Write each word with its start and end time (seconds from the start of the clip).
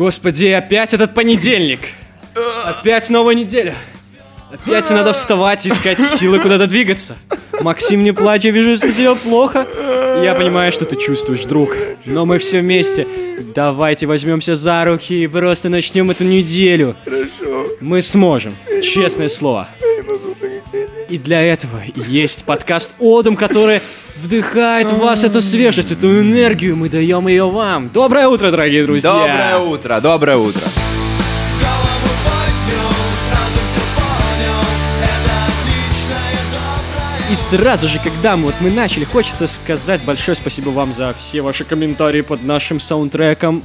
Господи, 0.00 0.46
опять 0.46 0.94
этот 0.94 1.12
понедельник! 1.12 1.80
Опять 2.64 3.10
новая 3.10 3.34
неделя! 3.34 3.74
Опять 4.50 4.88
надо 4.88 5.12
вставать 5.12 5.66
и 5.66 5.68
искать 5.68 6.00
силы 6.00 6.38
куда-то 6.38 6.66
двигаться. 6.66 7.18
Максим, 7.60 8.02
не 8.02 8.12
плачь, 8.12 8.44
я 8.44 8.50
вижу, 8.50 8.78
что 8.78 8.90
тебе 8.90 9.14
плохо. 9.14 9.66
Я 10.24 10.34
понимаю, 10.34 10.72
что 10.72 10.86
ты 10.86 10.96
чувствуешь, 10.96 11.44
друг. 11.44 11.76
Но 12.06 12.24
мы 12.24 12.38
все 12.38 12.60
вместе. 12.60 13.06
Давайте 13.54 14.06
возьмемся 14.06 14.56
за 14.56 14.86
руки 14.86 15.22
и 15.22 15.26
просто 15.26 15.68
начнем 15.68 16.10
эту 16.10 16.24
неделю. 16.24 16.96
Хорошо. 17.04 17.66
Мы 17.82 18.00
сможем. 18.00 18.54
Честное 18.82 19.28
слово. 19.28 19.68
Я 19.82 19.96
не 19.96 20.08
могу 20.08 20.34
понедельник. 20.34 21.10
И 21.10 21.18
для 21.18 21.42
этого 21.42 21.78
есть 21.94 22.44
подкаст 22.44 22.92
Одум, 23.00 23.36
который 23.36 23.80
вдыхает 24.20 24.90
в 24.90 24.98
вас 24.98 25.24
эту 25.24 25.40
свежесть, 25.40 25.90
эту 25.90 26.20
энергию. 26.20 26.76
Мы 26.76 26.88
даем 26.88 27.26
ее 27.28 27.48
вам. 27.48 27.88
Доброе 27.92 28.28
утро, 28.28 28.50
дорогие 28.50 28.84
друзья. 28.84 29.10
Доброе 29.10 29.58
утро, 29.58 30.00
доброе 30.00 30.36
утро. 30.36 30.62
И 37.30 37.34
сразу 37.36 37.86
же, 37.86 38.00
когда 38.02 38.36
мы, 38.36 38.46
вот 38.46 38.56
мы 38.60 38.70
начали, 38.70 39.04
хочется 39.04 39.46
сказать 39.46 40.02
большое 40.04 40.36
спасибо 40.36 40.70
вам 40.70 40.92
за 40.92 41.14
все 41.16 41.42
ваши 41.42 41.64
комментарии 41.64 42.22
под 42.22 42.42
нашим 42.42 42.80
саундтреком. 42.80 43.62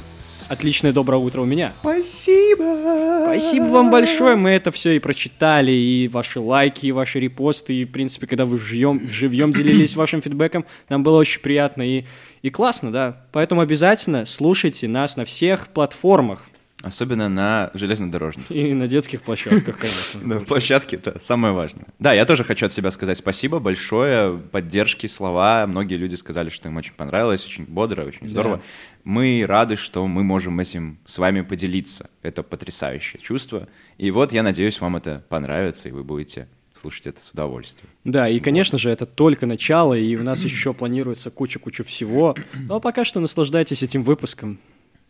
Отличное 0.48 0.92
доброе 0.92 1.16
утро 1.16 1.40
у 1.40 1.44
меня. 1.44 1.72
Спасибо. 1.80 3.24
Спасибо 3.24 3.64
вам 3.64 3.90
большое, 3.90 4.36
мы 4.36 4.50
это 4.50 4.70
все 4.70 4.94
и 4.96 5.00
прочитали, 5.00 5.72
и 5.72 6.06
ваши 6.06 6.38
лайки, 6.38 6.86
и 6.86 6.92
ваши 6.92 7.18
репосты, 7.18 7.74
и, 7.74 7.84
в 7.84 7.90
принципе, 7.90 8.28
когда 8.28 8.44
вы 8.44 8.58
живьем, 8.58 9.08
живьем 9.10 9.50
делились 9.50 9.96
вашим 9.96 10.22
фидбэком, 10.22 10.64
нам 10.88 11.02
было 11.02 11.18
очень 11.18 11.40
приятно 11.40 11.82
и, 11.82 12.04
и 12.42 12.50
классно, 12.50 12.92
да. 12.92 13.26
Поэтому 13.32 13.60
обязательно 13.60 14.24
слушайте 14.24 14.86
нас 14.86 15.16
на 15.16 15.24
всех 15.24 15.68
платформах 15.68 16.42
Особенно 16.86 17.28
на 17.28 17.72
железнодорожных. 17.74 18.48
и 18.48 18.72
на 18.72 18.86
детских 18.86 19.22
площадках, 19.22 19.76
конечно. 19.76 20.20
На 20.22 20.38
площадке 20.38 20.94
это 20.94 21.18
самое 21.18 21.52
важное. 21.52 21.86
Да, 21.98 22.12
я 22.12 22.24
тоже 22.24 22.44
хочу 22.44 22.66
от 22.66 22.72
себя 22.72 22.92
сказать 22.92 23.18
спасибо 23.18 23.58
большое, 23.58 24.38
поддержки, 24.38 25.08
слова. 25.08 25.66
Многие 25.66 25.96
люди 25.96 26.14
сказали, 26.14 26.48
что 26.48 26.68
им 26.68 26.76
очень 26.76 26.92
понравилось, 26.92 27.44
очень 27.44 27.64
бодро, 27.64 28.04
очень 28.04 28.28
здорово. 28.28 28.62
Мы 29.02 29.44
рады, 29.48 29.74
что 29.74 30.06
мы 30.06 30.22
можем 30.22 30.60
этим 30.60 30.98
с 31.06 31.18
вами 31.18 31.40
поделиться. 31.40 32.08
Это 32.22 32.44
потрясающее 32.44 33.20
чувство. 33.20 33.68
И 33.98 34.12
вот 34.12 34.32
я 34.32 34.44
надеюсь, 34.44 34.80
вам 34.80 34.94
это 34.94 35.24
понравится, 35.28 35.88
и 35.88 35.92
вы 35.92 36.04
будете 36.04 36.46
слушать 36.80 37.08
это 37.08 37.20
с 37.20 37.32
удовольствием. 37.32 37.88
Да, 38.04 38.28
и, 38.28 38.38
конечно 38.38 38.78
же, 38.78 38.90
это 38.90 39.06
только 39.06 39.46
начало, 39.46 39.94
и 39.94 40.14
у 40.14 40.22
нас 40.22 40.40
еще 40.42 40.72
планируется 40.72 41.32
куча-куча 41.32 41.82
всего. 41.82 42.36
Но 42.54 42.78
пока 42.78 43.04
что 43.04 43.18
наслаждайтесь 43.18 43.82
этим 43.82 44.04
выпуском. 44.04 44.60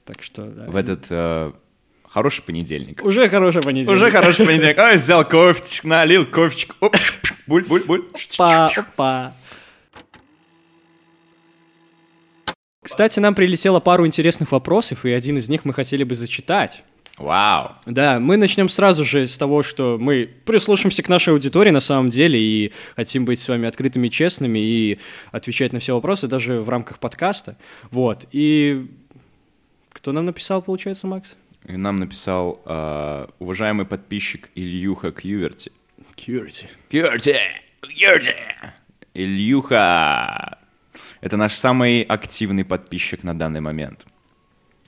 Так 0.06 0.22
что... 0.22 0.46
да. 0.46 0.70
В 0.70 0.76
этот 0.76 1.06
э, 1.10 1.52
хороший 2.16 2.42
понедельник. 2.42 3.04
Уже 3.04 3.28
хороший 3.28 3.60
понедельник. 3.60 3.94
Уже 3.94 4.10
хороший 4.10 4.46
понедельник. 4.46 4.78
Ой, 4.78 4.96
взял 4.96 5.22
кофечек, 5.28 5.84
налил 5.84 6.24
кофечек. 6.24 6.74
Оп, 6.80 6.96
буль, 7.46 7.64
буль, 7.64 7.82
буль. 7.82 8.04
Опа, 8.38 8.70
опа. 8.74 9.32
Кстати, 12.82 13.20
нам 13.20 13.34
прилетело 13.34 13.80
пару 13.80 14.06
интересных 14.06 14.50
вопросов, 14.50 15.04
и 15.04 15.12
один 15.12 15.36
из 15.36 15.50
них 15.50 15.66
мы 15.66 15.74
хотели 15.74 16.04
бы 16.04 16.14
зачитать. 16.14 16.84
Вау. 17.18 17.72
Да, 17.84 18.18
мы 18.18 18.38
начнем 18.38 18.70
сразу 18.70 19.04
же 19.04 19.26
с 19.26 19.36
того, 19.36 19.62
что 19.62 19.98
мы 20.00 20.26
прислушаемся 20.46 21.02
к 21.02 21.10
нашей 21.10 21.34
аудитории 21.34 21.70
на 21.70 21.80
самом 21.80 22.08
деле 22.08 22.40
и 22.40 22.72
хотим 22.94 23.26
быть 23.26 23.40
с 23.40 23.48
вами 23.48 23.68
открытыми, 23.68 24.08
честными 24.08 24.58
и 24.58 24.98
отвечать 25.32 25.74
на 25.74 25.80
все 25.80 25.94
вопросы 25.94 26.28
даже 26.28 26.60
в 26.60 26.70
рамках 26.70 26.98
подкаста. 26.98 27.58
Вот. 27.90 28.26
И 28.32 28.86
кто 29.92 30.12
нам 30.12 30.24
написал, 30.24 30.62
получается, 30.62 31.06
Макс? 31.06 31.36
И 31.66 31.76
нам 31.76 31.96
написал 31.96 32.62
э, 32.64 33.26
уважаемый 33.40 33.86
подписчик 33.86 34.50
Ильюха 34.54 35.10
Кьюверти. 35.10 35.72
Кьюрити. 36.14 36.68
Кьюверти! 36.88 37.36
Кьюверти! 37.80 38.34
Ильюха! 39.14 40.58
Это 41.20 41.36
наш 41.36 41.54
самый 41.54 42.02
активный 42.02 42.64
подписчик 42.64 43.24
на 43.24 43.36
данный 43.36 43.60
момент. 43.60 44.06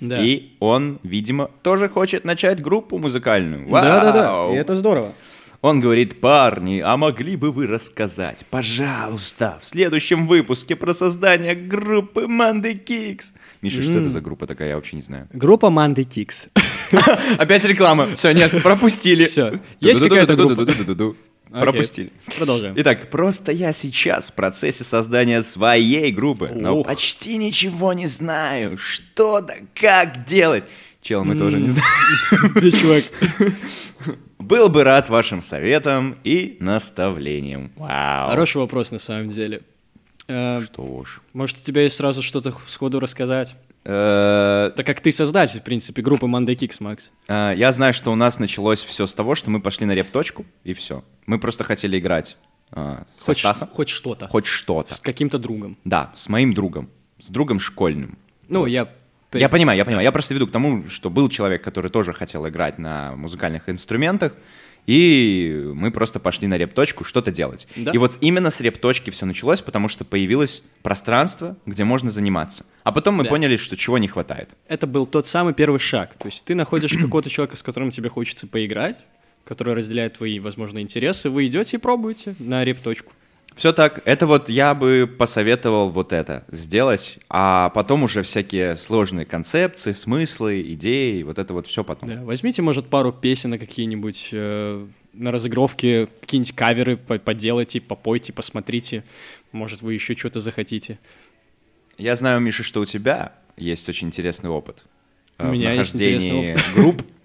Да. 0.01 0.23
И 0.23 0.53
он, 0.61 1.01
видимо, 1.03 1.51
тоже 1.63 1.89
хочет 1.89 2.25
начать 2.25 2.63
группу 2.63 2.99
музыкальную. 2.99 3.69
Да-да-да, 3.69 4.33
Вау! 4.33 4.55
и 4.55 4.57
это 4.57 4.77
здорово. 4.77 5.13
Он 5.61 5.81
говорит, 5.81 6.21
парни, 6.21 6.79
а 6.79 6.97
могли 6.97 7.35
бы 7.35 7.51
вы 7.51 7.67
рассказать, 7.67 8.47
пожалуйста, 8.49 9.59
в 9.61 9.67
следующем 9.67 10.29
выпуске 10.29 10.77
про 10.77 10.95
создание 10.95 11.57
группы 11.57 12.29
Манды 12.29 12.75
Кикс? 12.75 13.35
Миша, 13.61 13.83
что 13.83 13.99
это 13.99 14.09
за 14.09 14.21
группа 14.21 14.47
такая, 14.47 14.69
я 14.69 14.77
вообще 14.77 14.95
не 14.95 15.03
знаю. 15.03 15.29
Группа 15.33 15.69
Манды 15.69 16.05
Кикс. 16.05 16.47
Опять 17.39 17.65
реклама. 17.65 18.15
Все, 18.15 18.31
нет, 18.31 18.63
пропустили. 18.63 19.25
Всё. 19.25 19.53
Есть 19.81 20.01
какая-то 20.01 20.37
группа? 20.37 20.65
Пропустили. 21.51 22.13
Продолжаем. 22.37 22.75
Итак, 22.77 23.11
просто 23.11 23.51
я 23.51 23.73
сейчас 23.73 24.31
в 24.31 24.35
процессе 24.35 24.85
создания 24.85 25.43
своей 25.43 26.13
группы, 26.13 26.53
но 26.55 26.79
Ух. 26.81 26.87
почти 26.87 27.37
ничего 27.37 27.95
не 27.95 28.07
знаю, 28.07 28.77
что 28.79 29.41
да 29.41 29.55
как 29.75 30.25
делать. 30.25 30.65
Чел, 31.01 31.25
мы 31.25 31.37
тоже 31.37 31.59
не 31.59 31.69
знаем. 31.69 32.53
Где 32.55 32.71
чувак? 32.71 33.05
Был 34.49 34.71
бы 34.71 34.83
рад 34.83 35.11
вашим 35.11 35.43
советам 35.43 36.17
и 36.25 36.57
наставлениям. 36.61 37.71
Вау. 37.77 38.31
Хороший 38.31 38.57
вопрос 38.57 38.91
на 38.91 38.99
самом 38.99 39.29
деле. 39.29 39.61
Э, 40.27 40.61
Что 40.65 40.83
уж. 40.83 41.21
Может, 41.35 41.59
у 41.59 41.61
тебя 41.61 41.83
есть 41.83 41.97
сразу 41.97 42.23
что-то 42.23 42.55
сходу 42.67 42.99
рассказать? 42.99 43.55
Э, 43.85 44.71
Так 44.75 44.87
как 44.87 45.01
ты 45.03 45.13
создатель, 45.13 45.61
в 45.61 45.65
принципе, 45.65 46.01
группы 46.01 46.25
Monday 46.27 46.57
Kicks, 46.57 46.77
Макс. 46.81 47.11
э, 47.29 47.53
Я 47.57 47.73
знаю, 47.73 47.93
что 47.93 48.11
у 48.11 48.15
нас 48.15 48.39
началось 48.39 48.83
все 48.83 49.07
с 49.07 49.13
того, 49.13 49.35
что 49.35 49.51
мы 49.51 49.61
пошли 49.61 49.85
на 49.85 49.93
реп-точку, 49.95 50.47
и 50.65 50.73
все. 50.73 51.05
Мы 51.27 51.39
просто 51.39 51.63
хотели 51.65 51.99
играть 51.99 52.39
со 52.75 53.05
Хоть, 53.21 53.39
Стасом. 53.39 53.69
хоть 53.69 53.89
что-то. 53.91 54.29
Хоть 54.29 54.47
что-то. 54.47 54.95
С 54.95 55.01
каким-то 55.01 55.39
другом. 55.39 55.77
Да, 55.85 56.11
с 56.15 56.29
моим 56.31 56.55
другом. 56.55 56.89
С 57.19 57.27
другом 57.29 57.61
школьным. 57.61 58.19
Ну, 58.49 58.65
я... 58.67 58.89
Я 59.33 59.49
понимаю, 59.49 59.77
я 59.77 59.85
понимаю. 59.85 60.05
Я 60.05 60.13
просто 60.13 60.35
веду 60.35 60.47
к 60.47 60.51
тому, 60.53 60.89
что 60.89 61.11
был 61.11 61.29
человек, 61.29 61.63
который 61.63 61.91
тоже 61.91 62.13
хотел 62.13 62.49
играть 62.49 62.79
на 62.79 63.15
музыкальных 63.17 63.69
инструментах, 63.69 64.33
и 64.87 65.71
мы 65.75 65.91
просто 65.91 66.19
пошли 66.19 66.49
на 66.49 66.57
реп-точку 66.57 67.05
что-то 67.05 67.31
делать. 67.31 67.69
Да. 67.77 67.91
И 67.91 67.99
вот 67.99 68.17
именно 68.23 68.49
с 68.51 68.59
реп-точки 68.63 69.11
все 69.11 69.27
началось, 69.27 69.61
потому 69.61 69.89
что 69.89 70.07
появилось 70.07 70.63
пространство, 70.83 71.59
где 71.67 71.85
можно 71.85 72.11
заниматься. 72.11 72.65
А 72.85 72.93
потом 72.93 73.17
мы 73.17 73.25
Да. 73.25 73.29
поняли, 73.29 73.59
что 73.59 73.77
чего 73.77 73.99
не 73.99 74.09
хватает. 74.09 74.49
Это 74.67 74.87
был 74.87 75.05
тот 75.05 75.27
самый 75.27 75.53
первый 75.53 75.79
шаг. 75.79 76.15
То 76.19 76.29
есть 76.29 76.43
ты 76.47 76.55
находишь 76.55 76.93
какого-то 77.03 77.29
человека, 77.29 77.57
с 77.59 77.63
которым 77.63 77.91
тебе 77.91 78.09
хочется 78.09 78.47
поиграть, 78.47 78.97
который 79.45 79.75
разделяет 79.75 80.15
твои, 80.17 80.41
возможно, 80.41 80.79
интересы, 80.81 81.29
вы 81.29 81.47
идете 81.47 81.77
и 81.77 81.81
пробуете 81.81 82.35
на 82.39 82.65
реп-точку. 82.65 83.13
Все 83.59 83.73
так. 83.73 84.03
Это 84.05 84.29
вот 84.29 84.49
я 84.49 84.73
бы 84.73 85.13
посоветовал 85.19 85.91
вот 85.91 86.13
это 86.13 86.45
сделать, 86.49 87.19
а 87.29 87.71
потом 87.71 88.05
уже 88.05 88.23
всякие 88.23 88.77
сложные 88.77 89.27
концепции, 89.27 89.91
смыслы, 89.91 90.63
идеи, 90.75 91.25
вот 91.25 91.41
это 91.41 91.53
вот 91.53 91.67
все 91.67 91.83
потом. 91.83 92.09
Да, 92.09 92.23
возьмите, 92.23 92.63
может, 92.63 92.87
пару 92.87 93.13
песен 93.13 93.51
на 93.51 93.59
какие-нибудь 93.59 94.29
э, 94.31 94.87
на 95.13 95.33
разыгровке, 95.33 96.07
какие-нибудь 96.21 96.55
каверы 96.55 96.97
по- 96.97 97.19
поделайте, 97.19 97.81
попойте, 97.81 98.33
посмотрите. 98.33 99.03
Может, 99.51 99.83
вы 99.83 99.95
еще 99.95 100.15
что-то 100.15 100.39
захотите. 100.39 101.01
Я 101.97 102.15
знаю, 102.15 102.39
Миша, 102.39 102.63
что 102.63 102.81
у 102.81 102.85
тебя 102.85 103.33
есть 103.57 103.89
очень 103.89 104.07
интересный 104.07 104.51
опыт 104.51 104.85
э, 105.37 105.49
У 105.49 105.51
меня 105.53 105.73
есть 105.73 105.97
интересный 105.97 106.57
групп. 106.77 107.03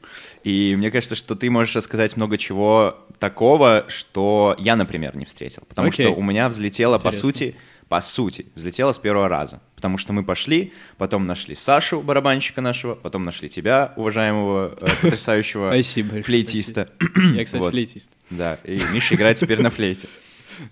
И 0.44 0.76
мне 0.78 0.92
кажется, 0.92 1.16
что 1.16 1.36
ты 1.36 1.50
можешь 1.50 1.76
рассказать 1.76 2.18
много 2.18 2.38
чего 2.38 3.00
такого, 3.20 3.86
что 3.88 4.56
я, 4.60 4.76
например, 4.76 5.16
не 5.16 5.26
встретил. 5.26 5.64
Потому 5.68 5.88
Окей. 5.88 6.08
что 6.08 6.16
у 6.16 6.22
меня 6.22 6.50
взлетело, 6.50 6.98
по 6.98 7.08
Интересно. 7.08 7.28
сути, 7.28 7.56
по 7.88 8.02
сути, 8.02 8.48
взлетело 8.56 8.92
с 8.92 9.00
первого 9.00 9.30
раза. 9.30 9.62
Потому 9.76 9.98
что 9.98 10.14
мы 10.14 10.24
пошли, 10.24 10.74
потом 10.98 11.28
нашли 11.28 11.56
Сашу, 11.56 12.02
барабанщика 12.02 12.62
нашего, 12.62 12.96
потом 12.96 13.24
нашли 13.24 13.50
тебя, 13.50 13.94
уважаемого, 13.96 14.78
э, 14.80 14.88
потрясающего 15.02 15.72
флейтиста. 16.24 16.90
Я, 17.36 17.46
кстати, 17.46 17.70
флейтист. 17.70 18.10
Да, 18.30 18.58
и 18.64 18.82
Миша 18.94 19.16
играет 19.16 19.38
теперь 19.38 19.62
на 19.62 19.70
флейте. 19.70 20.08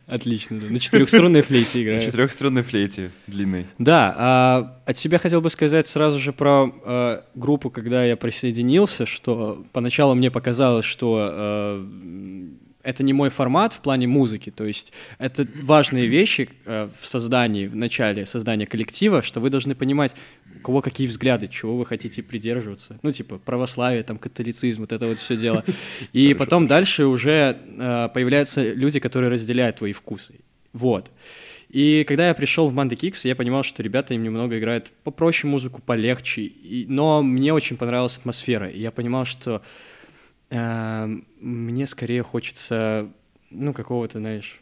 Отлично, 0.07 0.59
да. 0.59 0.67
На 0.69 0.79
четырехструнной 0.79 1.41
флейте 1.41 1.79
На 1.79 1.83
играю. 1.83 2.01
четырехструнной 2.01 2.63
флейте 2.63 3.11
длинной. 3.27 3.67
Да, 3.77 4.13
а 4.17 4.77
от 4.85 4.97
себя 4.97 5.17
хотел 5.17 5.41
бы 5.41 5.49
сказать 5.49 5.87
сразу 5.87 6.19
же 6.19 6.33
про 6.33 6.73
э, 6.85 7.21
группу, 7.35 7.69
когда 7.69 8.03
я 8.05 8.15
присоединился, 8.17 9.05
что 9.05 9.65
поначалу 9.71 10.15
мне 10.15 10.31
показалось, 10.31 10.85
что 10.85 11.77
м, 11.81 12.59
это 12.83 13.03
не 13.03 13.13
мой 13.13 13.29
формат 13.29 13.73
в 13.73 13.81
плане 13.81 14.07
музыки, 14.07 14.49
то 14.51 14.65
есть 14.65 14.93
это 15.17 15.47
важные 15.61 16.07
вещи 16.07 16.49
э, 16.65 16.89
в 16.99 17.07
создании, 17.07 17.67
в 17.67 17.75
начале 17.75 18.25
создания 18.25 18.65
коллектива, 18.65 19.21
что 19.21 19.39
вы 19.39 19.49
должны 19.49 19.75
понимать, 19.75 20.15
у 20.55 20.59
кого 20.59 20.81
какие 20.81 21.07
взгляды, 21.07 21.47
чего 21.47 21.77
вы 21.77 21.85
хотите 21.85 22.23
придерживаться. 22.23 22.99
Ну, 23.03 23.11
типа, 23.11 23.37
православие, 23.37 24.03
там, 24.03 24.17
католицизм, 24.17 24.81
вот 24.81 24.91
это 24.91 25.07
вот 25.07 25.17
все 25.17 25.37
дело. 25.37 25.63
И 26.13 26.33
потом 26.33 26.67
дальше 26.67 27.05
уже 27.05 27.57
э, 27.65 28.09
появляются 28.13 28.61
люди, 28.73 28.99
которые 28.99 29.29
разделяют 29.29 29.77
твои 29.77 29.93
вкусы. 29.93 30.35
Вот. 30.73 31.11
И 31.71 32.03
когда 32.05 32.27
я 32.27 32.33
пришел 32.33 32.67
в 32.67 32.73
Манды 32.73 32.97
Кикс, 32.97 33.23
я 33.23 33.33
понимал, 33.33 33.63
что 33.63 33.81
ребята 33.81 34.13
им 34.13 34.23
немного 34.23 34.59
играют 34.59 34.91
попроще 35.03 35.49
музыку, 35.49 35.81
полегче. 35.81 36.41
И, 36.41 36.85
но 36.87 37.23
мне 37.23 37.53
очень 37.53 37.77
понравилась 37.77 38.17
атмосфера. 38.17 38.69
И 38.69 38.79
я 38.79 38.91
понимал, 38.91 39.23
что 39.23 39.61
мне 40.51 41.87
скорее 41.87 42.23
хочется, 42.23 43.09
ну, 43.49 43.73
какого-то, 43.73 44.19
знаешь, 44.19 44.61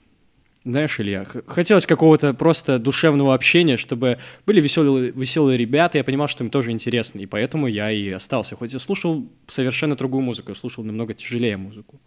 знаешь, 0.65 0.99
Илья, 0.99 1.25
хотелось 1.47 1.85
какого-то 1.85 2.33
просто 2.33 2.79
душевного 2.79 3.33
общения, 3.33 3.77
чтобы 3.77 4.19
были 4.45 4.59
веселые, 4.59 5.11
веселые 5.11 5.57
ребята, 5.57 5.97
я 5.97 6.03
понимал, 6.03 6.27
что 6.27 6.43
им 6.43 6.49
тоже 6.49 6.71
интересно, 6.71 7.19
и 7.19 7.25
поэтому 7.25 7.67
я 7.67 7.91
и 7.91 8.09
остался. 8.09 8.55
Хоть 8.55 8.73
я 8.73 8.79
слушал 8.79 9.27
совершенно 9.47 9.95
другую 9.95 10.21
музыку, 10.21 10.51
я 10.51 10.55
слушал 10.55 10.83
намного 10.83 11.13
тяжелее 11.13 11.55
музыку. 11.57 11.99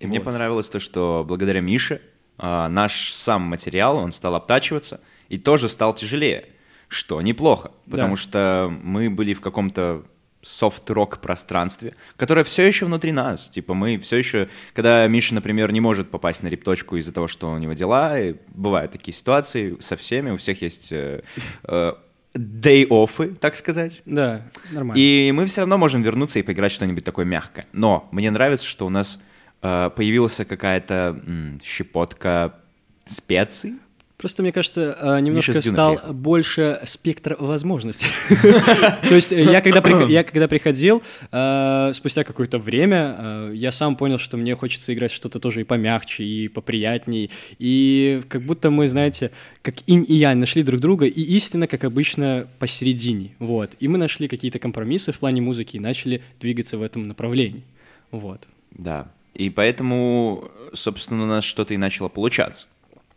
И 0.00 0.06
мне 0.06 0.18
Вот. 0.18 0.24
понравилось 0.24 0.68
то, 0.68 0.80
что 0.80 1.24
благодаря 1.26 1.60
Мише 1.60 2.02
а, 2.36 2.68
наш 2.68 3.12
сам 3.12 3.42
материал, 3.42 3.96
он 3.96 4.12
стал 4.12 4.34
обтачиваться 4.34 5.00
и 5.28 5.38
тоже 5.38 5.68
стал 5.68 5.94
тяжелее, 5.94 6.46
что 6.88 7.22
неплохо, 7.22 7.70
потому 7.88 8.16
Да. 8.16 8.20
что 8.20 8.72
мы 8.82 9.08
были 9.08 9.34
в 9.34 9.40
каком-то 9.40 10.04
софт-рок 10.42 11.18
пространстве, 11.20 11.94
которое 12.16 12.44
все 12.44 12.66
еще 12.66 12.86
внутри 12.86 13.12
нас. 13.12 13.48
Типа 13.48 13.74
мы 13.74 13.98
все 13.98 14.16
еще, 14.16 14.48
когда 14.72 15.06
Миша, 15.06 15.34
например, 15.34 15.72
не 15.72 15.80
может 15.80 16.10
попасть 16.10 16.42
на 16.42 16.48
репточку 16.48 16.96
из-за 16.96 17.12
того, 17.12 17.28
что 17.28 17.50
у 17.50 17.58
него 17.58 17.72
дела, 17.72 18.18
и 18.18 18.36
бывают 18.48 18.92
такие 18.92 19.14
ситуации 19.14 19.76
со 19.80 19.96
всеми, 19.96 20.30
у 20.30 20.36
всех 20.36 20.62
есть 20.62 20.92
э, 20.92 21.22
э, 21.64 21.92
day-offы, 22.34 23.34
так 23.34 23.56
сказать. 23.56 24.02
Да, 24.04 24.42
нормально. 24.70 25.00
И 25.00 25.32
мы 25.34 25.46
все 25.46 25.62
равно 25.62 25.78
можем 25.78 26.02
вернуться 26.02 26.38
и 26.38 26.42
поиграть 26.42 26.72
что-нибудь 26.72 27.04
такое 27.04 27.24
мягкое. 27.24 27.66
Но 27.72 28.08
мне 28.12 28.30
нравится, 28.30 28.66
что 28.66 28.86
у 28.86 28.90
нас 28.90 29.20
э, 29.62 29.90
появилась 29.94 30.36
какая-то 30.36 31.20
щепотка 31.64 32.54
специй. 33.06 33.74
Просто, 34.18 34.42
мне 34.42 34.50
кажется, 34.50 34.98
э, 35.00 35.20
немножко 35.20 35.62
стал 35.62 35.92
приехал. 35.94 36.12
больше 36.12 36.80
спектр 36.84 37.36
возможностей. 37.38 38.08
То 39.08 39.14
есть 39.14 39.30
э, 39.30 39.44
я 39.44 39.60
когда 39.60 39.80
прих- 39.80 40.08
я 40.08 40.24
когда 40.24 40.48
приходил, 40.48 41.04
э, 41.30 41.92
спустя 41.94 42.24
какое-то 42.24 42.58
время, 42.58 43.52
я 43.54 43.70
сам 43.70 43.94
понял, 43.94 44.18
что 44.18 44.36
мне 44.36 44.56
хочется 44.56 44.92
играть 44.92 45.12
что-то 45.12 45.38
тоже 45.38 45.60
и 45.60 45.64
помягче, 45.64 46.24
и 46.24 46.48
поприятней. 46.48 47.30
И 47.60 48.20
как 48.28 48.42
будто 48.42 48.70
мы, 48.70 48.88
знаете, 48.88 49.30
как 49.62 49.76
инь 49.86 50.04
и 50.08 50.14
янь 50.14 50.38
нашли 50.38 50.64
друг 50.64 50.80
друга, 50.80 51.06
и 51.06 51.22
истина, 51.36 51.68
как 51.68 51.84
обычно, 51.84 52.48
посередине. 52.58 53.36
Вот. 53.38 53.70
И 53.78 53.86
мы 53.86 53.98
нашли 53.98 54.26
какие-то 54.26 54.58
компромиссы 54.58 55.12
в 55.12 55.18
плане 55.20 55.42
музыки 55.42 55.76
и 55.76 55.80
начали 55.80 56.22
двигаться 56.40 56.76
в 56.76 56.82
этом 56.82 57.06
направлении. 57.06 57.62
Вот. 58.10 58.48
Да. 58.72 59.12
И 59.34 59.48
поэтому, 59.48 60.50
собственно, 60.74 61.22
у 61.22 61.26
нас 61.26 61.44
что-то 61.44 61.72
и 61.72 61.76
начало 61.76 62.08
получаться. 62.08 62.66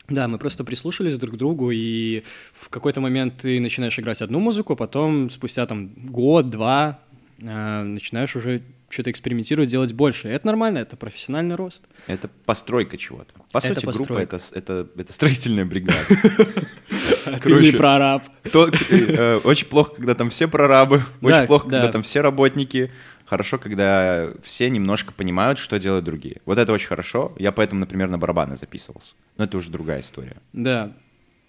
Да, 0.10 0.28
мы 0.28 0.38
просто 0.38 0.64
прислушались 0.64 1.18
друг 1.18 1.36
к 1.36 1.38
другу, 1.38 1.72
и 1.72 2.24
в 2.54 2.70
какой-то 2.70 3.02
момент 3.02 3.38
ты 3.42 3.60
начинаешь 3.60 3.98
играть 3.98 4.22
одну 4.22 4.40
музыку, 4.40 4.76
потом 4.76 5.30
спустя 5.30 5.66
там 5.66 5.90
год-два 5.96 7.00
э, 7.42 7.84
начинаешь 7.84 8.36
уже 8.36 8.62
что-то 8.90 9.10
экспериментировать, 9.12 9.70
делать 9.70 9.94
больше. 9.94 10.28
И 10.28 10.32
это 10.32 10.46
нормально, 10.48 10.80
это 10.80 10.98
профессиональный 10.98 11.56
рост. 11.56 11.82
Это 12.08 12.30
постройка 12.46 12.98
чего-то. 12.98 13.34
По 13.52 13.60
Это 13.60 13.68
сути, 13.68 13.86
группа 13.86 13.98
постройка. 13.98 14.36
это, 14.36 14.38
с- 14.40 14.52
это, 14.52 14.88
это 14.98 15.14
строительная 15.14 15.66
бригада. 15.66 15.98
Ты 17.44 17.54
не 17.62 17.72
прораб. 17.72 18.24
Кто, 18.44 18.70
э, 18.70 19.38
очень 19.44 19.68
плохо, 19.68 19.96
когда 19.96 20.16
там 20.16 20.30
все 20.30 20.48
прорабы, 20.48 21.04
очень 21.22 21.48
плохо, 21.48 21.70
да. 21.70 21.80
когда 21.80 21.92
там 21.94 22.04
все 22.04 22.22
работники. 22.22 22.92
Хорошо, 23.32 23.58
когда 23.58 24.28
все 24.44 24.70
немножко 24.70 25.14
понимают, 25.14 25.58
что 25.58 25.80
делают 25.80 26.04
другие. 26.04 26.42
Вот 26.46 26.58
это 26.58 26.74
очень 26.74 26.90
хорошо. 26.90 27.32
Я 27.38 27.54
поэтому, 27.54 27.80
например, 27.80 28.10
на 28.10 28.18
барабаны 28.18 28.58
записывался. 28.58 29.14
Но 29.38 29.46
это 29.46 29.56
уже 29.56 29.72
другая 29.72 30.02
история. 30.02 30.36
Да, 30.52 30.92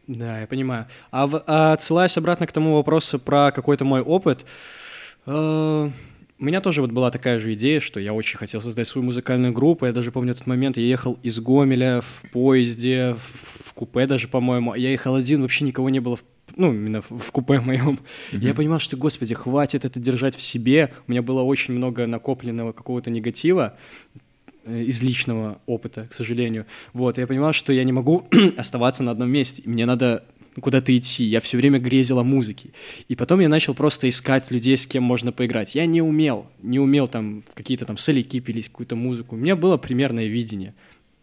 да, 0.07 0.43
я 0.43 0.47
понимаю. 0.47 0.87
А, 1.11 1.27
в- 1.27 1.43
а 1.45 1.73
отсылаясь 1.73 2.17
обратно 2.17 2.47
к 2.47 2.53
тому 2.53 2.75
вопросу 2.77 3.19
про 3.19 3.51
какой-то 3.51 3.85
мой 3.85 4.01
опыт, 4.01 4.47
э, 5.27 5.91
у 6.43 6.45
меня 6.45 6.61
тоже 6.61 6.81
вот 6.81 6.91
была 6.91 7.13
такая 7.13 7.39
же 7.39 7.55
идея, 7.55 7.79
что 7.79 8.01
я 8.01 8.13
очень 8.13 8.37
хотел 8.37 8.61
создать 8.61 8.89
свою 8.89 9.05
музыкальную 9.05 9.53
группу. 9.53 9.87
Я 9.87 9.93
даже 9.93 10.11
помню 10.11 10.35
тот 10.35 10.49
момент, 10.49 10.77
я 10.77 10.83
ехал 10.83 11.17
из 11.23 11.39
Гомеля 11.39 12.01
в 12.01 12.31
поезде, 12.33 13.15
в, 13.65 13.73
купе 13.75 14.09
даже, 14.09 14.27
по-моему. 14.27 14.75
Я 14.75 14.91
ехал 14.91 15.15
один, 15.15 15.43
вообще 15.43 15.65
никого 15.65 15.89
не 15.89 16.01
было 16.01 16.17
в 16.17 16.25
ну, 16.57 16.73
именно 16.73 17.01
в- 17.01 17.31
купе 17.31 17.61
моем. 17.61 18.01
Я 18.33 18.55
понимал, 18.55 18.81
что, 18.81 18.97
господи, 18.97 19.35
хватит 19.35 19.85
это 19.85 20.01
держать 20.01 20.35
в 20.35 20.43
себе. 20.43 20.93
У 21.07 21.13
меня 21.13 21.23
было 21.23 21.43
очень 21.43 21.75
много 21.75 22.09
накопленного 22.09 22.73
какого-то 22.73 23.09
негатива 23.09 23.79
э, 24.65 24.83
из 24.83 25.01
личного 25.01 25.61
опыта, 25.67 26.09
к 26.11 26.13
сожалению. 26.13 26.67
Вот, 26.93 27.19
я 27.19 27.29
понимал, 27.29 27.53
что 27.53 27.73
я 27.73 27.85
не 27.85 27.93
могу 27.93 28.27
оставаться 28.57 29.05
на 29.05 29.13
одном 29.13 29.31
месте, 29.31 29.63
мне 29.65 29.87
надо 29.87 30.25
куда-то 30.61 30.97
идти. 30.97 31.25
Я 31.25 31.41
все 31.41 31.57
время 31.57 31.79
грезил 31.79 32.19
о 32.19 32.25
музыке. 32.25 32.71
И 33.09 33.17
потом 33.17 33.41
я 33.41 33.49
начал 33.49 33.75
просто 33.75 34.09
искать 34.09 34.51
людей, 34.51 34.77
с 34.77 34.87
кем 34.87 35.03
можно 35.03 35.33
поиграть. 35.33 35.75
Я 35.75 35.87
не 35.87 36.03
умел, 36.03 36.47
не 36.61 36.79
умел 36.79 37.09
там 37.09 37.45
какие-то 37.55 37.87
там 37.87 37.97
соляки 37.97 38.41
пилить, 38.41 38.69
какую-то 38.69 38.97
музыку. 38.97 39.37
У 39.37 39.39
меня 39.39 39.57
было 39.57 39.77
примерное 39.77 40.27
видение. 40.27 40.75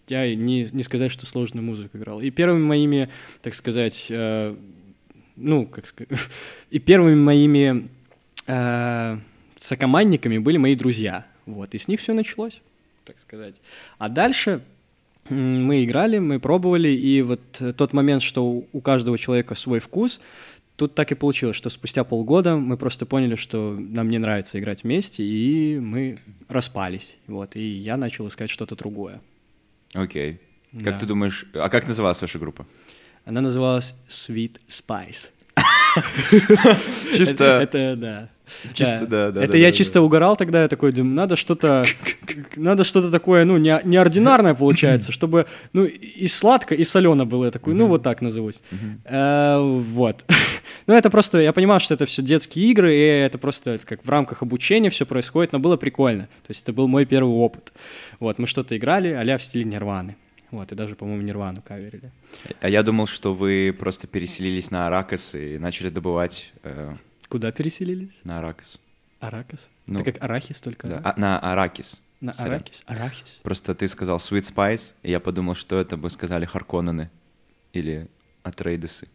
Я 0.07 0.35
не, 0.35 0.67
не 0.71 0.83
сказать, 0.83 1.11
что 1.11 1.25
сложную 1.25 1.63
музыку 1.63 1.97
играл. 1.97 2.21
И 2.21 2.31
первыми 2.31 2.63
моими, 2.63 3.09
так 3.41 3.53
сказать, 3.53 4.07
э, 4.09 4.55
ну, 5.35 5.67
как 5.67 5.85
сказать, 5.85 6.09
и 6.71 6.79
первыми 6.79 7.15
моими 7.15 7.89
э, 8.47 9.17
сокомандниками 9.57 10.39
были 10.39 10.57
мои 10.57 10.75
друзья. 10.75 11.27
Вот, 11.45 11.75
и 11.75 11.77
с 11.77 11.87
них 11.87 11.99
все 11.99 12.13
началось, 12.13 12.61
так 13.05 13.19
сказать. 13.19 13.55
А 13.97 14.09
дальше 14.09 14.63
мы 15.29 15.83
играли, 15.83 16.19
мы 16.19 16.39
пробовали, 16.39 16.89
и 16.89 17.21
вот 17.21 17.41
э, 17.59 17.73
тот 17.73 17.93
момент, 17.93 18.21
что 18.21 18.63
у 18.71 18.81
каждого 18.81 19.17
человека 19.17 19.55
свой 19.55 19.79
вкус, 19.79 20.19
тут 20.75 20.95
так 20.95 21.11
и 21.11 21.15
получилось, 21.15 21.55
что 21.55 21.69
спустя 21.69 22.03
полгода 22.03 22.55
мы 22.55 22.77
просто 22.77 23.05
поняли, 23.05 23.35
что 23.35 23.75
нам 23.77 24.09
не 24.09 24.17
нравится 24.17 24.59
играть 24.59 24.83
вместе, 24.83 25.23
и 25.23 25.79
мы 25.79 26.19
распались. 26.47 27.15
Вот, 27.27 27.55
и 27.55 27.61
я 27.67 27.97
начал 27.97 28.27
искать 28.27 28.49
что-то 28.49 28.75
другое. 28.75 29.21
Окей. 29.93 30.39
Как 30.71 30.93
Да. 30.93 30.99
ты 30.99 31.05
думаешь, 31.05 31.45
а 31.53 31.69
как 31.69 31.87
называлась 31.87 32.21
ваша 32.21 32.37
группа? 32.39 32.65
Она 33.25 33.41
называлась 33.41 33.95
Sweet 34.07 34.57
Spice. 34.69 35.27
Чисто... 37.13 37.59
Это, 37.61 37.95
да. 37.95 38.29
Чисто, 38.73 39.07
да, 39.07 39.31
да, 39.31 39.43
Это 39.43 39.57
я 39.57 39.71
чисто 39.71 40.01
угорал 40.01 40.35
тогда, 40.35 40.63
я 40.63 40.67
такой 40.67 40.91
думаю, 40.91 41.15
надо 41.15 41.35
что-то, 41.35 41.85
надо 42.55 42.83
что-то 42.83 43.11
такое, 43.11 43.45
ну, 43.45 43.57
не, 43.57 43.79
неординарное 43.83 44.53
получается, 44.53 45.11
чтобы, 45.11 45.45
ну, 45.73 45.85
и 45.85 46.27
сладко, 46.27 46.75
и 46.75 46.83
солено 46.83 47.25
было. 47.25 47.45
Я 47.45 47.51
такой, 47.51 47.73
ну, 47.73 47.87
вот 47.87 48.03
так 48.03 48.21
назовусь. 48.21 48.61
Э, 49.05 49.57
Вот. 49.59 50.25
Ну, 50.87 50.95
это 50.95 51.11
просто, 51.11 51.39
я 51.39 51.53
понимал, 51.53 51.79
что 51.79 51.93
это 51.93 52.05
все 52.05 52.23
детские 52.23 52.71
игры, 52.71 52.95
и 52.95 52.99
это 52.99 53.37
просто 53.37 53.77
как 53.85 54.03
в 54.03 54.09
рамках 54.09 54.41
обучения 54.41 54.89
все 54.89 55.05
происходит, 55.05 55.51
но 55.51 55.59
было 55.59 55.77
прикольно. 55.77 56.23
То 56.23 56.49
есть 56.49 56.63
это 56.63 56.73
был 56.73 56.87
мой 56.87 57.05
первый 57.05 57.35
опыт. 57.35 57.73
Вот, 58.19 58.39
мы 58.39 58.47
что-то 58.47 58.75
играли, 58.75 59.09
а 59.09 59.37
в 59.37 59.43
стиле 59.43 59.65
Нирваны. 59.65 60.15
Вот, 60.51 60.71
и 60.71 60.75
даже, 60.75 60.95
по-моему, 60.95 61.21
Нирвану 61.21 61.61
каверили. 61.61 62.11
А 62.59 62.69
я 62.69 62.81
думал, 62.81 63.05
что 63.05 63.33
вы 63.33 63.75
просто 63.77 64.07
переселились 64.07 64.71
на 64.71 64.87
Аракас 64.87 65.35
и 65.35 65.59
начали 65.59 65.89
добывать 65.89 66.51
э, 66.63 66.95
Куда 67.29 67.51
переселились? 67.51 68.09
на 68.23 68.39
Аракас. 68.39 68.79
Аракас? 69.19 69.67
Ну, 69.85 69.99
это 69.99 70.11
как 70.11 70.23
арахис 70.23 70.59
только? 70.61 70.87
Да, 70.87 71.01
а, 71.03 71.19
на 71.19 71.39
Аракис. 71.39 71.99
На 72.21 72.33
сорян. 72.33 72.55
арахис? 72.55 72.83
Арахис. 72.85 73.39
Просто 73.43 73.75
ты 73.75 73.87
сказал 73.87 74.17
Sweet 74.17 74.51
Spice, 74.51 74.93
и 75.03 75.11
я 75.11 75.19
подумал, 75.19 75.55
что 75.55 75.79
это 75.79 75.95
бы 75.95 76.09
сказали 76.09 76.45
Харконнены 76.45 77.09
или 77.71 78.07
Атрейдесы. 78.43 79.07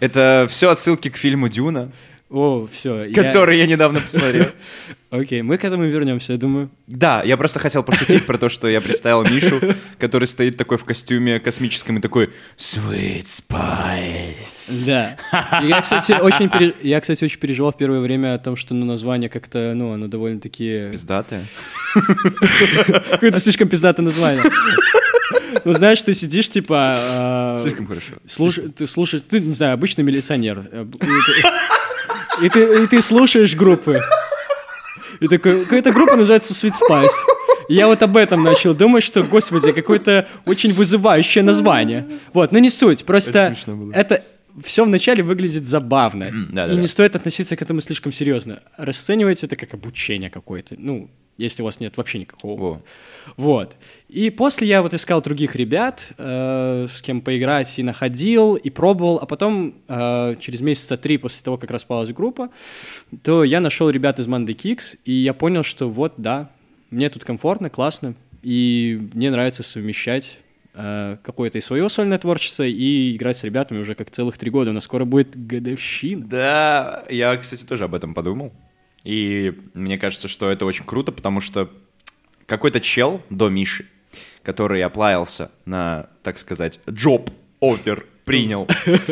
Это 0.00 0.46
все 0.48 0.70
отсылки 0.70 1.10
к 1.10 1.16
фильму 1.16 1.48
Дюна, 1.48 1.90
О, 2.28 2.66
все. 2.72 3.08
который 3.14 3.56
я 3.58 3.66
недавно 3.66 4.00
посмотрел. 4.00 4.46
Окей, 5.10 5.42
мы 5.42 5.56
к 5.58 5.64
этому 5.64 5.84
вернемся, 5.84 6.32
я 6.32 6.38
думаю. 6.38 6.70
Да, 6.88 7.22
я 7.22 7.36
просто 7.36 7.60
хотел 7.60 7.84
пошутить 7.84 8.26
про 8.26 8.36
то, 8.36 8.48
что 8.48 8.66
я 8.66 8.80
представил 8.80 9.22
Мишу, 9.22 9.60
который 9.98 10.26
стоит 10.26 10.56
такой 10.56 10.76
в 10.76 10.84
костюме 10.84 11.38
космическом 11.38 11.98
и 11.98 12.00
такой 12.00 12.30
Sweet 12.56 13.22
Spice. 13.24 14.86
Да. 14.86 15.16
И 15.62 15.68
Я, 15.68 15.80
кстати, 15.80 16.12
очень 16.20 16.48
пере- 16.50 16.74
я, 16.82 17.00
кстати, 17.00 17.24
очень 17.24 17.38
переживал 17.38 17.72
в 17.72 17.76
первое 17.76 18.00
время 18.00 18.34
о 18.34 18.38
том, 18.38 18.56
что 18.56 18.74
ну, 18.74 18.84
название 18.84 19.30
как-то, 19.30 19.72
ну, 19.76 19.92
оно 19.92 20.08
довольно-таки... 20.08 20.88
Пиздатая. 20.90 21.44
Какое-то 23.10 23.38
слишком 23.38 23.68
пиздатое 23.68 24.04
название. 24.04 24.42
Ну, 25.64 25.72
знаешь, 25.74 26.02
ты 26.02 26.12
сидишь, 26.14 26.50
типа... 26.50 26.96
а, 26.98 27.58
Слишком 27.60 27.86
хорошо. 27.86 28.14
Ты 28.76 28.86
слушаешь, 28.86 29.22
ты, 29.28 29.40
не 29.40 29.54
знаю, 29.54 29.74
обычный 29.74 30.02
милиционер. 30.04 30.86
И 32.42 32.48
ты, 32.48 32.84
и 32.84 32.86
ты, 32.86 33.02
слушаешь 33.02 33.54
группы. 33.54 34.00
И 35.20 35.28
такой, 35.28 35.64
какая-то 35.64 35.92
группа 35.92 36.16
называется 36.16 36.52
Sweet 36.52 36.74
Spice. 36.88 37.10
И 37.68 37.74
я 37.74 37.86
вот 37.86 38.02
об 38.02 38.16
этом 38.16 38.42
начал 38.42 38.74
думать, 38.74 39.02
что, 39.02 39.22
господи, 39.22 39.72
какое-то 39.72 40.28
очень 40.44 40.72
вызывающее 40.72 41.42
название. 41.42 42.06
Вот, 42.32 42.52
но 42.52 42.58
не 42.58 42.70
суть, 42.70 43.04
просто 43.04 43.54
Это 43.92 44.14
это 44.14 44.24
все 44.64 44.84
вначале 44.84 45.22
выглядит 45.22 45.66
забавно. 45.66 46.30
да-да-да. 46.30 46.72
и 46.72 46.76
не 46.76 46.86
стоит 46.86 47.16
относиться 47.16 47.56
к 47.56 47.62
этому 47.62 47.80
слишком 47.80 48.12
серьезно. 48.12 48.62
Расценивайте 48.76 49.46
это 49.46 49.56
как 49.56 49.74
обучение 49.74 50.30
какое-то. 50.30 50.76
Ну, 50.78 51.10
если 51.38 51.62
у 51.62 51.64
вас 51.64 51.80
нет 51.80 51.96
вообще 51.96 52.18
никакого. 52.18 52.60
Во. 52.60 52.82
Вот. 53.36 53.76
И 54.08 54.30
после 54.30 54.66
я 54.68 54.82
вот 54.82 54.94
искал 54.94 55.20
других 55.20 55.56
ребят, 55.56 56.02
э, 56.16 56.86
с 56.92 57.02
кем 57.02 57.20
поиграть, 57.20 57.78
и 57.78 57.82
находил, 57.82 58.54
и 58.54 58.70
пробовал, 58.70 59.18
а 59.20 59.26
потом 59.26 59.74
э, 59.88 60.36
через 60.40 60.60
месяца 60.60 60.96
три 60.96 61.18
после 61.18 61.42
того, 61.42 61.56
как 61.56 61.70
распалась 61.70 62.10
группа, 62.12 62.50
то 63.22 63.44
я 63.44 63.60
нашел 63.60 63.90
ребят 63.90 64.18
из 64.18 64.28
Monday 64.28 64.54
Kicks, 64.54 64.98
и 65.04 65.12
я 65.12 65.34
понял, 65.34 65.62
что 65.62 65.88
вот, 65.88 66.14
да, 66.16 66.50
мне 66.90 67.10
тут 67.10 67.24
комфортно, 67.24 67.68
классно, 67.68 68.14
и 68.42 69.00
мне 69.12 69.30
нравится 69.30 69.62
совмещать 69.62 70.38
э, 70.74 71.16
какое-то 71.22 71.58
и 71.58 71.60
свое 71.60 71.88
сольное 71.88 72.18
творчество, 72.18 72.62
и 72.62 73.16
играть 73.16 73.36
с 73.36 73.44
ребятами 73.44 73.78
уже 73.80 73.94
как 73.94 74.10
целых 74.10 74.38
три 74.38 74.50
года. 74.50 74.70
У 74.70 74.74
нас 74.74 74.84
скоро 74.84 75.04
будет 75.04 75.36
годовщина. 75.46 76.24
Да, 76.24 77.04
я, 77.10 77.36
кстати, 77.36 77.64
тоже 77.64 77.84
об 77.84 77.94
этом 77.94 78.14
подумал. 78.14 78.52
И 79.06 79.54
мне 79.72 79.98
кажется, 79.98 80.26
что 80.26 80.50
это 80.50 80.66
очень 80.66 80.84
круто, 80.84 81.12
потому 81.12 81.40
что 81.40 81.70
какой-то 82.44 82.80
чел 82.80 83.22
до 83.30 83.48
Миши, 83.48 83.86
который 84.42 84.82
оплавился 84.82 85.52
на, 85.64 86.08
так 86.24 86.38
сказать, 86.38 86.80
job 86.86 87.32
offer 87.60 88.04
принял 88.24 88.66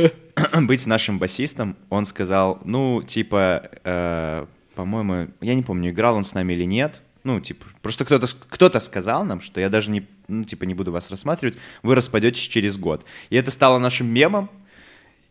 быть 0.63 0.85
нашим 0.87 1.21
басистом, 1.21 1.77
он 1.91 2.07
сказал, 2.07 2.61
ну, 2.65 3.05
типа, 3.05 3.71
э, 3.85 4.47
по-моему, 4.75 5.29
я 5.41 5.55
не 5.55 5.63
помню, 5.63 5.93
играл 5.93 6.17
он 6.17 6.25
с 6.25 6.35
нами 6.35 6.55
или 6.55 6.65
нет, 6.65 7.01
ну, 7.23 7.39
типа, 7.39 7.65
просто 7.81 8.05
кто-то 8.05 8.27
кто 8.49 8.81
сказал 8.81 9.25
нам, 9.25 9.41
что 9.41 9.61
я 9.61 9.69
даже 9.69 9.93
не, 9.93 10.09
ну, 10.27 10.43
типа, 10.43 10.65
не 10.65 10.75
буду 10.75 10.91
вас 10.91 11.09
рассматривать, 11.09 11.57
вы 11.85 11.95
распадетесь 11.95 12.43
через 12.43 12.77
год. 12.79 13.07
И 13.31 13.37
это 13.37 13.53
стало 13.53 13.79
нашим 13.79 14.09
мемом. 14.09 14.51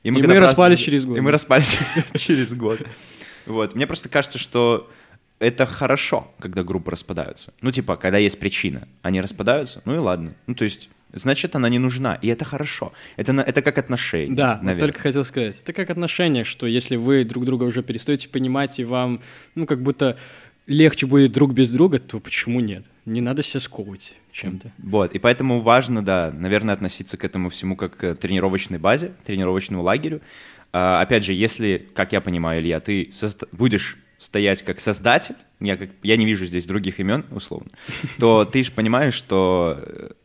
И 0.04 0.12
мы, 0.12 0.22
когда 0.22 0.36
мы 0.36 0.40
распались 0.40 0.80
через 0.80 1.04
год. 1.04 1.18
И 1.18 1.22
мы 1.22 1.32
распались 1.32 1.78
через 2.16 2.54
год. 2.54 2.80
Вот. 3.46 3.76
Мне 3.76 3.88
просто 3.88 4.10
кажется, 4.10 4.38
что 4.38 4.90
это 5.40 5.66
хорошо, 5.66 6.32
когда 6.40 6.64
группы 6.64 6.92
распадаются. 6.92 7.54
Ну, 7.62 7.72
типа, 7.72 7.96
когда 7.98 8.18
есть 8.18 8.40
причина. 8.40 8.88
Они 9.02 9.20
распадаются, 9.22 9.82
ну 9.86 9.96
и 9.96 9.98
ладно. 9.98 10.34
Ну, 10.48 10.56
то 10.56 10.64
есть, 10.64 10.90
значит, 11.12 11.56
она 11.56 11.68
не 11.70 11.80
нужна. 11.80 12.16
И 12.16 12.28
это 12.28 12.46
хорошо. 12.46 12.94
Это, 13.18 13.34
на- 13.34 13.42
это 13.42 13.62
как 13.62 13.78
отношения. 13.78 14.36
Да, 14.36 14.60
наверное. 14.62 14.80
только 14.80 15.00
хотел 15.02 15.26
сказать. 15.26 15.60
Это 15.62 15.74
как 15.74 15.90
отношения, 15.90 16.44
что 16.44 16.66
если 16.68 16.96
вы 16.96 17.26
друг 17.26 17.46
друга 17.46 17.64
уже 17.66 17.84
перестаете 17.84 18.30
понимать, 18.30 18.80
и 18.80 18.86
вам, 18.86 19.22
ну, 19.56 19.66
как 19.66 19.82
будто 19.82 20.18
легче 20.66 21.06
будет 21.08 21.34
друг 21.34 21.54
без 21.54 21.72
друга, 21.72 22.00
то 22.00 22.20
почему 22.22 22.62
нет? 22.62 22.86
Не 23.06 23.20
надо 23.20 23.44
себя 23.44 23.60
сковывать 23.60 24.16
чем-то. 24.32 24.72
Вот, 24.78 25.14
и 25.14 25.20
поэтому 25.20 25.60
важно, 25.60 26.06
да, 26.06 26.32
наверное, 26.34 26.74
относиться 26.74 27.18
к 27.18 27.26
этому 27.26 27.50
всему 27.50 27.76
как 27.76 27.98
к 27.98 28.16
тренировочной 28.16 28.78
базе, 28.80 29.12
тренировочному 29.26 29.84
лагерю. 29.84 30.22
А, 30.74 31.02
опять 31.02 31.24
же, 31.24 31.34
если, 31.34 31.88
как 31.94 32.12
я 32.12 32.20
понимаю, 32.20 32.62
Илья, 32.62 32.80
ты 32.80 33.12
будешь 33.52 33.98
стоять 34.18 34.64
как 34.64 34.80
создатель, 34.80 35.36
я, 35.60 35.78
как, 35.78 35.90
я 36.02 36.18
не 36.18 36.26
вижу 36.26 36.46
здесь 36.46 36.66
других 36.66 37.00
имен, 37.00 37.26
условно, 37.32 37.70
то 38.20 38.44
ты 38.44 38.64
же 38.64 38.72
понимаешь, 38.72 39.14
что 39.14 39.80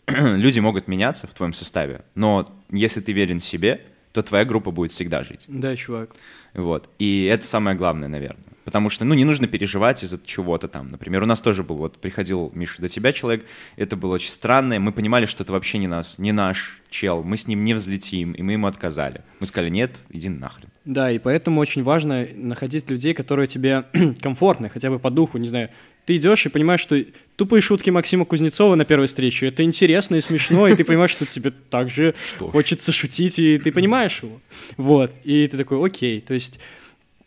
э, 0.07 0.37
люди 0.37 0.59
могут 0.61 0.89
меняться 0.89 1.27
в 1.27 1.35
твоем 1.35 1.53
составе, 1.53 2.03
но 2.15 2.47
если 2.71 3.01
ты 3.01 3.13
верен 3.13 3.41
себе, 3.41 3.83
то 4.13 4.23
твоя 4.23 4.45
группа 4.45 4.71
будет 4.71 4.91
всегда 4.91 5.23
жить. 5.23 5.45
Да, 5.47 5.77
чувак. 5.77 6.11
Вот. 6.55 6.89
И 6.99 7.25
это 7.25 7.45
самое 7.45 7.77
главное, 7.77 8.09
наверное. 8.09 8.43
Потому 8.69 8.91
что, 8.91 9.07
ну, 9.07 9.15
не 9.15 9.25
нужно 9.25 9.47
переживать 9.47 10.05
из-за 10.05 10.21
чего-то 10.23 10.69
там. 10.69 10.89
Например, 10.89 11.23
у 11.23 11.27
нас 11.27 11.41
тоже 11.41 11.63
был, 11.63 11.77
вот 11.77 11.97
приходил, 12.03 12.53
Миша, 12.55 12.83
до 12.83 12.89
тебя 12.89 13.15
человек, 13.15 13.47
это 13.77 13.97
было 13.97 14.17
очень 14.17 14.29
странное, 14.29 14.79
мы 14.79 14.93
понимали, 14.93 15.25
что 15.25 15.43
это 15.43 15.53
вообще 15.53 15.79
не 15.79 15.87
нас, 15.87 16.19
не 16.19 16.33
наш 16.33 16.83
чел, 16.91 17.23
мы 17.23 17.39
с 17.39 17.47
ним 17.47 17.65
не 17.65 17.73
взлетим, 17.73 18.33
и 18.33 18.43
мы 18.43 18.53
ему 18.53 18.67
отказали. 18.67 19.23
Мы 19.41 19.47
сказали, 19.47 19.71
нет, 19.71 19.93
иди 20.11 20.29
нахрен. 20.29 20.69
Да, 20.85 21.11
и 21.11 21.19
поэтому 21.19 21.63
очень 21.63 21.83
важно 21.83 22.29
находить 22.35 22.91
людей, 22.91 23.15
которые 23.15 23.47
тебе 23.47 23.87
комфортны, 24.21 24.69
хотя 24.69 24.91
бы 24.91 24.99
по 24.99 25.09
духу, 25.09 25.39
не 25.39 25.49
знаю. 25.49 25.71
Ты 26.05 26.17
идешь 26.17 26.45
и 26.45 26.51
понимаешь, 26.51 26.81
что 26.81 27.03
тупые 27.37 27.63
шутки 27.63 27.89
Максима 27.89 28.27
Кузнецова 28.27 28.75
на 28.75 28.85
первой 28.85 29.07
встрече, 29.07 29.47
это 29.47 29.63
интересно 29.63 30.17
и 30.17 30.21
смешно, 30.21 30.69
и 30.69 30.77
ты 30.77 30.85
понимаешь, 30.85 31.13
что 31.13 31.25
тебе 31.25 31.53
также 31.53 32.15
хочется 32.39 32.93
шутить, 32.93 33.39
и 33.39 33.59
ты 33.59 33.73
понимаешь 33.73 34.21
его. 34.23 34.43
Вот, 34.77 35.15
и 35.25 35.47
ты 35.47 35.57
такой, 35.57 35.83
окей. 35.83 36.21
То 36.21 36.35
есть 36.35 36.61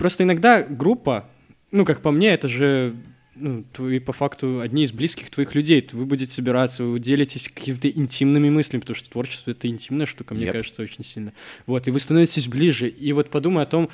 просто 0.02 0.24
иногда 0.24 0.64
группа, 0.64 1.30
ну, 1.70 1.86
как 1.86 2.02
по 2.02 2.10
мне, 2.10 2.30
это 2.30 2.48
же 2.48 2.96
ну, 3.36 3.64
твои, 3.72 4.00
по 4.00 4.12
факту, 4.12 4.60
одни 4.60 4.84
из 4.84 4.92
близких 4.92 5.30
твоих 5.30 5.54
людей. 5.54 5.88
Вы 5.92 6.06
будете 6.06 6.32
собираться, 6.32 6.84
вы 6.84 7.00
делитесь 7.00 7.48
какими-то 7.48 7.88
интимными 7.88 8.50
мыслями, 8.50 8.82
потому 8.82 8.96
что 8.96 9.12
творчество— 9.12 9.52
это 9.52 9.68
интимная 9.68 10.08
штука, 10.08 10.34
мне 10.34 10.48
Yep. 10.48 10.52
кажется, 10.54 10.82
очень 10.82 11.04
сильно. 11.04 11.34
Вот, 11.68 11.88
и 11.88 11.92
вы 11.92 12.00
становитесь 12.00 12.48
ближе. 12.48 12.90
И 12.90 13.14
вот 13.14 13.30
подумай 13.30 13.64
о 13.64 13.68
том, 13.68 13.90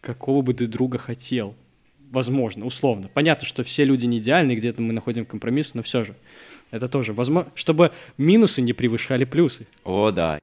какого 0.00 0.42
бы 0.42 0.52
ты 0.52 0.66
друга 0.66 0.98
хотел. 0.98 1.54
Возможно, 2.10 2.66
условно. 2.66 3.08
Понятно, 3.14 3.46
что 3.46 3.62
все 3.62 3.84
люди 3.84 4.04
не 4.04 4.18
идеальны, 4.18 4.56
где-то 4.56 4.82
мы 4.82 4.92
находим 4.92 5.24
компромисс, 5.24 5.74
но 5.74 5.84
все 5.84 6.02
же. 6.02 6.16
Это 6.72 6.88
тоже 6.88 7.12
возможно, 7.12 7.52
чтобы 7.54 7.92
минусы 8.18 8.62
не 8.62 8.72
превышали 8.72 9.24
плюсы. 9.24 9.68
О, 9.84 10.10
да. 10.10 10.40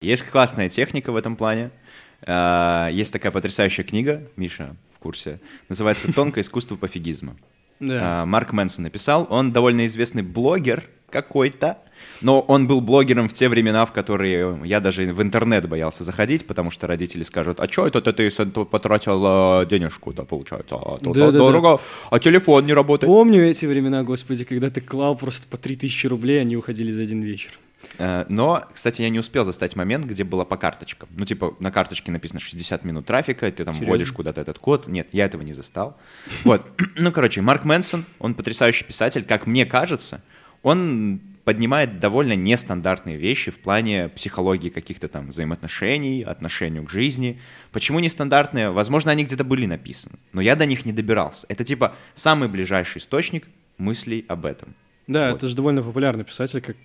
Есть 0.00 0.22
классная 0.22 0.68
техника 0.68 1.10
в 1.10 1.16
этом 1.16 1.34
плане. 1.34 1.72
А, 2.22 2.88
Есть 2.88 3.12
такая 3.12 3.32
потрясающая 3.32 3.84
книга, 3.84 4.28
Миша 4.36 4.76
в 4.92 4.98
курсе, 4.98 5.40
называется 5.68 6.12
«Тонкое 6.12 6.42
искусство 6.42 6.76
пофигизма». 6.76 7.36
Да. 7.80 8.22
А, 8.22 8.26
Марк 8.26 8.52
Мэнсон 8.52 8.84
написал. 8.84 9.26
Он 9.30 9.52
довольно 9.52 9.86
известный 9.86 10.22
блогер 10.22 10.84
какой-то, 11.10 11.78
но 12.20 12.40
он 12.40 12.66
был 12.66 12.80
блогером 12.80 13.28
в 13.28 13.32
те 13.32 13.48
времена, 13.48 13.86
в 13.86 13.92
которые 13.92 14.60
я 14.64 14.80
даже 14.80 15.12
в 15.12 15.22
интернет 15.22 15.68
боялся 15.68 16.04
заходить, 16.04 16.46
потому 16.46 16.70
что 16.70 16.86
родители 16.86 17.22
скажут, 17.22 17.60
а 17.60 17.68
что 17.68 17.86
это 17.86 18.00
ты 18.12 18.30
потратил 18.64 19.62
э, 19.62 19.66
денежку-то, 19.66 20.24
получается, 20.24 20.76
а, 20.76 20.98
то 20.98 21.12
Да-да-да. 21.12 21.38
дорого, 21.38 21.80
а 22.10 22.18
телефон 22.18 22.66
не 22.66 22.74
работает. 22.74 23.08
Помню 23.08 23.48
эти 23.48 23.64
времена, 23.64 24.02
господи, 24.02 24.44
когда 24.44 24.70
ты 24.70 24.80
клал 24.80 25.16
просто 25.16 25.46
по 25.48 25.56
3000 25.56 26.06
рублей, 26.08 26.40
они 26.40 26.56
уходили 26.56 26.90
за 26.90 27.02
один 27.02 27.22
вечер. 27.22 27.52
Э, 27.98 28.26
Но, 28.28 28.66
кстати, 28.72 29.02
я 29.02 29.08
не 29.08 29.18
успел 29.18 29.44
застать 29.44 29.76
момент, 29.76 30.04
где 30.04 30.24
было 30.24 30.44
по 30.44 30.56
карточкам. 30.56 31.08
Ну, 31.16 31.24
типа, 31.24 31.56
на 31.60 31.70
карточке 31.70 32.10
написано 32.10 32.40
60 32.40 32.84
минут 32.84 33.06
трафика, 33.06 33.50
ты 33.50 33.64
там 33.64 33.74
Серьезно? 33.74 33.92
вводишь 33.92 34.12
куда-то 34.12 34.40
этот 34.40 34.58
код. 34.58 34.86
Нет, 34.86 35.08
я 35.12 35.24
этого 35.24 35.42
не 35.42 35.52
застал. 35.52 35.96
Вот. 36.44 36.66
Ну, 36.96 37.12
короче, 37.12 37.40
Марк 37.40 37.64
Мэнсон, 37.64 38.04
он 38.18 38.34
потрясающий 38.34 38.84
писатель. 38.84 39.24
Как 39.24 39.46
мне 39.46 39.64
кажется, 39.64 40.20
он 40.62 41.20
поднимает 41.44 41.98
довольно 42.00 42.34
нестандартные 42.34 43.16
вещи 43.16 43.50
в 43.50 43.58
плане 43.60 44.08
психологии 44.10 44.68
каких-то 44.68 45.08
там 45.08 45.30
взаимоотношений, 45.30 46.22
отношению 46.22 46.82
к 46.84 46.90
жизни. 46.90 47.40
Почему 47.72 48.00
нестандартные? 48.00 48.70
Возможно, 48.70 49.12
они 49.12 49.24
где-то 49.24 49.44
были 49.44 49.64
написаны, 49.64 50.18
но 50.32 50.42
я 50.42 50.56
до 50.56 50.66
них 50.66 50.84
не 50.84 50.92
добирался. 50.92 51.46
Это 51.48 51.64
типа 51.64 51.94
самый 52.14 52.48
ближайший 52.48 52.98
источник 52.98 53.46
мыслей 53.78 54.26
об 54.28 54.44
этом. 54.44 54.74
Да, 55.08 55.30
Вот. 55.30 55.38
это 55.38 55.48
же 55.48 55.56
довольно 55.56 55.82
популярный 55.82 56.24
писатель, 56.24 56.60
как, 56.60 56.76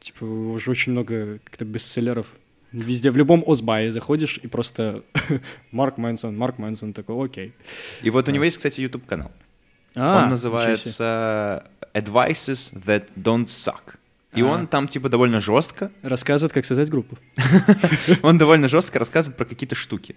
типа, 0.00 0.24
уже 0.24 0.70
очень 0.70 0.92
много 0.92 1.38
как-то 1.44 1.64
бестселлеров. 1.64 2.26
Везде, 2.72 3.10
в 3.10 3.16
любом 3.16 3.44
Озбае 3.46 3.92
заходишь 3.92 4.38
и 4.42 4.46
просто 4.48 5.02
Марк 5.72 5.96
Мэнсон, 5.98 6.36
Марк 6.36 6.58
Мэнсон, 6.58 6.92
такой, 6.92 7.24
окей. 7.26 7.52
И 8.02 8.10
вот 8.10 8.28
у 8.28 8.30
него 8.32 8.44
есть, 8.44 8.56
кстати, 8.58 8.80
YouTube-канал. 8.80 9.30
А, 9.96 10.22
он 10.24 10.30
называется 10.30 11.66
Advices 11.94 12.72
That 12.86 13.08
Don't 13.16 13.46
Suck. 13.46 13.96
И 14.34 14.42
А. 14.42 14.44
он 14.46 14.66
там 14.68 14.86
типа 14.86 15.08
довольно 15.08 15.40
жестко, 15.40 15.90
Рассказывает, 16.02 16.52
как 16.52 16.64
создать 16.64 16.88
группу. 16.88 17.18
он 18.22 18.38
довольно 18.38 18.68
жестко 18.68 18.98
рассказывает 19.00 19.36
про 19.36 19.44
какие-то 19.44 19.74
штуки. 19.74 20.14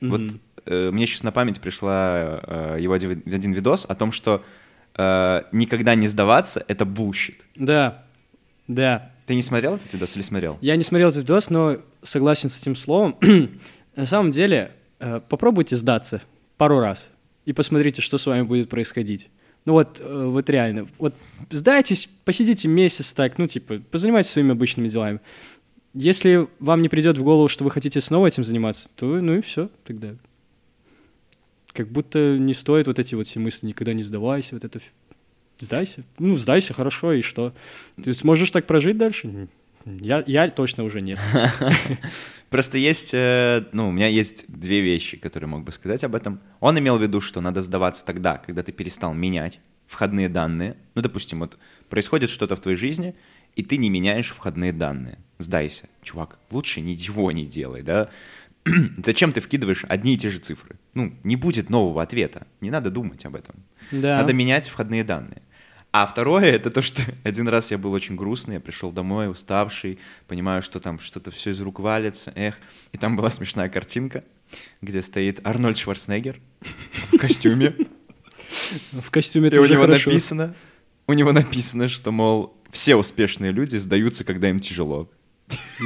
Вот 0.00 0.20
Мгм. 0.22 0.40
э, 0.64 0.90
мне 0.90 1.06
сейчас 1.06 1.22
на 1.22 1.30
память 1.32 1.60
пришла 1.60 2.40
э, 2.42 2.76
его 2.80 2.94
один 2.94 3.22
один 3.26 3.52
видос 3.52 3.84
о 3.86 3.94
том, 3.94 4.12
что 4.12 4.42
э, 4.96 5.42
никогда 5.52 5.94
не 5.94 6.08
сдаваться— 6.08 6.64
это 6.68 6.84
bullshit. 6.84 7.36
Да, 7.56 8.04
да. 8.66 9.12
Ты 9.26 9.34
не 9.34 9.42
смотрел 9.42 9.76
этот 9.76 9.92
видос 9.92 10.16
или 10.16 10.22
смотрел? 10.22 10.58
Я 10.60 10.76
не 10.76 10.84
смотрел 10.84 11.10
этот 11.10 11.22
видос, 11.22 11.50
но 11.50 11.78
согласен 12.02 12.48
с 12.48 12.60
этим 12.60 12.76
словом. 12.76 13.16
На 13.96 14.06
самом 14.06 14.30
деле, 14.30 14.72
э, 14.98 15.20
попробуйте 15.28 15.76
сдаться 15.76 16.22
пару 16.56 16.80
раз 16.80 17.08
и 17.44 17.52
посмотрите, 17.52 18.02
что 18.02 18.18
с 18.18 18.26
вами 18.26 18.42
будет 18.42 18.68
происходить. 18.68 19.28
Ну 19.64 19.74
вот, 19.74 20.00
э, 20.00 20.24
вот 20.26 20.48
реально, 20.48 20.88
вот 20.98 21.14
сдайтесь, 21.50 22.08
посидите 22.24 22.68
месяц 22.68 23.12
так, 23.12 23.38
ну 23.38 23.46
типа, 23.46 23.80
позанимайтесь 23.90 24.30
своими 24.30 24.52
обычными 24.52 24.88
делами. 24.88 25.20
Если 25.92 26.48
вам 26.60 26.82
не 26.82 26.88
придет 26.88 27.18
в 27.18 27.22
голову, 27.22 27.48
что 27.48 27.64
вы 27.64 27.70
хотите 27.70 28.00
снова 28.00 28.28
этим 28.28 28.44
заниматься, 28.44 28.88
то 28.94 29.06
ну 29.06 29.34
и 29.34 29.40
все 29.40 29.68
тогда. 29.84 30.14
Как 31.80 31.88
будто 31.88 32.36
не 32.36 32.52
стоит 32.52 32.88
вот 32.88 32.98
эти 32.98 33.14
вот 33.14 33.26
все 33.26 33.40
мысли, 33.40 33.66
никогда 33.66 33.94
не 33.94 34.02
сдавайся, 34.02 34.54
вот 34.54 34.66
это. 34.66 34.82
Сдайся. 35.60 36.04
Ну, 36.18 36.36
сдайся, 36.36 36.74
хорошо, 36.74 37.14
и 37.14 37.22
что? 37.22 37.54
Ты 38.04 38.12
сможешь 38.12 38.50
так 38.50 38.66
прожить 38.66 38.98
дальше? 38.98 39.48
Я, 39.86 40.22
я 40.26 40.50
точно 40.50 40.84
уже 40.84 41.00
нет. 41.00 41.18
Просто 42.50 42.76
есть, 42.76 43.14
э, 43.14 43.64
ну, 43.72 43.88
у 43.88 43.92
меня 43.92 44.08
есть 44.08 44.44
две 44.46 44.82
вещи, 44.82 45.16
которые 45.16 45.48
мог 45.48 45.64
бы 45.64 45.72
сказать 45.72 46.04
об 46.04 46.14
этом. 46.14 46.42
Он 46.60 46.78
имел 46.78 46.98
в 46.98 47.02
виду, 47.02 47.22
что 47.22 47.40
надо 47.40 47.62
сдаваться 47.62 48.04
тогда, 48.04 48.36
когда 48.36 48.62
ты 48.62 48.72
перестал 48.72 49.14
менять 49.14 49.58
входные 49.86 50.28
данные. 50.28 50.76
Ну, 50.94 51.00
допустим, 51.00 51.40
вот 51.40 51.56
происходит 51.88 52.28
что-то 52.28 52.56
в 52.56 52.60
твоей 52.60 52.76
жизни, 52.76 53.14
и 53.56 53.62
ты 53.62 53.78
не 53.78 53.88
меняешь 53.88 54.28
входные 54.28 54.74
данные. 54.74 55.18
Сдайся, 55.38 55.88
чувак, 56.02 56.38
лучше 56.50 56.82
ничего 56.82 57.32
не 57.32 57.46
делай, 57.46 57.80
да? 57.80 58.10
Зачем 59.04 59.32
ты 59.32 59.40
вкидываешь 59.40 59.84
одни 59.88 60.14
и 60.14 60.16
те 60.18 60.28
же 60.28 60.38
цифры? 60.38 60.76
Ну, 60.94 61.14
не 61.24 61.36
будет 61.36 61.70
нового 61.70 62.02
ответа. 62.02 62.46
Не 62.60 62.70
надо 62.70 62.90
думать 62.90 63.24
об 63.24 63.36
этом. 63.36 63.56
Да. 63.90 64.18
Надо 64.18 64.32
менять 64.32 64.68
входные 64.68 65.04
данные. 65.04 65.42
А 65.92 66.06
второе, 66.06 66.52
это 66.52 66.70
то, 66.70 66.82
что 66.82 67.02
один 67.24 67.48
раз 67.48 67.70
я 67.70 67.78
был 67.78 67.92
очень 67.92 68.16
грустный, 68.16 68.54
я 68.54 68.60
пришел 68.60 68.92
домой, 68.92 69.30
уставший, 69.30 69.98
понимаю, 70.28 70.62
что 70.62 70.78
там 70.78 71.00
что-то 71.00 71.30
все 71.30 71.50
из 71.50 71.60
рук 71.60 71.80
валится, 71.80 72.32
эх. 72.36 72.56
И 72.92 72.98
там 72.98 73.16
была 73.16 73.30
смешная 73.30 73.68
картинка, 73.68 74.22
где 74.82 75.02
стоит 75.02 75.44
Арнольд 75.44 75.78
Шварценеггер 75.78 76.40
в 77.12 77.18
костюме. 77.18 77.74
В 78.92 79.10
костюме 79.10 79.48
И 79.48 79.52
это 79.52 79.60
у 79.60 79.64
уже 79.64 79.74
него 79.74 79.86
написано, 79.86 80.54
у 81.06 81.12
него 81.12 81.32
написано, 81.32 81.88
что, 81.88 82.12
мол, 82.12 82.56
все 82.70 82.94
успешные 82.94 83.50
люди 83.50 83.76
сдаются, 83.76 84.24
когда 84.24 84.48
им 84.48 84.60
тяжело. 84.60 85.10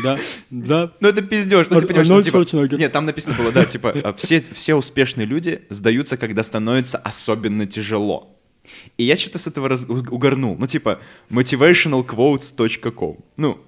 Да, 0.03 0.19
да. 0.51 0.93
Ну 1.01 1.09
это 1.09 1.23
пиздеж, 1.23 1.69
ну 1.71 1.81
ты 1.81 1.87
понимаешь, 1.87 2.09
ну, 2.09 2.23
типа, 2.23 2.75
нет, 2.77 2.93
там 2.93 3.07
написано 3.07 3.35
было, 3.37 3.53
да, 3.53 3.65
типа, 3.65 3.91
а, 4.03 4.13
все, 4.15 4.41
все 4.41 4.75
успешные 4.75 5.27
люди 5.27 5.63
сдаются, 5.71 6.17
когда 6.17 6.43
становится 6.43 6.99
особенно 6.99 7.67
тяжело. 7.67 8.37
И 8.97 9.05
я 9.05 9.17
что-то 9.17 9.39
с 9.39 9.47
этого 9.47 9.69
раз- 9.69 9.85
угорнул. 9.85 10.57
Ну, 10.59 10.67
типа, 10.67 11.01
motivationalquotes.com. 11.31 13.19
Ну, 13.37 13.61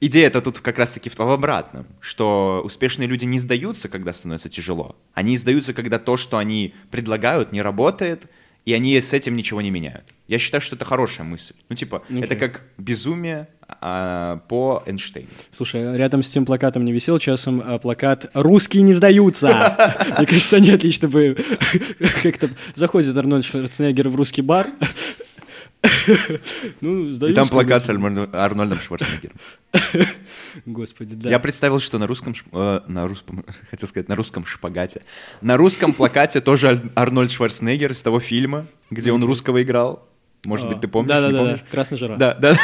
идея 0.00 0.26
это 0.26 0.40
тут 0.40 0.58
как 0.60 0.78
раз-таки 0.78 1.10
в 1.10 1.20
обратном, 1.20 1.86
что 2.00 2.60
успешные 2.64 3.06
люди 3.08 3.24
не 3.24 3.38
сдаются, 3.38 3.88
когда 3.88 4.12
становится 4.12 4.48
тяжело. 4.48 4.96
Они 5.14 5.36
сдаются, 5.36 5.72
когда 5.72 5.98
то, 5.98 6.16
что 6.16 6.38
они 6.38 6.74
предлагают, 6.90 7.52
не 7.52 7.62
работает, 7.62 8.26
и 8.64 8.72
они 8.72 9.00
с 9.00 9.12
этим 9.12 9.36
ничего 9.36 9.62
не 9.62 9.70
меняют. 9.70 10.04
Я 10.26 10.38
считаю, 10.38 10.60
что 10.60 10.74
это 10.74 10.84
хорошая 10.84 11.24
мысль. 11.24 11.54
Ну, 11.68 11.76
типа, 11.76 12.02
это 12.08 12.34
Окей. 12.34 12.38
как 12.38 12.62
безумие 12.78 13.48
по 13.68 14.82
Эйнштейну. 14.86 15.28
Слушай, 15.50 15.96
рядом 15.96 16.22
с 16.22 16.30
тем 16.30 16.46
плакатом 16.46 16.84
не 16.84 16.92
висел 16.92 17.18
часом 17.18 17.62
а, 17.64 17.78
плакат 17.78 18.30
«Русские 18.32 18.82
не 18.82 18.94
сдаются». 18.94 19.48
Мне 20.18 20.26
кажется, 20.26 20.56
они 20.56 20.70
отлично 20.70 21.08
бы 21.08 21.36
как-то 22.22 22.48
заходит 22.74 23.16
Арнольд 23.16 23.44
Шварценеггер 23.44 24.08
в 24.08 24.16
русский 24.16 24.42
бар. 24.42 24.66
Ну, 26.80 27.10
И 27.10 27.32
там 27.32 27.48
плакат 27.48 27.84
с 27.84 27.88
Арнольдом 27.88 28.80
Шварценеггером. 28.80 29.36
Господи, 30.64 31.14
да. 31.14 31.30
Я 31.30 31.38
представил, 31.38 31.80
что 31.80 31.98
на 31.98 32.06
русском, 32.06 32.34
э, 32.52 32.80
на 32.86 33.06
русском, 33.06 33.44
хотел 33.70 33.88
сказать, 33.88 34.08
на 34.08 34.16
русском 34.16 34.46
шпагате. 34.46 35.02
На 35.42 35.56
русском 35.56 35.92
плакате 35.92 36.40
тоже 36.40 36.90
Арнольд 36.94 37.30
Шварценеггер 37.30 37.92
из 37.92 38.02
того 38.02 38.20
фильма, 38.20 38.66
где 38.90 39.12
он 39.12 39.22
русского 39.22 39.62
играл. 39.62 40.08
Может 40.46 40.68
быть, 40.68 40.80
ты 40.80 40.88
помнишь, 40.88 41.08
Да, 41.08 41.20
да, 41.20 41.26
не 41.26 41.32
да, 41.32 41.38
помнишь? 41.40 41.58
да. 41.60 41.66
Красная 41.70 41.98
жара. 41.98 42.16
Да, 42.16 42.34
да. 42.34 42.56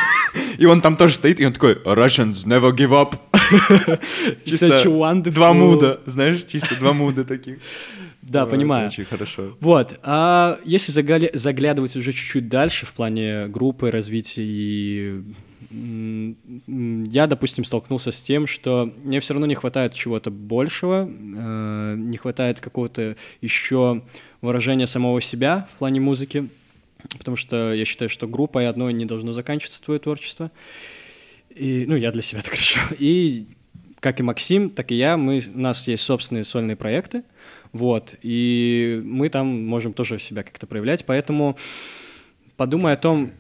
И 0.59 0.67
он 0.67 0.81
там 0.81 0.97
тоже 0.97 1.15
стоит, 1.15 1.41
и 1.41 1.47
он 1.47 1.53
такой 1.53 1.75
«Russians 1.75 2.47
never 2.47 2.71
give 2.75 2.91
up». 2.91 3.19
Чисто 4.45 4.83
два 5.31 5.53
муда, 5.53 6.01
знаешь, 6.07 6.45
чисто 6.45 6.77
два 6.77 6.93
муда 6.93 7.25
таких. 7.25 7.59
Да, 8.23 8.43
Вот, 8.45 8.51
понимаю. 8.51 8.87
Очень 8.87 9.05
хорошо. 9.05 9.57
Вот, 9.61 9.99
а 10.05 10.59
если 10.65 10.93
заглядывать 10.93 11.97
уже 11.97 12.13
чуть-чуть 12.13 12.49
дальше 12.49 12.87
в 12.87 12.93
плане 12.93 13.49
группы, 13.49 13.91
развития 13.91 14.43
и 14.45 15.23
я, 15.71 17.27
допустим, 17.27 17.65
столкнулся 17.65 18.13
с 18.13 18.21
тем, 18.21 18.47
что 18.47 18.93
мне 19.03 19.21
все 19.21 19.33
равно 19.35 19.47
не 19.47 19.55
хватает 19.55 19.95
чего-то 19.95 20.31
большего, 20.31 21.09
э, 21.09 21.95
не 21.97 22.19
хватает 22.19 22.61
какого-то 22.61 23.17
еще 23.41 24.03
выражения 24.43 24.87
самого 24.87 25.21
себя 25.23 25.69
в 25.73 25.79
плане 25.79 26.01
музыки, 26.01 26.49
потому 27.19 27.37
что 27.37 27.73
я 27.73 27.85
считаю, 27.85 28.09
что 28.09 28.27
группой 28.27 28.69
одной 28.69 28.93
не 28.93 29.05
должно 29.05 29.33
заканчиваться 29.33 29.83
твое 29.83 30.01
творчество. 30.01 30.51
И, 31.51 31.85
ну, 31.87 31.97
я 31.97 32.13
для 32.13 32.23
себя 32.23 32.41
так 32.43 32.55
решил. 32.55 32.83
И 32.99 33.47
как 34.01 34.19
и 34.19 34.23
Максим, 34.23 34.71
так 34.71 34.91
и 34.91 34.97
я, 34.97 35.17
мы, 35.17 35.43
у 35.55 35.61
нас 35.61 35.87
есть 35.87 36.03
собственные 36.03 36.45
сольные 36.45 36.77
проекты, 36.77 37.23
вот, 37.73 38.17
и 38.21 39.01
мы 39.05 39.29
там 39.29 39.47
можем 39.65 39.93
тоже 39.93 40.19
себя 40.19 40.43
как-то 40.43 40.67
проявлять, 40.67 41.07
поэтому 41.07 41.57
подумай 42.57 42.93
о 42.93 42.97
том, 42.97 43.31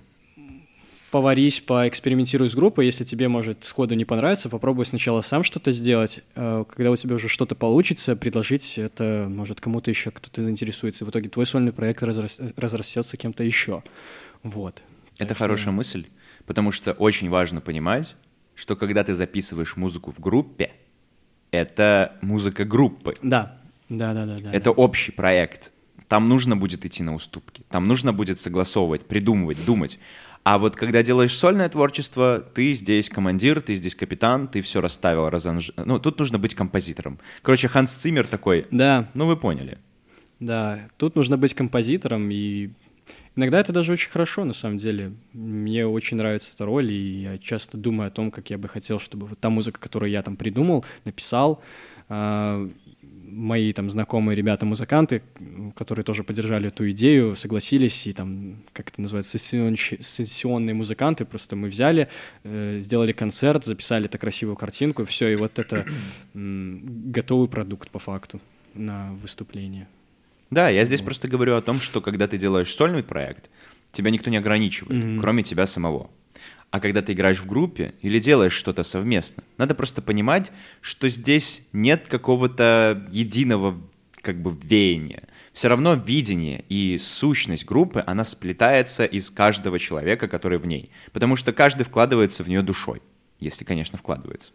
поварись, 1.13 1.61
поэкспериментируй 1.61 2.49
с 2.49 2.55
группой, 2.55 2.87
если 2.87 3.05
тебе, 3.05 3.29
может, 3.29 3.65
сходу 3.65 3.95
не 3.95 4.07
понравится, 4.07 4.49
попробуй 4.49 4.87
сначала 4.87 5.21
сам 5.21 5.45
что-то 5.45 5.71
сделать, 5.71 6.21
э, 6.35 6.65
когда 6.69 6.91
у 6.91 6.97
тебя 6.97 7.17
уже 7.17 7.29
что-то 7.29 7.55
получится, 7.55 8.17
предложить 8.17 8.79
это, 8.79 9.27
может, 9.29 9.61
кому-то 9.61 9.91
еще, 9.91 10.11
кто-то 10.11 10.43
заинтересуется, 10.43 11.05
в 11.05 11.11
итоге 11.11 11.29
твой 11.29 11.47
сольный 11.47 11.73
проект 11.73 12.03
разрас- 12.03 12.53
разрастется 12.57 13.19
кем-то 13.19 13.45
еще, 13.45 13.85
вот. 14.43 14.83
Это 15.19 15.29
Так 15.29 15.37
что- 15.37 15.45
хорошая 15.45 15.75
мысль, 15.75 16.07
потому 16.47 16.73
что 16.73 16.93
очень 16.93 17.29
важно 17.29 17.61
понимать, 17.61 18.17
что 18.55 18.75
когда 18.75 19.05
ты 19.05 19.13
записываешь 19.13 19.77
музыку 19.77 20.11
в 20.13 20.19
группе, 20.19 20.73
это 21.51 22.17
музыка 22.23 22.65
группы. 22.65 23.17
Да, 23.23 23.59
да, 23.91 24.15
да, 24.15 24.25
да. 24.25 24.37
да 24.41 24.51
Это 24.53 24.71
общий 24.71 25.13
проект. 25.13 25.73
Там 26.09 26.29
нужно 26.29 26.57
будет 26.57 26.87
идти 26.87 27.03
на 27.03 27.15
уступки. 27.15 27.63
Там 27.71 27.87
нужно 27.87 28.13
будет 28.13 28.41
согласовывать, 28.41 29.07
придумывать, 29.07 29.65
думать. 29.65 29.99
А 30.45 30.59
вот 30.59 30.75
когда 30.75 31.03
делаешь 31.03 31.37
сольное 31.37 31.69
творчество, 31.69 32.41
ты 32.41 32.75
здесь 32.75 33.09
командир, 33.09 33.61
ты 33.61 33.75
здесь 33.77 33.95
капитан, 33.95 34.49
ты 34.49 34.61
все 34.61 34.81
расставил, 34.81 35.31
разанж... 35.31 35.73
Ну, 35.77 36.01
тут 36.01 36.19
нужно 36.19 36.39
быть 36.39 36.55
композитором. 36.55 37.21
Короче, 37.43 37.69
Ханс 37.69 37.93
Циммер 37.93 38.27
такой, 38.27 38.67
Да, 38.71 39.09
ну 39.15 39.27
вы 39.27 39.37
поняли. 39.37 39.79
Да, 40.41 40.89
тут 40.97 41.15
нужно 41.15 41.39
быть 41.39 41.55
композитором, 41.55 42.29
и 42.33 42.71
иногда 43.37 43.61
это 43.61 43.73
даже 43.73 43.93
очень 43.93 44.11
хорошо, 44.11 44.45
на 44.45 44.53
самом 44.53 44.79
деле. 44.79 45.13
Мне 45.33 45.87
очень 45.87 46.17
нравится 46.17 46.51
эта 46.53 46.67
роль, 46.67 46.91
и 46.91 47.23
я 47.23 47.39
часто 47.39 47.77
думаю 47.77 48.09
о 48.09 48.11
том, 48.11 48.33
как 48.33 48.51
я 48.51 48.59
бы 48.59 48.67
хотел, 48.67 48.99
чтобы 48.99 49.29
вот 49.29 49.39
та 49.39 49.49
музыка, 49.49 49.79
которую 49.79 50.11
я 50.11 50.25
там 50.25 50.37
придумал, 50.37 50.85
написал, 51.05 51.63
а, 52.09 52.69
мои 53.33 53.73
там 53.73 53.91
знакомые 53.91 54.37
ребята-музыканты, 54.37 55.23
которые 55.75 56.05
тоже 56.05 56.23
поддержали 56.25 56.69
эту 56.69 56.89
идею, 56.91 57.35
согласились, 57.37 58.07
и 58.07 58.13
там, 58.13 58.63
как 58.73 58.91
это 58.91 59.01
называется, 59.01 59.39
сессионщи- 59.39 60.03
сессионные 60.03 60.75
музыканты, 60.75 61.25
просто 61.25 61.57
мы 61.57 61.69
взяли, 61.69 62.09
э, 62.45 62.79
сделали 62.81 63.13
концерт, 63.13 63.65
записали 63.65 64.05
эту 64.07 64.19
красивую 64.19 64.57
картинку, 64.57 65.05
все, 65.05 65.29
и 65.29 65.37
вот 65.37 65.59
это 65.59 65.87
готовый 66.35 67.49
продукт 67.49 67.91
по 67.91 67.99
факту 67.99 68.41
на 68.75 69.13
выступление. 69.23 69.89
Да, 70.51 70.69
я 70.69 70.85
здесь 70.85 71.01
просто 71.01 71.29
говорю 71.29 71.57
о 71.57 71.63
том, 71.63 71.79
что 71.81 72.01
когда 72.01 72.27
ты 72.29 72.39
делаешь 72.39 72.75
сольный 72.75 73.03
проект, 73.03 73.49
тебя 73.93 74.11
никто 74.11 74.31
не 74.31 74.37
ограничивает, 74.37 75.05
Мгм. 75.05 75.21
кроме 75.21 75.43
тебя 75.43 75.67
самого. 75.67 76.11
А 76.73 76.81
когда 76.81 77.03
ты 77.03 77.13
играешь 77.13 77.39
в 77.39 77.47
группе 77.47 77.93
или 78.01 78.19
делаешь 78.19 78.55
что-то 78.55 78.83
совместно, 78.83 79.45
надо 79.59 79.75
просто 79.75 80.01
понимать, 80.01 80.51
что 80.81 81.11
здесь 81.11 81.63
нет 81.75 82.09
какого-то 82.09 83.07
единого 83.11 83.79
как 84.23 84.41
бы 84.41 84.57
веяния. 84.63 85.25
Все 85.53 85.69
равно 85.69 85.93
видение 85.93 86.65
и 86.71 86.97
сущность 86.99 87.67
группы, 87.67 88.03
она 88.07 88.25
сплетается 88.25 89.05
из 89.05 89.29
каждого 89.29 89.79
человека, 89.79 90.29
который 90.29 90.57
в 90.57 90.67
ней. 90.67 90.91
Потому 91.13 91.37
что 91.37 91.53
каждый 91.53 91.83
вкладывается 91.83 92.43
в 92.43 92.49
нее 92.49 92.63
душой. 92.63 93.03
Если, 93.39 93.65
конечно, 93.65 93.99
вкладывается. 93.99 94.53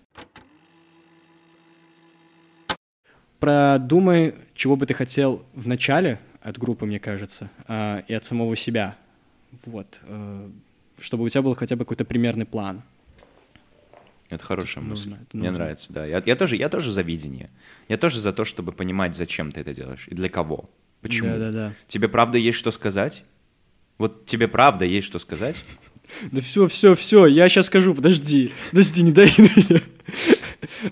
Продумай, 3.38 4.34
чего 4.56 4.76
бы 4.76 4.88
ты 4.88 4.96
хотел 4.96 5.46
в 5.54 5.68
начале 5.68 6.20
от 6.42 6.58
группы, 6.58 6.88
мне 6.88 7.00
кажется, 7.00 7.52
а, 7.68 8.00
и 8.08 8.16
от 8.16 8.26
самого 8.26 8.56
себя. 8.56 8.98
Вот. 9.66 10.00
Чтобы 11.00 11.24
у 11.24 11.30
тебя 11.30 11.42
был 11.42 11.54
хотя 11.56 11.76
бы 11.76 11.86
какой-то 11.86 12.06
примерный 12.06 12.46
план. 12.46 12.82
Это 14.30 14.44
хорошая 14.44 14.84
Это 14.84 14.90
мысль. 14.92 15.10
нужно, 15.10 15.22
это 15.24 15.38
Мне 15.38 15.50
нужно. 15.50 15.64
нравится, 15.64 15.94
да. 15.94 16.06
Я, 16.06 16.22
я 16.26 16.36
тоже, 16.36 16.56
я 16.58 16.68
тоже 16.70 16.92
за 16.92 17.02
видение. 17.02 17.50
Я 17.88 17.98
тоже 17.98 18.20
за 18.20 18.34
то, 18.34 18.44
чтобы 18.44 18.72
понимать, 18.74 19.16
зачем 19.16 19.52
ты 19.52 19.62
это 19.62 19.74
делаешь 19.74 20.06
и 20.08 20.16
для 20.16 20.28
кого. 20.30 20.70
Почему? 21.02 21.30
Да-да-да. 21.30 21.74
Тебе 21.88 22.10
правда 22.10 22.38
есть 22.38 22.58
что 22.58 22.72
сказать? 22.72 23.24
Вот 23.98 24.26
тебе 24.26 24.48
правда 24.48 24.86
есть 24.86 25.08
что 25.08 25.20
сказать? 25.20 25.64
Да 26.32 26.40
все, 26.40 26.70
все, 26.70 26.96
все, 26.96 27.26
я 27.26 27.50
сейчас 27.50 27.66
скажу, 27.66 27.94
подожди, 27.94 28.54
подожди, 28.72 29.04
не 29.04 29.12
дай 29.12 29.28
меня. 29.38 29.82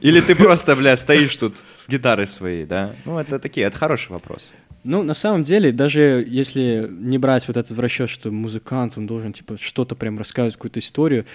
Или 0.01 0.19
ты 0.19 0.35
просто, 0.35 0.75
бля, 0.75 0.97
стоишь 0.97 1.37
тут 1.37 1.65
с 1.73 1.87
гитарой 1.87 2.27
своей, 2.27 2.65
да? 2.65 2.97
Ну, 3.05 3.17
это 3.17 3.39
такие, 3.39 3.65
это 3.65 3.77
хороший 3.77 4.09
вопрос. 4.11 4.51
Ну, 4.85 5.01
на 5.01 5.15
самом 5.15 5.41
деле, 5.41 5.71
даже 5.71 6.23
если 6.27 6.87
не 6.91 7.17
брать 7.17 7.47
вот 7.47 7.57
этот 7.57 7.75
в 7.75 7.79
расчет, 7.79 8.07
что 8.07 8.31
музыкант, 8.31 8.97
он 8.97 9.07
должен, 9.07 9.33
типа, 9.33 9.57
что-то 9.59 9.95
прям 9.95 10.19
рассказывать, 10.19 10.53
какую-то 10.53 10.79
историю, 10.79 11.25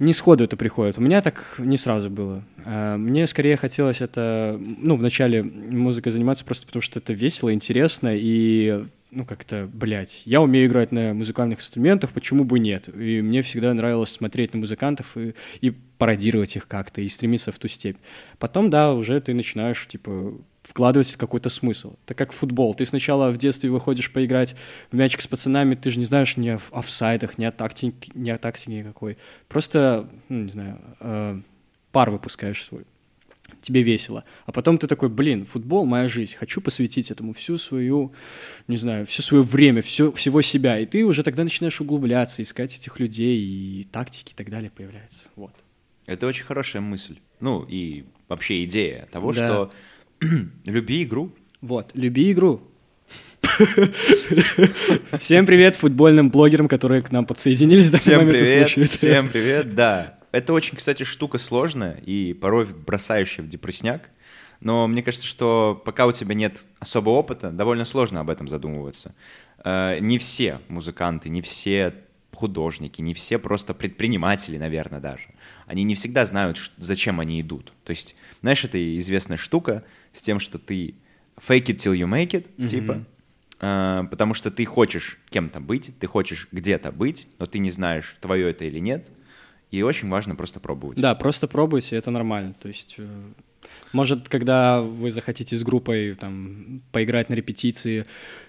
не 0.00 0.12
сходу 0.12 0.42
это 0.42 0.56
приходит. 0.56 0.98
У 0.98 1.00
меня 1.00 1.22
так 1.22 1.54
не 1.58 1.76
сразу 1.76 2.10
было. 2.10 2.44
А, 2.64 2.96
Мне 2.96 3.28
скорее 3.28 3.56
хотелось 3.56 4.00
это, 4.00 4.60
ну, 4.60 4.96
вначале 4.96 5.44
музыкой 5.44 6.10
заниматься 6.10 6.44
просто 6.44 6.66
потому, 6.66 6.82
что 6.82 6.98
это 6.98 7.12
весело, 7.12 7.54
интересно 7.54 8.10
и, 8.12 8.84
ну, 9.12 9.24
как-то, 9.24 9.70
блядь, 9.72 10.22
я 10.24 10.42
умею 10.42 10.66
играть 10.66 10.90
на 10.90 11.14
музыкальных 11.14 11.60
инструментах, 11.60 12.10
почему 12.10 12.42
бы 12.42 12.58
нет? 12.58 12.88
И 12.88 13.22
мне 13.22 13.42
всегда 13.42 13.72
нравилось 13.74 14.10
смотреть 14.10 14.54
на 14.54 14.58
музыкантов 14.58 15.16
и, 15.16 15.34
и 15.60 15.70
пародировать 15.70 16.56
их 16.56 16.66
как-то, 16.66 17.00
и 17.00 17.08
стремиться 17.08 17.52
в 17.52 17.58
ту 17.60 17.68
степь. 17.68 17.96
Потом, 18.40 18.70
да, 18.70 18.92
уже 18.92 19.20
ты 19.20 19.34
начинаешь, 19.34 19.86
типа, 19.86 20.34
вкладывать 20.66 21.14
какой-то 21.16 21.48
смысл. 21.48 21.94
Так 22.06 22.18
как 22.18 22.32
футбол. 22.32 22.74
Ты 22.74 22.84
сначала 22.86 23.30
в 23.30 23.38
детстве 23.38 23.70
выходишь 23.70 24.12
поиграть 24.12 24.56
в 24.90 24.96
мячик 24.96 25.20
с 25.20 25.26
пацанами, 25.26 25.74
ты 25.74 25.90
же 25.90 25.98
не 25.98 26.04
знаешь 26.04 26.36
ни 26.36 26.48
о 26.48 26.60
офсайдах, 26.72 27.38
ни 27.38 27.44
о 27.44 27.52
тактике, 27.52 28.10
ни 28.14 28.30
о 28.30 28.38
тактике 28.38 28.72
никакой. 28.78 29.16
Просто, 29.48 30.08
ну, 30.28 30.42
не 30.42 30.50
знаю, 30.50 30.80
э, 31.00 31.40
пар 31.92 32.10
выпускаешь 32.10 32.62
свой. 32.64 32.84
тебе 33.62 33.82
весело. 33.82 34.24
А 34.44 34.50
потом 34.52 34.76
ты 34.76 34.88
такой, 34.88 35.08
блин, 35.08 35.46
футбол— 35.46 35.84
моя 35.86 36.08
жизнь, 36.08 36.34
хочу 36.34 36.60
посвятить 36.60 37.12
этому 37.12 37.32
всю 37.32 37.58
свою, 37.58 38.12
не 38.66 38.76
знаю, 38.76 39.06
все 39.06 39.22
свое 39.22 39.44
время, 39.44 39.82
все, 39.82 40.10
всего 40.12 40.42
себя. 40.42 40.80
И 40.80 40.84
ты 40.86 41.04
уже 41.04 41.22
тогда 41.22 41.44
начинаешь 41.44 41.80
углубляться, 41.80 42.42
искать 42.42 42.74
этих 42.74 42.98
людей, 42.98 43.38
и 43.38 43.84
тактики 43.84 44.32
и 44.32 44.34
так 44.34 44.50
далее 44.50 44.70
появляются. 44.70 45.22
Вот. 45.36 45.52
Это 46.06 46.26
очень 46.26 46.44
хорошая 46.44 46.82
мысль. 46.82 47.18
Ну, 47.38 47.64
и 47.68 48.04
вообще 48.28 48.64
идея 48.64 49.06
того, 49.12 49.32
Да. 49.32 49.46
что 49.48 49.72
люби 50.64 51.02
игру. 51.02 51.32
Вот, 51.60 51.90
люби 51.94 52.32
игру. 52.32 52.62
Всем 55.18 55.46
привет 55.46 55.76
футбольным 55.76 56.30
блогерам, 56.30 56.68
которые 56.68 57.02
к 57.02 57.10
нам 57.10 57.24
подсоединились 57.26 57.90
Всем 57.92 58.28
привет, 58.28 58.68
всем 58.90 59.28
привет, 59.30 59.74
да. 59.74 60.18
Это 60.32 60.52
очень, 60.52 60.76
кстати, 60.76 61.04
штука 61.04 61.38
сложная 61.38 61.94
и 62.04 62.34
порой 62.34 62.66
бросающая 62.66 63.42
в 63.42 63.48
депрессняк. 63.48 64.10
Но 64.60 64.86
мне 64.88 65.02
кажется, 65.02 65.26
что 65.26 65.80
пока 65.84 66.06
у 66.06 66.12
тебя 66.12 66.34
нет 66.34 66.64
особого 66.78 67.14
опыта, 67.14 67.50
довольно 67.50 67.84
сложно 67.84 68.20
об 68.20 68.30
этом 68.30 68.48
задумываться. 68.48 69.14
Э, 69.64 69.98
Не 70.00 70.18
все 70.18 70.60
музыканты, 70.68 71.28
не 71.28 71.42
все 71.42 71.94
художники, 72.34 73.00
не 73.00 73.14
все 73.14 73.38
просто 73.38 73.74
предприниматели, 73.74 74.58
наверное, 74.58 75.00
даже. 75.00 75.24
Они 75.66 75.84
не 75.84 75.94
всегда 75.94 76.24
знают, 76.24 76.70
зачем 76.78 77.20
они 77.20 77.40
идут. 77.40 77.72
То 77.84 77.90
есть, 77.90 78.16
знаешь, 78.40 78.64
это 78.64 78.98
известная 78.98 79.36
штука 79.36 79.84
с 80.12 80.22
тем, 80.22 80.40
что 80.40 80.58
ты 80.58 80.94
fake 81.36 81.66
it 81.66 81.76
till 81.78 81.94
you 81.94 82.08
make 82.08 82.30
it, 82.30 82.66
типа, 82.66 83.04
Э, 83.58 84.04
потому 84.10 84.34
что 84.34 84.50
ты 84.50 84.64
хочешь 84.64 85.18
кем-то 85.30 85.60
быть, 85.60 85.92
ты 85.98 86.06
хочешь 86.06 86.48
где-то 86.52 86.92
быть, 86.92 87.26
но 87.38 87.46
ты 87.46 87.58
не 87.58 87.70
знаешь, 87.70 88.16
твое 88.20 88.50
это 88.50 88.64
или 88.64 88.78
нет, 88.78 89.08
и 89.70 89.82
очень 89.82 90.08
важно 90.08 90.34
просто 90.34 90.60
пробовать. 90.60 90.98
Да, 90.98 91.14
просто 91.14 91.48
пробуйте, 91.48 91.96
это 91.96 92.10
нормально. 92.10 92.54
То 92.60 92.68
есть, 92.68 92.94
э, 92.98 93.32
может, 93.92 94.28
когда 94.28 94.80
вы 94.80 95.10
захотите 95.10 95.56
с 95.56 95.62
группой 95.62 96.14
там 96.14 96.82
поиграть 96.92 97.28
на 97.28 97.34
репетиции 97.34 98.06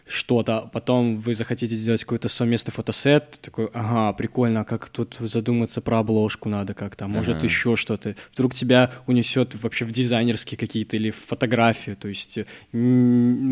что-то, 0.10 0.60
а 0.60 0.62
потом 0.67 1.17
вы 1.17 1.36
захотите 1.36 1.76
сделать 1.76 2.02
какой-то 2.04 2.30
совместный 2.30 2.71
фотосет, 2.71 3.39
такой, 3.41 3.69
ага, 3.73 4.13
прикольно, 4.13 4.62
а 4.62 4.63
как 4.63 4.88
тут 4.89 5.17
задуматься 5.19 5.82
про 5.82 6.00
обложку 6.00 6.47
надо 6.47 6.73
как-то, 6.73 7.06
а 7.06 7.08
может 7.10 7.38
Ага. 7.38 7.45
еще 7.45 7.76
что-то. 7.76 8.15
Вдруг 8.34 8.54
тебя 8.54 8.93
унесет 9.06 9.56
вообще 9.62 9.84
в 9.84 9.91
дизайнерские 9.91 10.58
какие-то 10.58 10.95
или 10.95 11.12
в 11.12 11.17
фотографию. 11.17 11.97
То 11.97 12.08
есть 12.08 12.38
э, 12.38 12.45
м, 12.71 12.82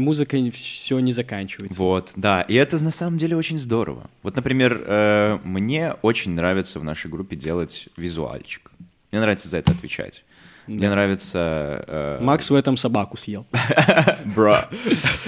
музыкой 0.01 0.49
все 0.51 0.99
не 0.99 1.11
заканчивается. 1.11 1.77
Вот, 1.77 2.13
да, 2.15 2.41
и 2.41 2.53
это 2.55 2.81
на 2.81 2.91
самом 2.91 3.17
деле 3.17 3.35
очень 3.35 3.57
здорово. 3.57 4.09
Вот, 4.23 4.35
например, 4.37 4.81
э, 4.85 5.39
мне 5.43 5.93
очень 6.01 6.31
нравится 6.31 6.79
в 6.79 6.83
нашей 6.85 7.11
группе 7.11 7.35
делать 7.35 7.89
визуальчик. 7.97 8.71
Мне 9.11 9.19
нравится 9.19 9.49
за 9.49 9.57
это 9.57 9.71
отвечать. 9.73 10.23
Мне 10.67 10.89
нравится... 10.89 11.84
э, 11.88 12.17
Макс 12.21 12.49
в 12.49 12.56
этом 12.56 12.78
собаку 12.78 13.17
съел. 13.17 13.45
бра. 14.25 14.69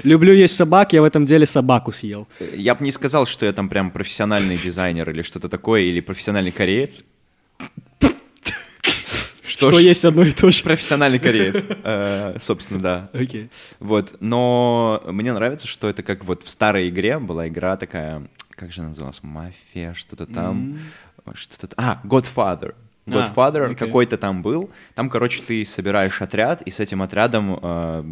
Люблю 0.04 0.34
есть 0.34 0.56
собак, 0.56 0.94
я 0.94 1.02
в 1.02 1.06
этом 1.06 1.26
деле 1.26 1.46
собаку 1.46 1.92
съел. 1.92 2.28
Я 2.54 2.76
бы 2.76 2.84
не 2.84 2.92
сказал, 2.92 3.26
что 3.26 3.46
я 3.46 3.54
там 3.54 3.70
прям 3.70 3.92
профессиональный 3.92 4.58
дизайнер 4.58 5.10
или 5.10 5.22
что-то 5.22 5.50
такое, 5.50 5.82
или 5.82 6.00
профессиональный 6.00 6.52
кореец. 6.52 7.04
Что, 9.44 9.72
ж, 9.72 9.82
есть 9.82 10.06
одно 10.06 10.24
и 10.24 10.32
то 10.32 10.52
же. 10.52 10.64
профессиональный 10.64 11.20
кореец. 11.20 11.64
Э, 11.84 12.36
Собственно, 12.40 12.82
да. 12.82 13.10
Окей. 13.14 13.50
Вот, 13.80 14.18
но 14.20 15.02
мне 15.06 15.32
нравится, 15.34 15.68
что 15.68 15.90
это 15.90 16.04
как 16.04 16.26
вот 16.26 16.44
в 16.44 16.50
старой 16.50 16.90
игре 16.90 17.18
была 17.18 17.48
игра 17.48 17.78
такая, 17.78 18.28
как 18.52 18.72
же 18.72 18.82
она 18.82 18.90
называлась, 18.90 19.20
мафия, 19.24 19.94
что-то 19.94 20.26
там, 20.26 20.78
что-то, 21.34 21.70
а, 21.78 22.02
Godfather. 22.04 22.76
А, 23.08 23.12
Godfather 23.12 23.66
окей. 23.66 23.76
какой-то 23.76 24.18
там 24.18 24.42
был. 24.42 24.70
Там, 24.96 25.10
короче, 25.10 25.42
ты 25.46 25.64
собираешь 25.66 26.22
отряд, 26.22 26.62
и 26.64 26.72
с 26.72 26.80
этим 26.80 27.02
отрядом 27.02 27.60
э, 27.62 28.04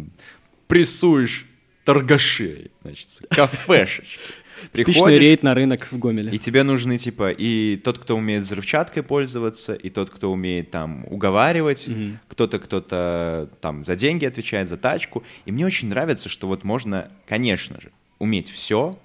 прессуешь 0.66 1.46
торгашей, 1.84 2.70
значит, 2.82 3.08
кафешечки. 3.30 4.20
Типичный 4.72 4.94
Приходишь, 4.94 5.20
рейд 5.20 5.42
на 5.42 5.54
рынок 5.54 5.86
в 5.90 5.98
Гомеле. 5.98 6.32
и 6.32 6.38
тебе 6.38 6.62
нужны, 6.62 6.96
типа, 6.96 7.30
и 7.30 7.76
тот, 7.76 7.98
кто 7.98 8.16
умеет 8.16 8.42
взрывчаткой 8.42 9.02
пользоваться, 9.02 9.74
и 9.74 9.90
тот, 9.90 10.08
кто 10.08 10.32
умеет 10.32 10.70
там 10.70 11.04
уговаривать, 11.10 11.86
Мгм. 11.86 12.18
кто-то, 12.28 12.58
кто-то 12.58 13.50
там 13.60 13.82
за 13.84 13.96
деньги 13.96 14.24
отвечает, 14.24 14.70
за 14.70 14.78
тачку. 14.78 15.24
И 15.44 15.52
мне 15.52 15.66
очень 15.66 15.88
нравится, 15.90 16.30
что 16.30 16.46
вот 16.48 16.64
можно, 16.64 17.10
конечно 17.28 17.78
же, 17.82 17.90
уметь 18.18 18.50
все, 18.50 18.98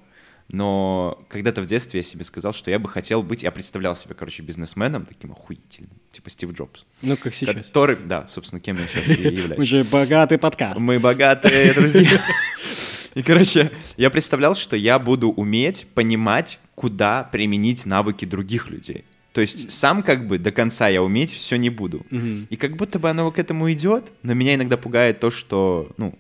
но 0.52 1.24
когда-то 1.30 1.62
в 1.62 1.66
детстве 1.66 2.00
я 2.00 2.04
себе 2.04 2.24
сказал, 2.24 2.54
что 2.54 2.72
я 2.72 2.80
бы 2.80 2.90
хотел 2.90 3.24
быть, 3.24 3.44
я 3.44 3.52
представлял 3.52 3.96
себя, 3.96 4.16
короче, 4.16 4.44
бизнесменом 4.44 5.06
таким 5.06 5.32
охуительным, 5.32 5.92
типа 6.12 6.30
Стив 6.30 6.52
Джобс. 6.54 6.86
Ну, 7.02 7.18
как 7.18 7.34
сейчас. 7.34 7.56
Который, 7.56 7.98
да, 7.98 8.28
собственно, 8.28 8.60
кем 8.60 8.78
я 8.78 8.88
сейчас 8.88 9.08
и 9.10 9.22
Мы 9.24 9.30
являюсь. 9.30 9.64
же 9.64 9.84
богатый 9.84 10.38
подкаст. 10.38 10.80
Мы 10.80 11.00
богатые 11.00 11.74
друзья. 11.74 12.22
И, 13.14 13.24
короче, 13.24 13.72
я 13.98 14.10
представлял, 14.10 14.56
что 14.56 14.78
я 14.78 14.98
буду 14.98 15.32
уметь 15.32 15.86
понимать, 15.94 16.60
куда 16.76 17.24
применить 17.24 17.86
навыки 17.86 18.24
других 18.24 18.70
людей. 18.70 19.04
То 19.34 19.42
есть 19.42 19.72
сам 19.72 20.02
как 20.04 20.28
бы 20.28 20.38
до 20.38 20.52
конца 20.52 20.88
я 20.90 21.02
уметь 21.02 21.34
все 21.34 21.58
не 21.58 21.70
буду. 21.70 22.06
Мгм. 22.10 22.48
И 22.50 22.56
как 22.58 22.76
будто 22.76 23.00
бы 23.00 23.10
оно 23.10 23.32
к 23.32 23.40
этому 23.40 23.72
идет, 23.72 24.12
но 24.24 24.34
меня 24.34 24.56
иногда 24.56 24.78
пугает 24.78 25.20
то, 25.20 25.32
что, 25.32 25.90
ну, 25.98 26.18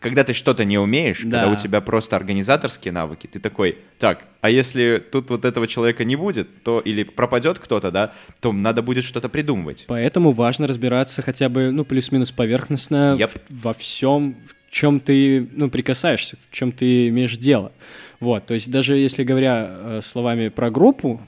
когда 0.00 0.24
ты 0.24 0.32
что-то 0.32 0.64
не 0.64 0.78
умеешь, 0.78 1.20
Да. 1.24 1.42
когда 1.42 1.52
у 1.52 1.56
тебя 1.56 1.80
просто 1.80 2.16
организаторские 2.16 2.90
навыки, 2.92 3.26
ты 3.26 3.38
такой, 3.38 3.78
так, 3.98 4.24
а 4.40 4.48
если 4.50 4.98
тут 5.12 5.30
вот 5.30 5.44
этого 5.44 5.66
человека 5.68 6.04
не 6.04 6.16
будет, 6.16 6.62
то 6.64 6.80
или 6.80 7.04
пропадет 7.04 7.58
кто-то, 7.58 7.90
да, 7.90 8.12
то 8.40 8.52
надо 8.52 8.82
будет 8.82 9.04
что-то 9.04 9.28
придумывать. 9.28 9.84
Поэтому 9.88 10.32
важно 10.32 10.66
разбираться 10.66 11.22
хотя 11.22 11.48
бы, 11.48 11.70
ну, 11.70 11.84
плюс-минус 11.84 12.30
поверхностно 12.32 13.16
Yep. 13.18 13.30
в- 13.50 13.62
во 13.62 13.72
всем, 13.74 14.36
в 14.48 14.72
чем 14.72 15.00
ты, 15.00 15.48
ну, 15.52 15.68
прикасаешься, 15.68 16.36
в 16.50 16.54
чем 16.54 16.72
ты 16.72 17.08
имеешь 17.08 17.36
дело. 17.36 17.72
Вот, 18.20 18.46
то 18.46 18.54
есть 18.54 18.70
даже 18.70 18.96
если 18.96 19.22
говоря 19.24 19.68
э, 19.70 20.00
словами 20.02 20.48
про 20.48 20.70
группу, 20.70 21.20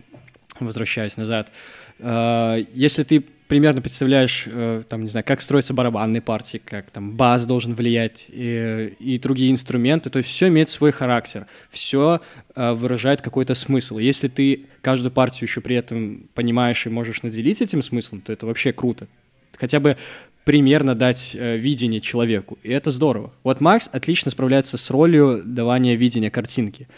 возвращаясь 0.61 1.16
назад, 1.16 1.50
э, 1.98 2.64
если 2.72 3.02
ты 3.02 3.24
примерно 3.53 3.83
представляешь, 3.83 4.45
э, 4.47 4.83
там, 4.88 5.03
не 5.03 5.11
знаю, 5.11 5.25
как 5.27 5.43
строятся 5.43 5.75
барабанные 5.75 6.23
партии, 6.23 6.59
как 6.65 6.91
там 6.91 7.12
бас 7.12 7.45
должен 7.45 7.75
влиять 7.75 8.25
и, 8.29 8.95
и 8.99 9.19
другие 9.19 9.53
инструменты, 9.53 10.09
то 10.09 10.17
есть 10.17 10.31
все 10.31 10.49
имеет 10.49 10.71
свой 10.71 10.91
характер, 10.91 11.47
все 11.71 12.23
выражает 12.55 13.21
какой-то 13.23 13.55
смысл. 13.55 13.99
Если 13.99 14.29
ты 14.29 14.67
каждую 14.81 15.11
партию 15.11 15.49
еще 15.49 15.61
при 15.61 15.77
этом 15.77 16.29
понимаешь 16.35 16.87
и 16.87 16.91
можешь 16.91 17.23
наделить 17.23 17.61
этим 17.61 17.83
смыслом, 17.83 18.23
то 18.23 18.33
это 18.33 18.47
вообще 18.47 18.73
круто. 18.73 19.07
Хотя 19.57 19.81
бы 19.81 19.99
примерно 20.45 20.95
дать 20.95 21.35
э, 21.35 21.57
видение 21.57 22.01
человеку, 22.01 22.59
и 22.62 22.71
это 22.71 22.91
здорово. 22.91 23.33
Вот 23.45 23.61
Макс 23.61 23.88
отлично 23.93 24.31
справляется 24.31 24.77
с 24.77 24.91
ролью 24.91 25.43
давания 25.45 25.95
видения 25.95 26.31
картинки. 26.31 26.88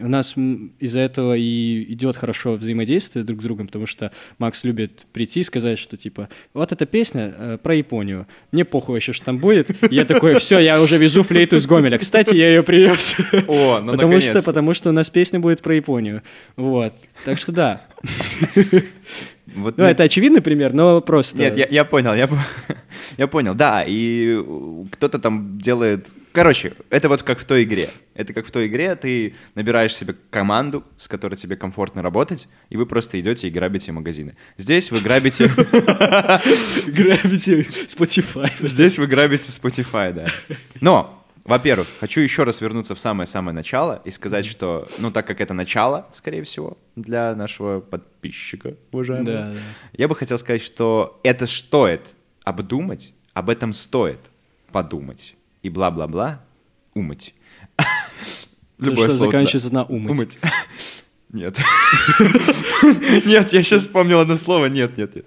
У 0.00 0.08
нас 0.08 0.34
из-за 0.78 1.00
этого 1.00 1.36
и 1.36 1.84
идет 1.92 2.16
хорошо 2.16 2.54
взаимодействие 2.54 3.24
друг 3.24 3.40
с 3.40 3.44
другом, 3.44 3.66
потому 3.66 3.86
что 3.86 4.12
Макс 4.38 4.64
любит 4.64 5.06
прийти 5.12 5.40
и 5.40 5.44
сказать, 5.44 5.78
что 5.78 5.96
типа, 5.96 6.28
вот 6.54 6.72
эта 6.72 6.86
песня 6.86 7.34
э, 7.36 7.58
про 7.62 7.74
Японию, 7.74 8.26
мне 8.52 8.64
похуй 8.64 8.94
вообще, 8.94 9.12
что 9.12 9.26
там 9.26 9.38
будет. 9.38 9.70
Я 9.92 10.04
такой, 10.04 10.38
все, 10.38 10.58
я 10.58 10.80
уже 10.80 10.96
везу 10.98 11.22
флейту 11.22 11.56
из 11.56 11.66
Гомеля. 11.66 11.98
Кстати, 11.98 12.34
я 12.34 12.48
ее 12.48 12.62
привез. 12.62 13.16
О, 13.46 13.80
ну 13.80 13.92
потому 13.92 14.20
что, 14.20 14.42
потому 14.42 14.74
что 14.74 14.90
у 14.90 14.92
нас 14.92 15.10
песня 15.10 15.40
будет 15.40 15.62
про 15.62 15.74
Японию. 15.74 16.22
Вот. 16.56 16.94
Так 17.24 17.38
что 17.38 17.52
да. 17.52 17.82
Вот 19.54 19.76
Ну, 19.76 19.84
мне- 19.84 19.92
это 19.92 20.04
очевидный 20.04 20.40
пример, 20.40 20.72
но 20.72 21.00
просто... 21.00 21.38
Нет, 21.38 21.56
я, 21.56 21.66
я 21.70 21.84
понял, 21.84 22.14
я, 22.14 22.28
я 23.18 23.26
понял, 23.26 23.54
да, 23.54 23.84
и 23.86 24.36
э, 24.38 24.84
кто-то 24.92 25.18
там 25.18 25.58
делает... 25.58 26.08
Короче, 26.32 26.72
это 26.88 27.08
вот 27.10 27.22
как 27.22 27.38
в 27.38 27.44
той 27.44 27.64
игре. 27.64 27.88
Это 28.14 28.32
как 28.32 28.46
в 28.46 28.50
той 28.50 28.66
игре, 28.66 28.94
ты 28.96 29.34
набираешь 29.54 29.94
себе 29.94 30.14
команду, 30.30 30.82
с 30.96 31.06
которой 31.08 31.34
тебе 31.34 31.56
комфортно 31.56 32.02
работать, 32.02 32.48
и 32.70 32.76
вы 32.76 32.86
просто 32.86 33.20
идете 33.20 33.48
и 33.48 33.50
грабите 33.50 33.92
магазины. 33.92 34.34
Здесь 34.56 34.90
вы 34.90 35.00
грабите... 35.00 35.48
Грабите 36.86 37.62
Spotify. 37.86 38.50
Здесь 38.60 38.98
вы 38.98 39.06
грабите 39.06 39.50
Spotify, 39.50 40.12
да. 40.12 40.26
Но, 40.80 41.21
во-первых, 41.44 41.88
хочу 42.00 42.20
еще 42.20 42.44
раз 42.44 42.60
вернуться 42.60 42.94
в 42.94 42.98
самое-самое 43.00 43.54
начало 43.54 44.00
и 44.04 44.10
сказать, 44.10 44.44
что, 44.46 44.86
ну, 44.98 45.10
так 45.10 45.26
как 45.26 45.40
это 45.40 45.54
начало, 45.54 46.06
скорее 46.12 46.42
всего, 46.44 46.78
для 46.96 47.34
нашего 47.34 47.80
подписчика, 47.80 48.76
уважаемого, 48.92 49.24
Да, 49.32 49.52
да. 49.52 49.58
я 49.92 50.08
бы 50.08 50.14
хотел 50.16 50.38
сказать, 50.38 50.62
что 50.62 51.20
это 51.24 51.46
стоит 51.46 52.14
обдумать, 52.44 53.12
об 53.34 53.50
этом 53.50 53.72
стоит 53.72 54.20
подумать 54.70 55.34
и 55.62 55.68
бла-бла-бла 55.70 56.42
умыть. 56.94 57.34
что 58.80 58.90
туда. 58.94 59.08
заканчивается 59.08 59.72
на 59.72 59.84
умыть. 59.84 60.10
Умыть. 60.10 60.38
Нет. 61.30 61.56
Нет, 63.24 63.52
я 63.52 63.62
сейчас 63.62 63.82
вспомнил 63.82 64.20
одно 64.20 64.36
слово. 64.36 64.66
Нет, 64.66 64.98
нет, 64.98 65.14
нет. 65.14 65.26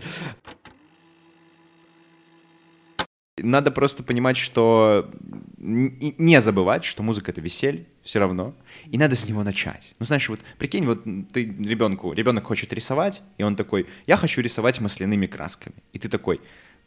Надо 3.37 3.69
просто 3.69 4.01
понимать, 4.01 4.37
что 4.37 5.11
не 5.57 6.39
забывать, 6.39 6.85
что 6.85 7.03
музыка 7.03 7.31
это 7.31 7.41
весель 7.41 7.85
все 8.01 8.19
равно, 8.19 8.55
и 8.85 8.97
надо 8.97 9.15
с 9.17 9.27
него 9.27 9.43
начать. 9.43 9.93
Ну, 9.99 10.05
знаешь, 10.05 10.29
вот 10.29 10.39
прикинь, 10.57 10.85
вот 10.85 11.03
ты 11.33 11.43
ребенку, 11.43 12.13
ребенок 12.13 12.45
хочет 12.45 12.71
рисовать, 12.71 13.21
и 13.37 13.43
он 13.43 13.57
такой, 13.57 13.87
я 14.07 14.15
хочу 14.15 14.39
рисовать 14.41 14.79
масляными 14.79 15.27
красками. 15.27 15.75
И 15.91 15.99
ты 15.99 16.07
такой, 16.07 16.39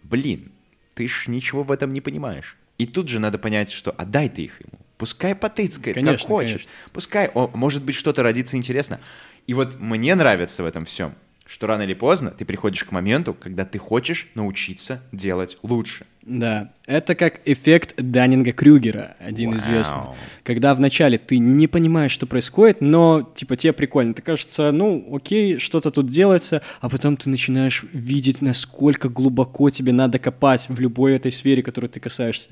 блин, 0.03 0.51
ты 0.95 1.07
ж 1.07 1.25
ничего 1.27 1.65
в 1.65 1.71
этом 1.71 1.91
не 1.91 2.01
понимаешь. 2.01 2.57
И 2.79 2.87
тут 2.87 3.09
же 3.09 3.19
надо 3.19 3.39
понять, 3.39 3.71
что 3.71 3.91
отдай 3.91 4.31
ты 4.31 4.43
их 4.43 4.61
ему. 4.61 4.79
Пускай 4.97 5.35
потыцкает, 5.35 5.97
как 5.97 6.05
Конечно, 6.05 6.27
хочет. 6.27 6.51
конечно. 6.53 6.71
Пускай, 6.93 7.31
о, 7.35 7.49
может 7.55 7.85
быть, 7.85 7.95
что-то 7.95 8.23
родится 8.23 8.57
интересно. 8.57 9.01
И 9.47 9.55
вот 9.55 9.79
мне 9.79 10.15
нравится 10.15 10.63
в 10.63 10.67
этом 10.67 10.85
всем, 10.85 11.15
что 11.49 11.67
рано 11.67 11.83
или 11.83 11.95
поздно 11.95 12.31
ты 12.31 12.45
приходишь 12.45 12.85
к 12.85 12.93
моменту, 12.93 13.35
когда 13.35 13.65
ты 13.65 13.79
хочешь 13.79 14.29
научиться 14.35 15.03
делать 15.13 15.57
лучше. 15.63 16.05
Да, 16.21 16.73
это 16.85 17.15
как 17.15 17.41
эффект 17.47 17.95
Даннинга-Крюгера, 17.97 19.17
один 19.19 19.51
Вау. 19.51 19.59
известный. 19.59 20.03
Когда 20.43 20.75
вначале 20.75 21.17
ты 21.17 21.39
не 21.39 21.67
понимаешь, 21.67 22.11
что 22.11 22.27
происходит, 22.27 22.83
но, 22.83 23.33
типа, 23.35 23.57
тебе 23.57 23.73
прикольно. 23.73 24.13
Ты 24.13 24.21
кажется, 24.21 24.71
ну, 24.73 25.09
окей, 25.17 25.59
что-то 25.59 25.91
тут 25.91 26.09
делается, 26.09 26.61
а 26.83 26.91
потом 26.91 27.17
ты 27.17 27.31
начинаешь 27.31 27.83
видеть, 27.95 28.43
насколько 28.43 29.09
глубоко 29.09 29.71
тебе 29.71 29.93
надо 29.93 30.19
копать 30.19 30.69
в 30.69 30.79
любой 30.79 31.17
этой 31.17 31.33
сфере, 31.33 31.63
которой 31.63 31.87
ты 31.87 31.99
касаешься. 31.99 32.51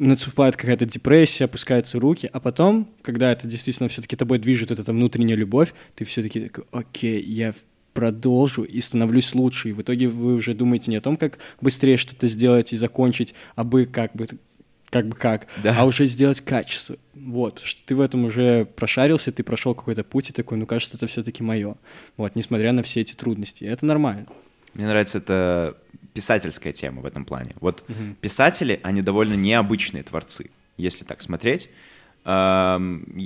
Наступает 0.00 0.56
какая-то 0.56 0.86
депрессия, 0.86 1.44
опускаются 1.44 2.00
руки, 2.00 2.28
а 2.32 2.40
потом, 2.40 2.88
когда 3.02 3.30
это 3.30 3.46
действительно 3.46 3.88
все-таки 3.88 4.16
тобой 4.16 4.40
движет, 4.40 4.72
эта 4.72 4.92
внутренняя 4.92 5.36
любовь, 5.36 5.72
ты 5.94 6.04
все-таки 6.04 6.48
такой, 6.48 6.64
окей, 6.72 7.22
я 7.22 7.52
продолжу 7.98 8.62
и 8.62 8.80
становлюсь 8.80 9.34
лучше. 9.34 9.70
И 9.70 9.72
в 9.72 9.82
итоге 9.82 10.06
вы 10.06 10.34
уже 10.34 10.54
думаете 10.54 10.92
не 10.92 10.98
о 10.98 11.00
том, 11.00 11.16
как 11.16 11.38
быстрее 11.60 11.96
что-то 11.96 12.28
сделать 12.28 12.72
и 12.72 12.76
закончить, 12.76 13.34
а 13.56 13.64
бы 13.64 13.86
как 13.86 14.12
бы 14.14 14.28
как 14.90 15.06
бы 15.08 15.16
как, 15.16 15.48
Да. 15.62 15.74
а 15.76 15.84
уже 15.84 16.06
сделать 16.06 16.40
качество. 16.40 16.96
Вот, 17.14 17.60
что 17.64 17.82
ты 17.84 17.96
в 17.96 18.00
этом 18.00 18.24
уже 18.24 18.64
прошарился, 18.64 19.32
ты 19.32 19.42
прошел 19.42 19.74
какой-то 19.74 20.04
путь 20.04 20.30
и 20.30 20.32
такой, 20.32 20.56
ну, 20.58 20.64
кажется, 20.64 20.96
это 20.96 21.06
все-таки 21.08 21.42
мое. 21.42 21.74
Вот, 22.16 22.36
несмотря 22.36 22.72
на 22.72 22.82
все 22.84 23.00
эти 23.00 23.14
трудности. 23.14 23.64
Это 23.64 23.84
нормально. 23.84 24.26
Мне 24.74 24.86
нравится 24.86 25.18
эта 25.18 25.76
писательская 26.14 26.72
тема 26.72 27.02
в 27.02 27.06
этом 27.06 27.24
плане. 27.24 27.54
Вот 27.60 27.84
писатели, 28.20 28.78
они 28.84 29.02
довольно 29.02 29.34
необычные 29.34 30.04
творцы, 30.04 30.50
если 30.76 31.04
так 31.04 31.20
смотреть. 31.20 31.68
Я 32.24 32.78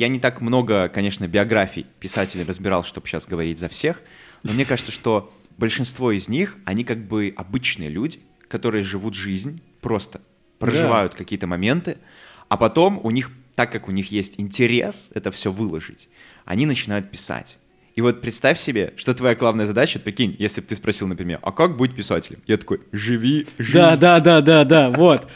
не 0.08 0.18
так 0.20 0.40
много, 0.40 0.88
конечно, 0.88 1.28
биографий 1.28 1.86
писателей 2.00 2.44
разбирал, 2.44 2.84
чтобы 2.84 3.06
сейчас 3.06 3.26
говорить 3.26 3.58
за 3.58 3.68
всех, 3.68 4.00
но 4.42 4.52
мне 4.52 4.64
кажется, 4.64 4.92
что 4.92 5.32
большинство 5.58 6.12
из 6.12 6.28
них, 6.28 6.56
они 6.64 6.84
как 6.84 7.06
бы 7.06 7.32
обычные 7.36 7.88
люди, 7.88 8.20
которые 8.48 8.82
живут 8.82 9.14
жизнь 9.14 9.62
просто, 9.80 10.20
проживают 10.58 11.14
какие-то 11.14 11.46
моменты, 11.46 11.98
а 12.48 12.56
потом 12.56 13.00
у 13.02 13.10
них, 13.10 13.30
так 13.54 13.72
как 13.72 13.88
у 13.88 13.92
них 13.92 14.10
есть 14.10 14.38
интерес 14.38 15.10
это 15.14 15.30
все 15.30 15.50
выложить, 15.50 16.08
они 16.44 16.66
начинают 16.66 17.10
писать. 17.10 17.58
И 17.94 18.00
вот 18.00 18.22
представь 18.22 18.58
себе, 18.58 18.94
что 18.96 19.12
твоя 19.12 19.34
главная 19.34 19.66
задача, 19.66 19.98
прикинь, 19.98 20.34
если 20.38 20.62
бы 20.62 20.66
ты 20.66 20.74
спросил, 20.74 21.06
например, 21.06 21.40
а 21.42 21.52
как 21.52 21.76
быть 21.76 21.94
писателем? 21.94 22.40
Я 22.46 22.56
такой, 22.56 22.80
живи 22.90 23.46
жизнь. 23.58 23.74
Да, 23.74 23.96
да, 23.96 24.20
да, 24.20 24.40
да, 24.40 24.64
да, 24.64 24.90
вот. 24.90 25.28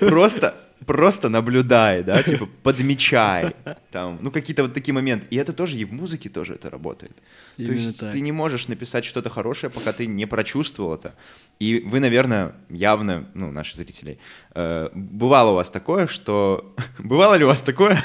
Просто, 0.00 0.54
просто 0.86 1.28
наблюдай, 1.28 2.02
да, 2.02 2.22
типа 2.22 2.48
подмечай, 2.62 3.54
там, 3.90 4.18
ну 4.22 4.30
какие-то 4.30 4.62
вот 4.62 4.74
такие 4.74 4.94
моменты. 4.94 5.26
И 5.30 5.36
это 5.36 5.52
тоже 5.52 5.76
и 5.76 5.84
в 5.84 5.92
музыке 5.92 6.28
тоже 6.28 6.54
это 6.54 6.70
работает. 6.70 7.16
То 7.56 7.62
Именно 7.62 7.74
есть 7.74 8.00
так. 8.00 8.12
ты 8.12 8.20
не 8.20 8.32
можешь 8.32 8.68
написать 8.68 9.04
что-то 9.04 9.30
хорошее, 9.30 9.70
пока 9.70 9.92
ты 9.92 10.06
не 10.06 10.26
прочувствовал 10.26 10.94
это. 10.94 11.14
И 11.58 11.80
вы, 11.80 12.00
наверное, 12.00 12.54
явно, 12.70 13.28
ну, 13.34 13.50
наши 13.50 13.76
зрители, 13.76 14.18
э, 14.54 14.88
бывало 14.94 15.50
у 15.50 15.54
вас 15.54 15.70
такое, 15.70 16.06
что... 16.06 16.74
Бывало 16.98 17.34
ли 17.34 17.44
у 17.44 17.48
вас 17.48 17.62
такое? 17.62 18.02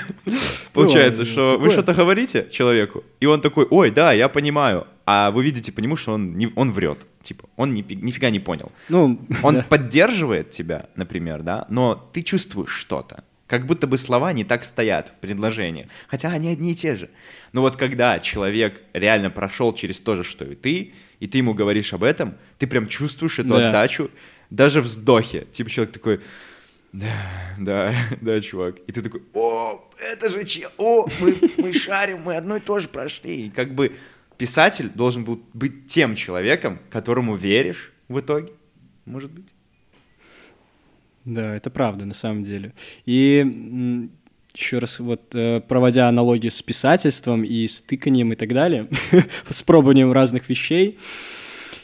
Получается, 0.73 1.25
что 1.25 1.57
вы 1.59 1.69
что-то 1.69 1.93
говорите 1.93 2.47
человеку, 2.51 3.03
и 3.19 3.25
он 3.25 3.41
такой, 3.41 3.67
ой, 3.69 3.91
да, 3.91 4.13
я 4.13 4.27
понимаю, 4.27 4.87
а 5.05 5.31
вы 5.31 5.43
видите 5.43 5.71
по 5.71 5.79
нему, 5.81 5.95
что 5.95 6.13
он, 6.13 6.37
не, 6.37 6.51
он 6.55 6.71
врет. 6.71 7.05
Типа, 7.21 7.49
он 7.55 7.73
ни, 7.73 7.81
нифига 7.81 8.29
не 8.29 8.39
понял. 8.39 8.71
Ну, 8.89 9.19
Он 9.43 9.55
да. 9.55 9.63
поддерживает 9.63 10.51
тебя, 10.51 10.89
например, 10.95 11.41
да, 11.41 11.65
но 11.69 11.95
ты 12.13 12.21
чувствуешь 12.21 12.71
что-то. 12.71 13.23
Как 13.47 13.65
будто 13.65 13.87
бы 13.87 13.97
слова 13.97 14.33
не 14.33 14.43
так 14.43 14.63
стоят 14.63 15.09
в 15.09 15.13
предложении. 15.21 15.87
Хотя 16.07 16.29
они 16.29 16.49
одни 16.49 16.71
и 16.71 16.75
те 16.75 16.95
же. 16.95 17.09
Но 17.51 17.61
вот 17.61 17.75
когда 17.75 18.19
человек 18.19 18.81
реально 18.93 19.29
прошел 19.29 19.73
через 19.73 19.99
то 19.99 20.15
же, 20.15 20.23
что 20.23 20.43
и 20.45 20.55
ты, 20.55 20.93
и 21.19 21.27
ты 21.27 21.37
ему 21.37 21.53
говоришь 21.53 21.93
об 21.93 22.03
этом, 22.03 22.35
ты 22.57 22.67
прям 22.67 22.87
чувствуешь 22.87 23.39
эту 23.39 23.49
Да. 23.49 23.67
отдачу, 23.69 24.09
даже 24.49 24.81
вздохе. 24.81 25.45
Типа 25.51 25.69
человек 25.69 25.93
такой, 25.93 26.21
да, 26.93 27.07
да, 27.57 27.95
да, 28.21 28.41
чувак. 28.41 28.77
И 28.87 28.91
ты 28.91 29.01
такой, 29.01 29.21
о, 29.33 29.89
это 30.11 30.29
же 30.29 30.43
че, 30.45 30.69
о, 30.77 31.07
мы, 31.19 31.35
мы 31.57 31.73
шарим, 31.73 32.21
мы 32.23 32.35
одно 32.37 32.57
и 32.57 32.59
то 32.59 32.79
же 32.79 32.87
прошли. 32.87 33.47
И 33.47 33.49
как 33.49 33.73
бы 33.75 33.95
писатель 34.43 34.89
должен 34.93 35.23
был 35.23 35.41
быть 35.53 35.85
тем 35.85 36.17
человеком, 36.17 36.79
которому 36.89 37.37
веришь 37.37 37.93
в 38.09 38.19
итоге, 38.19 38.51
может 39.05 39.31
быть. 39.31 39.45
Да, 41.23 41.55
это 41.55 41.69
правда, 41.69 42.03
на 42.03 42.13
самом 42.13 42.43
деле. 42.43 42.73
И 43.05 44.09
еще 44.53 44.79
раз, 44.79 44.99
вот 44.99 45.33
э, 45.33 45.61
проводя 45.61 46.09
аналогию 46.09 46.51
с 46.51 46.61
писательством 46.61 47.45
и 47.45 47.65
с 47.65 47.81
тыканием 47.81 48.33
и 48.33 48.35
так 48.35 48.49
далее, 48.49 48.89
с 49.49 49.63
пробованием 49.63 50.11
разных 50.11 50.49
вещей 50.49 50.99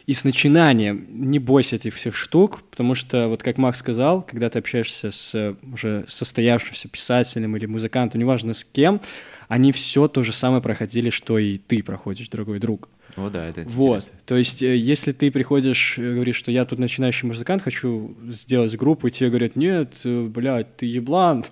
и 0.06 0.12
с 0.12 0.26
начинанием, 0.26 1.08
не 1.10 1.40
бойся 1.40 1.78
этих 1.78 1.96
всех 1.96 2.14
штук, 2.14 2.64
потому 2.72 2.94
что, 2.94 3.30
вот 3.30 3.42
как 3.42 3.58
Макс 3.58 3.80
сказал, 3.80 4.22
когда 4.22 4.50
ты 4.50 4.60
общаешься 4.60 5.12
с 5.12 5.56
уже 5.72 6.04
состоявшимся 6.10 6.90
писателем 6.90 7.56
или 7.56 7.68
музыкантом, 7.68 8.20
неважно 8.20 8.54
с 8.54 8.66
кем, 8.66 9.00
они 9.50 9.72
все 9.72 10.08
то 10.08 10.24
же 10.24 10.32
самое 10.32 10.62
проходили, 10.62 11.10
что 11.10 11.38
и 11.40 11.58
ты 11.58 11.84
проходишь, 11.84 12.30
дорогой 12.30 12.60
друг. 12.60 12.88
О, 13.18 13.30
да, 13.30 13.48
это 13.50 13.62
Вот, 13.66 13.98
интересно. 14.04 14.20
то 14.28 14.38
есть, 14.38 14.62
э, 14.62 14.78
если 14.78 15.12
ты 15.12 15.32
приходишь, 15.32 15.98
э, 15.98 16.14
говоришь, 16.14 16.36
что 16.36 16.52
я 16.52 16.64
тут 16.64 16.78
начинающий 16.78 17.28
музыкант, 17.28 17.64
хочу 17.64 18.16
сделать 18.30 18.78
группу, 18.78 19.08
и 19.08 19.12
тебе 19.12 19.30
говорят, 19.30 19.56
нет, 19.56 19.94
э, 20.06 20.22
блядь, 20.28 20.78
ты 20.78 20.86
еблан, 20.86 21.44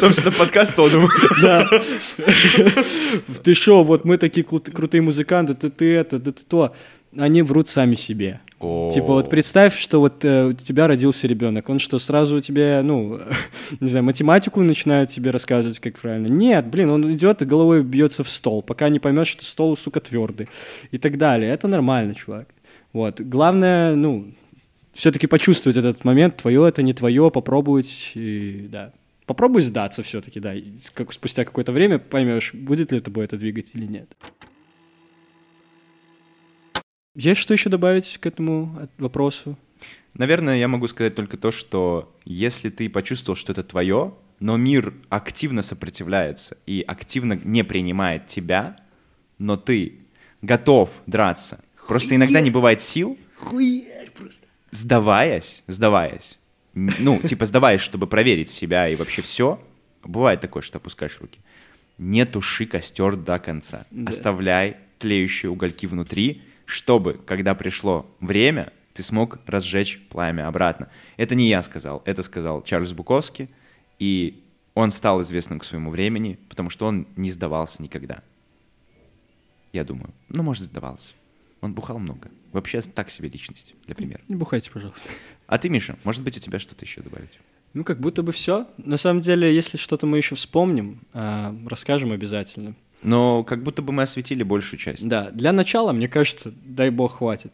Собственно, 0.00 0.32
подкаст 0.32 0.78
он. 0.78 1.08
да, 1.42 1.68
ты 3.44 3.54
шо, 3.54 3.84
вот 3.84 4.04
мы 4.04 4.16
такие 4.16 4.42
крут- 4.44 4.70
крутые 4.70 5.02
музыканты, 5.02 5.54
ты, 5.54 5.68
ты 5.70 5.94
это, 5.94 6.18
да 6.18 6.32
ты 6.32 6.42
то, 6.44 6.74
они 7.16 7.42
врут 7.42 7.68
сами 7.68 7.94
себе. 7.94 8.40
Типа 8.60 9.14
вот 9.14 9.30
представь, 9.30 9.78
что 9.78 10.00
вот 10.00 10.22
э, 10.22 10.48
у 10.48 10.52
тебя 10.52 10.86
родился 10.86 11.26
ребенок, 11.26 11.70
он 11.70 11.78
что, 11.78 11.98
сразу 11.98 12.36
у 12.36 12.40
тебя, 12.40 12.82
ну, 12.84 13.18
не 13.80 13.88
знаю, 13.88 14.04
математику 14.04 14.60
начинает 14.60 15.08
тебе 15.08 15.30
рассказывать, 15.30 15.78
как 15.78 15.98
правильно? 15.98 16.26
Нет, 16.26 16.66
блин, 16.66 16.90
он 16.90 17.10
идет 17.14 17.40
и 17.40 17.46
головой 17.46 17.82
бьется 17.82 18.22
в 18.22 18.28
стол, 18.28 18.62
пока 18.62 18.90
не 18.90 18.98
поймет, 18.98 19.26
что 19.26 19.44
стол, 19.44 19.78
сука, 19.78 20.00
твердый 20.00 20.48
и 20.90 20.98
так 20.98 21.16
далее. 21.16 21.50
Это 21.50 21.68
нормально, 21.68 22.14
чувак. 22.14 22.48
Вот. 22.92 23.22
Главное, 23.22 23.94
ну, 23.94 24.26
все-таки 24.92 25.26
почувствовать 25.26 25.78
этот 25.78 26.04
момент, 26.04 26.36
твое 26.36 26.68
это 26.68 26.82
не 26.82 26.92
твое, 26.92 27.30
попробовать, 27.30 28.12
и, 28.14 28.68
да. 28.70 28.92
Попробуй 29.24 29.62
сдаться 29.62 30.02
все-таки, 30.02 30.38
да. 30.38 30.54
и 30.54 30.64
как, 30.92 31.14
спустя 31.14 31.46
какое-то 31.46 31.72
время 31.72 31.98
поймешь, 31.98 32.52
будет 32.52 32.92
ли 32.92 33.00
тобой 33.00 33.24
это 33.24 33.38
двигать 33.38 33.70
или 33.72 33.86
нет. 33.86 34.14
Есть 37.14 37.40
что 37.40 37.54
еще 37.54 37.68
добавить 37.70 38.18
к 38.18 38.26
этому 38.26 38.88
вопросу? 38.98 39.58
Наверное, 40.14 40.58
я 40.58 40.68
могу 40.68 40.86
сказать 40.88 41.14
только 41.14 41.36
то, 41.36 41.50
что 41.50 42.14
если 42.24 42.68
ты 42.70 42.88
почувствовал, 42.88 43.36
что 43.36 43.52
это 43.52 43.62
твое, 43.62 44.14
но 44.38 44.56
мир 44.56 44.94
активно 45.08 45.62
сопротивляется 45.62 46.56
и 46.66 46.84
активно 46.86 47.34
не 47.44 47.62
принимает 47.64 48.26
тебя, 48.26 48.76
но 49.38 49.56
ты 49.56 49.98
готов 50.42 50.90
драться. 51.06 51.62
Просто 51.86 52.14
иногда 52.14 52.40
не 52.40 52.50
бывает 52.50 52.80
сил, 52.80 53.18
сдаваясь, 54.70 55.62
сдаваясь, 55.66 56.38
н- 56.74 56.94
ну, 56.98 57.18
типа 57.20 57.46
сдаваясь, 57.46 57.80
чтобы 57.80 58.06
проверить 58.06 58.50
себя 58.50 58.88
и 58.88 58.94
вообще 58.96 59.22
все, 59.22 59.60
бывает 60.04 60.40
такое, 60.40 60.62
что 60.62 60.78
опускаешь 60.78 61.18
руки. 61.20 61.40
Не 61.98 62.24
туши 62.24 62.66
костер 62.66 63.16
до 63.16 63.38
конца. 63.38 63.84
Да. 63.90 64.10
Оставляй 64.10 64.76
тлеющие 64.98 65.50
угольки 65.50 65.86
внутри, 65.86 66.42
чтобы, 66.70 67.20
когда 67.26 67.54
пришло 67.54 68.06
время, 68.20 68.72
ты 68.94 69.02
смог 69.02 69.38
разжечь 69.46 70.00
пламя 70.08 70.48
обратно. 70.48 70.88
Это 71.16 71.34
не 71.34 71.48
я 71.48 71.62
сказал, 71.62 72.02
это 72.04 72.22
сказал 72.22 72.62
Чарльз 72.62 72.92
Буковский, 72.92 73.50
и 73.98 74.42
он 74.74 74.90
стал 74.90 75.22
известным 75.22 75.58
к 75.58 75.64
своему 75.64 75.90
времени, 75.90 76.38
потому 76.48 76.70
что 76.70 76.86
он 76.86 77.06
не 77.16 77.30
сдавался 77.30 77.82
никогда. 77.82 78.22
Я 79.72 79.84
думаю. 79.84 80.12
Ну, 80.28 80.42
может, 80.42 80.64
сдавался. 80.64 81.14
Он 81.60 81.74
бухал 81.74 81.98
много. 81.98 82.30
Вообще, 82.52 82.80
так 82.80 83.10
себе 83.10 83.28
личность, 83.28 83.74
для 83.86 83.94
примера. 83.94 84.20
Не 84.28 84.34
бухайте, 84.34 84.70
пожалуйста. 84.70 85.08
А 85.46 85.58
ты, 85.58 85.68
Миша, 85.68 85.98
может 86.04 86.22
быть, 86.22 86.36
у 86.36 86.40
тебя 86.40 86.58
что-то 86.58 86.84
еще 86.84 87.02
добавить? 87.02 87.38
Ну, 87.74 87.84
как 87.84 88.00
будто 88.00 88.22
бы 88.22 88.32
все. 88.32 88.66
На 88.78 88.96
самом 88.96 89.20
деле, 89.20 89.54
если 89.54 89.76
что-то 89.76 90.06
мы 90.06 90.16
еще 90.16 90.34
вспомним, 90.34 91.02
а, 91.12 91.54
расскажем 91.68 92.10
обязательно. 92.10 92.74
Но 93.02 93.44
как 93.44 93.62
будто 93.62 93.82
бы 93.82 93.92
мы 93.92 94.02
осветили 94.02 94.42
большую 94.42 94.78
часть. 94.78 95.06
Да, 95.06 95.30
для 95.30 95.52
начала, 95.52 95.92
мне 95.92 96.08
кажется, 96.08 96.52
дай 96.64 96.90
бог 96.90 97.18
хватит. 97.18 97.52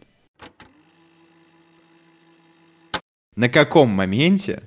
На 3.37 3.49
каком 3.49 3.91
моменте 3.91 4.63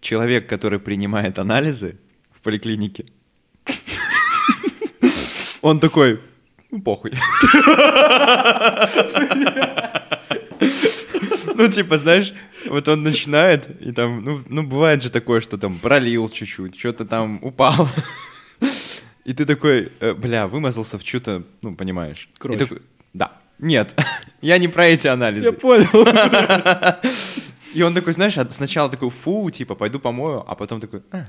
человек, 0.00 0.48
который 0.48 0.78
принимает 0.78 1.38
анализы 1.38 1.98
в 2.32 2.40
поликлинике, 2.40 3.06
он 5.62 5.80
такой, 5.80 6.20
ну, 6.70 6.82
похуй. 6.82 7.12
Ну, 11.60 11.68
типа, 11.68 11.98
знаешь, 11.98 12.32
вот 12.64 12.88
он 12.88 13.02
начинает, 13.02 13.68
и 13.82 13.92
там, 13.92 14.24
ну, 14.24 14.40
ну, 14.48 14.62
бывает 14.62 15.02
же 15.02 15.10
такое, 15.10 15.42
что 15.42 15.58
там 15.58 15.78
пролил 15.78 16.26
чуть-чуть, 16.30 16.78
что-то 16.78 17.04
там 17.04 17.38
упало. 17.42 17.90
И 19.24 19.32
ты 19.34 19.44
такой, 19.44 19.90
э, 20.00 20.14
бля, 20.14 20.46
вымазался 20.46 20.98
в 20.98 21.02
что-то, 21.02 21.42
ну, 21.62 21.74
понимаешь. 21.74 22.28
Кровь. 22.38 22.58
такой, 22.58 22.82
да. 23.12 23.32
Нет, 23.58 23.94
я 24.40 24.58
не 24.58 24.68
про 24.68 24.86
эти 24.86 25.08
анализы. 25.08 25.46
Я 25.46 25.52
понял. 25.52 25.88
И 27.74 27.82
он 27.82 27.94
такой, 27.94 28.12
знаешь, 28.12 28.34
сначала 28.50 28.90
такой, 28.90 29.10
фу, 29.10 29.50
типа, 29.50 29.74
пойду 29.74 30.00
помою, 30.00 30.42
а 30.46 30.54
потом 30.54 30.80
такой, 30.80 31.02
«А, 31.12 31.26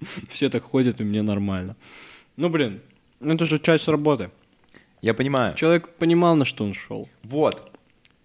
Все 0.28 0.48
так 0.48 0.62
ходят, 0.62 1.00
и 1.00 1.04
мне 1.04 1.22
нормально. 1.22 1.76
Ну, 2.36 2.48
блин, 2.48 2.80
ну 3.20 3.34
это 3.34 3.44
же 3.44 3.58
часть 3.58 3.88
работы. 3.88 4.30
я 5.02 5.14
понимаю. 5.14 5.54
Человек 5.56 5.88
понимал, 5.88 6.36
на 6.36 6.44
что 6.44 6.64
он 6.64 6.74
шел. 6.74 7.08
Вот. 7.22 7.72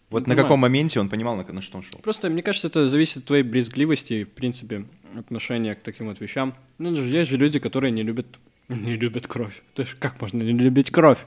Вот 0.10 0.22
на 0.22 0.26
Понимаю. 0.26 0.44
каком 0.44 0.60
моменте 0.60 1.00
он 1.00 1.10
понимал, 1.10 1.36
на, 1.36 1.44
на 1.44 1.62
что 1.62 1.78
он 1.78 1.84
шел. 1.84 2.00
Просто, 2.00 2.30
мне 2.30 2.44
кажется, 2.44 2.68
это 2.68 2.88
зависит 2.88 3.18
от 3.18 3.26
твоей 3.26 3.42
брезгливости 3.44 4.26
в 4.26 4.30
принципе, 4.30 4.86
отношения 5.18 5.76
к 5.76 5.82
таким 5.82 6.08
вот 6.08 6.20
вещам. 6.20 6.56
Ну, 6.78 6.94
есть 6.94 7.30
же 7.30 7.38
люди, 7.38 7.60
которые 7.60 7.92
не 7.92 8.04
любят, 8.04 8.28
не 8.70 8.96
любят 8.96 9.28
кровь. 9.28 9.62
То 9.74 9.84
есть 9.84 9.96
как 10.00 10.20
можно 10.22 10.42
не 10.42 10.54
любить 10.54 10.92
кровь? 10.92 11.20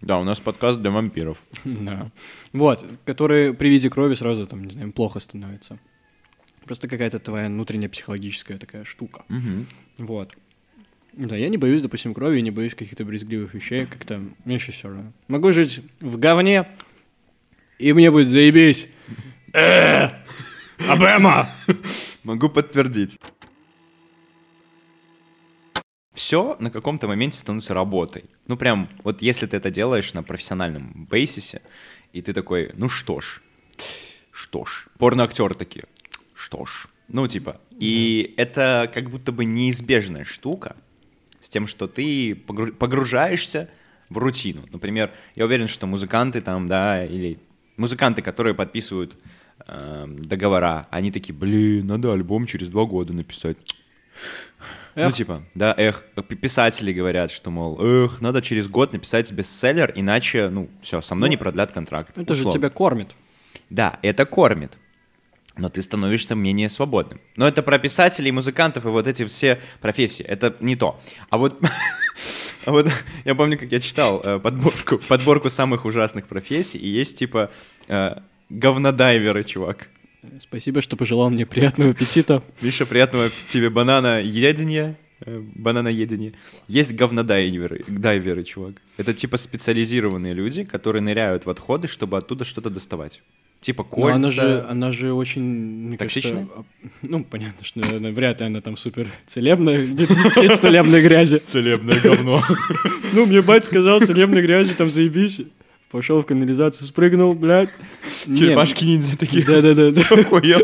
Да, 0.00 0.18
у 0.18 0.24
нас 0.24 0.40
подкаст 0.40 0.80
для 0.80 0.90
вампиров. 0.90 1.44
Да. 1.64 2.10
Вот, 2.52 2.84
которые 3.04 3.52
при 3.54 3.68
виде 3.68 3.90
крови 3.90 4.14
сразу, 4.14 4.46
там, 4.46 4.64
не 4.64 4.72
знаю, 4.72 4.92
плохо 4.92 5.20
становится. 5.20 5.78
Просто 6.64 6.88
какая-то 6.88 7.18
твоя 7.18 7.48
внутренняя 7.48 7.88
психологическая 7.88 8.58
такая 8.58 8.84
штука. 8.84 9.24
Мгм. 9.28 9.66
Вот. 9.98 10.36
Да, 11.12 11.36
я 11.36 11.48
не 11.48 11.56
боюсь, 11.56 11.82
допустим, 11.82 12.14
крови, 12.14 12.40
не 12.40 12.50
боюсь 12.50 12.74
каких-то 12.74 13.04
брезгливых 13.04 13.52
вещей, 13.54 13.86
как-то 13.86 14.22
мне 14.44 14.54
еще 14.54 14.72
все 14.72 14.88
равно. 14.88 15.12
Могу 15.28 15.52
жить 15.52 15.80
в 16.00 16.18
говне, 16.18 16.68
и 17.78 17.92
мне 17.92 18.10
будет 18.10 18.28
заебись. 18.28 18.88
Абема! 20.88 21.48
Могу 22.22 22.48
подтвердить. 22.48 23.18
Все 26.14 26.56
на 26.58 26.70
каком-то 26.70 27.08
моменте 27.08 27.38
становится 27.38 27.74
работой. 27.74 28.24
Ну 28.46 28.56
прям, 28.56 28.88
вот 29.04 29.22
если 29.22 29.46
ты 29.46 29.56
это 29.56 29.70
делаешь 29.70 30.12
на 30.14 30.22
профессиональном 30.22 31.06
бейсисе, 31.10 31.62
и 32.12 32.22
ты 32.22 32.32
такой, 32.32 32.72
ну 32.76 32.88
что 32.88 33.20
ж, 33.20 33.40
что 34.32 34.64
ж, 34.64 34.86
порноактеры 34.98 35.54
такие, 35.54 35.84
что 36.34 36.64
ж, 36.66 36.86
ну 37.08 37.26
типа, 37.26 37.60
и 37.70 38.34
это 38.36 38.90
как 38.92 39.10
будто 39.10 39.32
бы 39.32 39.44
неизбежная 39.44 40.24
штука 40.24 40.76
с 41.40 41.48
тем, 41.48 41.66
что 41.66 41.88
ты 41.88 42.34
погруж- 42.34 42.72
погружаешься 42.72 43.68
в 44.08 44.18
рутину. 44.18 44.62
Например, 44.72 45.12
я 45.36 45.44
уверен, 45.44 45.68
что 45.68 45.86
музыканты 45.86 46.40
там, 46.42 46.68
да, 46.68 47.04
или 47.04 47.38
музыканты, 47.76 48.22
которые 48.22 48.54
подписывают 48.54 49.16
эм, 49.66 50.24
договора, 50.24 50.86
они 50.90 51.10
такие, 51.10 51.34
блин, 51.34 51.86
надо 51.86 52.12
альбом 52.12 52.46
через 52.46 52.68
два 52.68 52.84
года 52.84 53.12
написать. 53.12 53.56
Ну, 54.96 55.02
Эх. 55.02 55.14
типа, 55.14 55.44
да, 55.54 55.74
эх, 55.76 56.04
писатели 56.40 56.92
говорят, 56.92 57.30
что, 57.30 57.50
мол, 57.50 57.80
эх, 57.80 58.20
надо 58.20 58.42
через 58.42 58.68
год 58.68 58.92
написать 58.92 59.30
бестселлер, 59.32 59.92
иначе, 59.94 60.48
ну, 60.48 60.68
все, 60.82 61.00
со 61.00 61.14
мной 61.14 61.28
не 61.28 61.36
продлят 61.36 61.72
контракт. 61.72 62.18
Это 62.18 62.34
же 62.34 62.40
условно. 62.40 62.58
тебя 62.58 62.70
кормит. 62.70 63.14
Да, 63.70 63.98
это 64.02 64.26
кормит. 64.26 64.76
Но 65.56 65.68
ты 65.68 65.82
становишься 65.82 66.34
менее 66.34 66.68
свободным. 66.68 67.20
Но 67.36 67.46
это 67.46 67.62
про 67.62 67.78
писателей, 67.78 68.32
музыкантов 68.32 68.84
и 68.84 68.88
вот 68.88 69.06
эти 69.06 69.24
все 69.26 69.60
профессии. 69.80 70.24
Это 70.24 70.56
не 70.60 70.74
то. 70.74 71.00
А 71.28 71.38
вот, 71.38 71.60
а 72.64 72.70
вот 72.70 72.88
я 73.24 73.34
помню, 73.34 73.58
как 73.58 73.70
я 73.70 73.80
читал 73.80 74.20
э, 74.22 74.38
подборку, 74.38 74.98
подборку 74.98 75.50
самых 75.50 75.84
ужасных 75.84 76.26
профессий, 76.26 76.78
и 76.78 76.88
есть 76.88 77.18
типа 77.18 77.50
э, 78.50 78.54
говнодайверы, 78.54 79.44
чувак. 79.44 79.88
Спасибо, 80.40 80.82
что 80.82 80.96
пожелал 80.96 81.30
мне 81.30 81.46
приятного 81.46 81.92
аппетита. 81.92 82.42
Миша, 82.60 82.86
приятного 82.86 83.30
тебе 83.48 83.70
банана 83.70 84.20
едения. 84.20 84.96
Бананоедение. 85.26 86.32
Есть 86.66 86.94
говнодайверы, 86.94 87.84
дайверы, 87.86 88.42
чувак. 88.42 88.76
Это 88.96 89.12
типа 89.12 89.36
специализированные 89.36 90.32
люди, 90.32 90.64
которые 90.64 91.02
ныряют 91.02 91.44
в 91.44 91.50
отходы, 91.50 91.88
чтобы 91.88 92.16
оттуда 92.16 92.44
что-то 92.44 92.70
доставать. 92.70 93.22
Типа 93.60 93.82
Но 93.82 93.88
кольца. 93.90 94.16
она 94.16 94.30
же, 94.30 94.66
она 94.66 94.92
же 94.92 95.12
очень, 95.12 95.42
мне 95.42 95.98
Токсичная? 95.98 96.46
кажется, 96.46 96.64
ну, 97.02 97.22
понятно, 97.24 97.62
что 97.62 97.80
наверное, 97.80 98.12
вряд 98.12 98.40
ли 98.40 98.46
она 98.46 98.62
там 98.62 98.78
супер 98.78 99.10
целебная, 99.26 99.80
не 99.84 99.92
не 99.92 100.56
целебной 100.56 101.02
грязи. 101.02 101.36
Целебное 101.36 102.00
говно. 102.00 102.42
Ну, 103.12 103.26
мне 103.26 103.42
бать 103.42 103.66
сказал, 103.66 104.00
целебной 104.00 104.40
грязи, 104.40 104.72
там 104.72 104.90
заебись. 104.90 105.42
Пошел 105.90 106.22
в 106.22 106.26
канализацию, 106.26 106.86
спрыгнул, 106.86 107.34
блядь. 107.34 107.70
Черепашки 108.24 108.84
ниндзя 108.84 109.18
такие. 109.18 109.44
Да-да-да. 109.44 110.00
Охуел. 110.10 110.60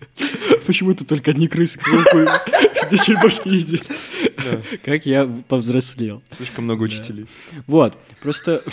Почему-то 0.66 1.04
только 1.06 1.30
одни 1.30 1.46
крысы 1.46 1.78
Где 1.78 2.98
черепашки 2.98 3.48
едят. 3.48 3.86
Как 4.84 5.06
я 5.06 5.24
повзрослел. 5.48 6.22
Слишком 6.36 6.64
много 6.64 6.82
учителей. 6.82 7.26
Вот, 7.68 7.96
просто 8.20 8.64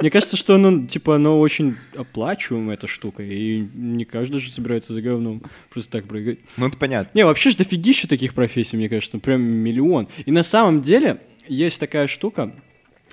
мне 0.00 0.10
кажется, 0.10 0.36
что 0.36 0.54
оно, 0.54 0.86
типа, 0.86 1.16
оно 1.16 1.40
очень 1.40 1.76
оплачиваемая, 1.96 2.76
эта 2.76 2.86
штука, 2.86 3.24
и 3.24 3.66
не 3.74 4.04
каждый 4.04 4.40
же 4.40 4.52
собирается 4.52 4.92
за 4.92 5.02
говном 5.02 5.42
просто 5.70 5.90
так 5.90 6.06
прыгать. 6.06 6.38
Ну, 6.56 6.68
это 6.68 6.76
понятно. 6.76 7.10
Не, 7.14 7.24
вообще 7.24 7.50
же 7.50 7.56
дофигища 7.56 8.06
таких 8.06 8.34
профессий, 8.34 8.76
мне 8.76 8.88
кажется, 8.88 9.18
прям 9.18 9.42
миллион. 9.42 10.08
И 10.24 10.30
на 10.30 10.44
самом 10.44 10.82
деле 10.82 11.20
есть 11.48 11.80
такая 11.80 12.06
штука, 12.06 12.54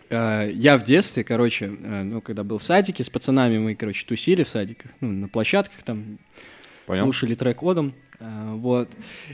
я 0.09 0.77
в 0.77 0.83
детстве, 0.83 1.23
короче, 1.23 1.65
э, 1.65 2.03
ну, 2.03 2.21
когда 2.21 2.43
был 2.43 2.59
в 2.59 2.63
садике, 2.63 3.03
с 3.03 3.09
пацанами 3.09 3.57
мы, 3.57 3.75
короче, 3.75 4.05
тусили 4.05 4.43
в 4.43 4.49
садиках, 4.49 4.91
ну, 5.01 5.11
на 5.11 5.27
площадках 5.27 5.83
там, 5.83 6.19
Понял? 6.85 7.03
слушали 7.03 7.35
трек 7.35 7.63
одом, 7.63 7.93
э, 8.19 8.53
вот. 8.53 8.89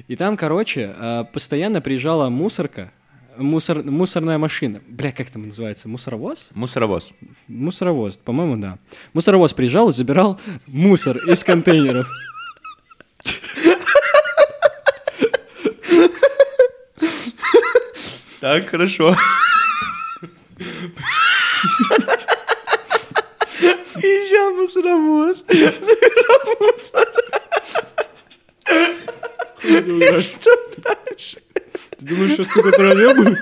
И 0.07 0.15
там, 0.15 0.37
короче, 0.37 0.95
э, 0.97 1.25
постоянно 1.33 1.81
приезжала 1.81 2.29
мусорка, 2.29 2.91
мусор, 3.37 3.83
мусорная 3.83 4.37
машина. 4.37 4.81
Бля, 4.87 5.11
как 5.11 5.29
там 5.29 5.47
называется? 5.47 5.89
Мусоровоз? 5.89 6.49
Мусоровоз. 6.53 7.11
Мусоровоз, 7.47 8.17
по-моему, 8.17 8.57
да. 8.57 8.77
Мусоровоз 9.13 9.53
приезжал 9.53 9.89
и 9.89 9.91
забирал 9.91 10.39
мусор 10.67 11.17
из 11.17 11.43
контейнеров. 11.43 12.09
Так, 18.39 18.65
хорошо. 18.69 19.15
Приезжал 23.93 24.53
мусоровоз. 24.55 25.43
Ты 29.61 29.81
думаешь, 32.01 32.33
что 32.33 32.43
штука 32.43 32.71
троллейбус? 32.71 33.37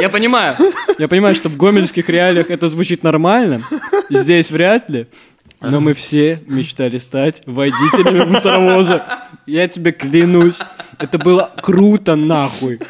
Я 0.00 0.08
понимаю. 0.10 0.54
Я 0.98 1.08
понимаю, 1.08 1.34
что 1.34 1.48
в 1.48 1.56
гомельских 1.56 2.08
реалиях 2.08 2.50
это 2.50 2.68
звучит 2.68 3.02
нормально. 3.02 3.62
Здесь 4.10 4.50
вряд 4.50 4.90
ли. 4.90 5.06
Но 5.60 5.80
мы 5.80 5.94
все 5.94 6.42
мечтали 6.46 6.98
стать 6.98 7.42
водителями 7.46 8.24
мусоровоза. 8.24 9.04
Я 9.46 9.66
тебе 9.68 9.92
клянусь. 9.92 10.60
Это 10.98 11.18
было 11.18 11.50
круто 11.62 12.16
нахуй. 12.16 12.80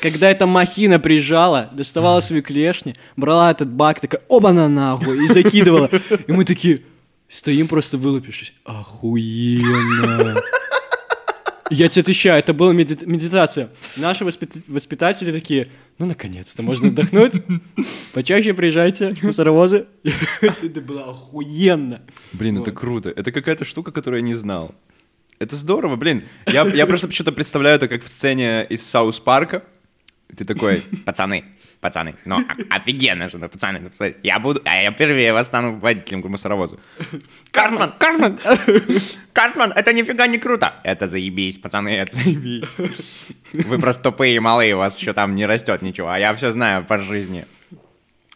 Когда 0.00 0.30
эта 0.30 0.46
махина 0.46 0.98
приезжала, 0.98 1.68
доставала 1.72 2.20
свои 2.20 2.40
клешни, 2.40 2.94
брала 3.16 3.50
этот 3.50 3.68
бак, 3.70 4.00
такая, 4.00 4.22
оба-на 4.28 4.68
нахуй, 4.68 5.24
и 5.24 5.28
закидывала. 5.28 5.90
И 6.26 6.32
мы 6.32 6.44
такие 6.44 6.82
стоим 7.28 7.68
просто 7.68 7.98
вылупившись. 7.98 8.54
Охуенно. 8.64 10.40
Я 11.70 11.88
тебе 11.88 12.00
отвечаю, 12.02 12.40
это 12.40 12.52
была 12.52 12.72
меди- 12.72 13.04
медитация. 13.06 13.68
Наши 13.96 14.24
воспит- 14.24 14.64
воспитатели 14.66 15.30
такие, 15.30 15.68
ну, 15.98 16.06
наконец-то, 16.06 16.62
можно 16.62 16.88
отдохнуть. 16.88 17.32
Почаще 18.12 18.54
приезжайте, 18.54 19.14
мусоровозы. 19.22 19.86
Это 20.40 20.80
было 20.80 21.04
охуенно. 21.10 22.00
Блин, 22.32 22.58
это 22.60 22.72
круто. 22.72 23.10
Это 23.10 23.30
какая-то 23.30 23.64
штука, 23.64 23.92
которую 23.92 24.20
я 24.20 24.26
не 24.26 24.34
знал. 24.34 24.74
Это 25.38 25.54
здорово, 25.56 25.94
блин. 25.96 26.24
Я, 26.46 26.66
я 26.66 26.86
просто 26.86 27.06
почему-то 27.06 27.32
представляю 27.32 27.76
это 27.76 27.86
как 27.86 28.02
в 28.02 28.08
сцене 28.08 28.66
из 28.68 28.84
Саус 28.84 29.20
Парка. 29.20 29.62
Ты 30.36 30.44
такой, 30.44 30.82
пацаны, 31.04 31.44
пацаны, 31.80 32.14
ну 32.24 32.38
офигенно 32.68 33.28
же, 33.28 33.38
ну, 33.38 33.48
пацаны, 33.48 33.80
ну, 33.80 33.88
посмотрите, 33.88 34.20
я 34.22 34.38
буду, 34.38 34.60
а 34.64 34.82
я 34.82 34.92
впервые 34.92 35.32
вас 35.32 35.46
стану 35.46 35.78
водителем 35.78 36.20
мусоровозу. 36.28 36.78
Картман, 37.50 37.92
Картман, 37.98 38.38
Картман, 39.32 39.72
это 39.72 39.92
нифига 39.92 40.26
не 40.26 40.38
круто. 40.38 40.74
Это 40.84 41.06
заебись, 41.06 41.58
пацаны, 41.58 41.88
это 41.88 42.14
заебись. 42.14 42.64
Вы 43.52 43.78
просто 43.78 44.02
тупые 44.04 44.36
и 44.36 44.38
малые, 44.38 44.74
у 44.74 44.78
вас 44.78 44.98
еще 44.98 45.12
там 45.12 45.34
не 45.34 45.46
растет 45.46 45.82
ничего, 45.82 46.10
а 46.10 46.18
я 46.18 46.32
все 46.34 46.52
знаю 46.52 46.84
по 46.84 46.98
жизни. 46.98 47.46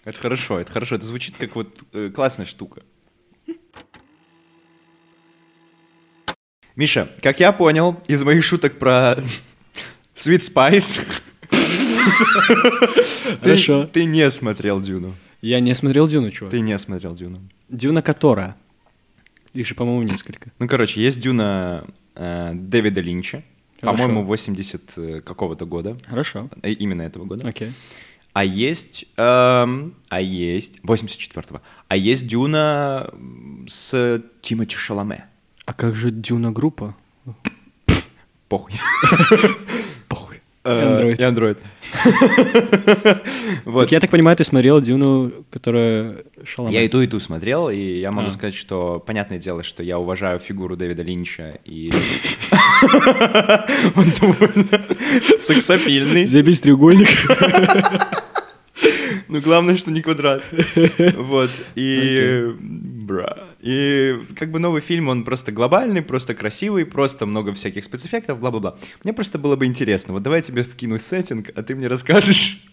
Это 0.05 0.19
хорошо, 0.19 0.61
это 0.61 0.71
хорошо, 0.71 0.97
это 0.97 1.07
звучит 1.07 1.37
как 1.39 1.55
вот 1.55 1.83
э, 1.93 2.11
классная 2.15 2.47
штука. 2.47 2.83
Миша, 6.77 7.09
как 7.23 7.41
я 7.41 7.53
понял 7.53 8.03
из 8.09 8.23
моих 8.25 8.45
шуток 8.45 8.79
про 8.79 9.17
Sweet 10.15 10.41
Spice, 10.41 11.01
Хорошо. 13.41 13.87
ты 13.93 14.05
не 14.05 14.31
смотрел 14.31 14.81
Дюну. 14.81 15.15
Я 15.41 15.61
не 15.61 15.75
смотрел 15.75 16.07
Дюну, 16.07 16.31
чувак. 16.31 16.53
Ты 16.53 16.61
не 16.61 16.79
смотрел 16.79 17.15
Дюну. 17.15 17.41
Дюна 17.69 18.03
которая? 18.03 18.57
Их 19.53 19.67
же, 19.67 19.75
по-моему, 19.75 20.03
несколько. 20.03 20.51
Ну, 20.59 20.67
короче, 20.67 21.01
есть 21.03 21.21
Дюна 21.21 21.87
э, 22.15 22.53
Дэвида 22.55 23.01
Линча, 23.01 23.45
по-моему, 23.81 24.25
80 24.25 24.93
э, 24.97 25.21
какого-то 25.21 25.67
года, 25.67 25.97
Хорошо. 26.07 26.49
э, 26.63 26.71
именно 26.71 27.03
этого 27.03 27.25
года. 27.25 27.47
Окей. 27.47 27.73
А 28.33 28.45
есть, 28.45 29.07
эм, 29.17 29.95
а 30.09 30.21
есть, 30.21 30.81
84-го, 30.81 31.63
а 31.87 31.97
есть 31.97 32.27
Дюна 32.27 33.11
с 33.69 34.23
Тимоти 34.43 34.77
Шаломе. 34.77 35.27
А 35.67 35.73
как 35.73 35.95
же 35.95 36.11
Дюна 36.11 36.51
группа? 36.51 36.97
Похуй. 38.49 38.73
Э, 40.65 40.97
Android. 40.97 41.17
И 41.17 41.23
Android. 41.23 41.59
Вот. 43.65 43.83
Так 43.83 43.93
я 43.93 44.01
так 44.01 44.11
понимаю, 44.11 44.37
ты 44.37 44.45
смотрел 44.45 44.81
Дюну, 44.81 45.33
которая 45.51 46.25
Шаломе. 46.45 46.75
Я 46.75 46.83
и 46.83 46.89
ту, 46.89 47.01
и 47.01 47.07
ту 47.07 47.21
смотрел, 47.21 47.71
и 47.71 47.99
я 47.99 48.11
могу 48.11 48.29
А. 48.29 48.31
сказать, 48.31 48.55
что 48.55 49.03
понятное 49.05 49.39
дело, 49.39 49.63
что 49.63 49.83
я 49.83 49.99
уважаю 49.99 50.39
фигуру 50.39 50.77
Дэвида 50.77 51.03
Линча, 51.03 51.59
и 51.65 51.91
он 53.97 54.07
довольно 54.21 55.41
сексапильный. 55.41 56.27
Забей 56.27 56.57
треугольник. 56.57 57.09
Ну, 59.27 59.41
главное, 59.41 59.77
что 59.77 59.91
не 59.91 60.01
квадрат. 60.01 60.43
Вот. 61.17 61.51
И... 61.75 62.53
Бра. 62.61 63.37
И 63.65 64.21
как 64.37 64.51
бы 64.51 64.59
новый 64.59 64.83
фильм, 64.83 65.09
он 65.09 65.25
просто 65.25 65.51
глобальный, 65.51 66.03
просто 66.03 66.35
красивый, 66.35 66.85
просто 66.85 67.25
много 67.25 67.55
всяких 67.55 67.85
спецэффектов, 67.85 68.39
бла-бла-бла. 68.39 68.77
Мне 69.05 69.15
просто 69.15 69.39
было 69.39 69.57
бы 69.57 69.65
интересно. 69.65 70.13
Вот 70.13 70.23
давай 70.23 70.41
я 70.41 70.43
тебе 70.43 70.65
вкину 70.65 70.99
сеттинг, 70.99 71.49
а 71.57 71.63
ты 71.63 71.75
мне 71.75 71.89
расскажешь. 71.89 72.63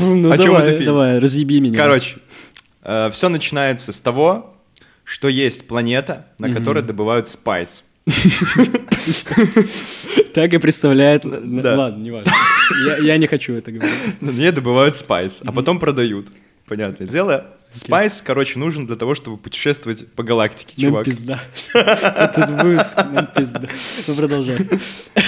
Ну 0.00 0.30
О 0.30 0.38
чём 0.38 0.56
это 0.56 0.66
давай, 0.66 0.72
фильм? 0.72 0.84
давай, 0.84 1.18
разъеби 1.18 1.60
меня. 1.60 1.76
Короче, 1.76 2.16
все 2.82 3.28
начинается 3.28 3.92
с 3.92 4.00
того, 4.00 4.56
что 5.04 5.28
есть 5.28 5.66
планета, 5.66 6.26
на 6.38 6.52
которой 6.52 6.82
добывают 6.82 7.26
спайс. 7.28 7.82
Так 10.34 10.52
и 10.54 10.58
представляет... 10.58 11.24
Ладно, 11.24 11.96
не 11.96 12.10
важно. 12.10 12.30
Я, 13.02 13.16
не 13.16 13.26
хочу 13.26 13.54
это 13.54 13.72
говорить. 13.72 13.94
На 14.20 14.33
ней 14.33 14.52
добывают 14.52 14.94
спайс, 14.94 15.42
а 15.44 15.52
потом 15.52 15.80
продают. 15.80 16.28
Понятное 16.66 17.08
дело. 17.08 17.57
Спайс, 17.70 18.22
короче, 18.22 18.58
нужен 18.58 18.86
для 18.86 18.96
того, 18.96 19.14
чтобы 19.14 19.36
путешествовать 19.36 20.10
по 20.12 20.22
галактике, 20.22 20.72
Нам 20.78 20.90
чувак. 20.90 21.04
пизда. 21.04 21.40
Этот 21.74 22.50
выпуск, 22.62 22.96
нам 22.96 23.26
пизда. 23.26 23.68
Ну, 24.06 24.14
продолжай. 24.14 24.68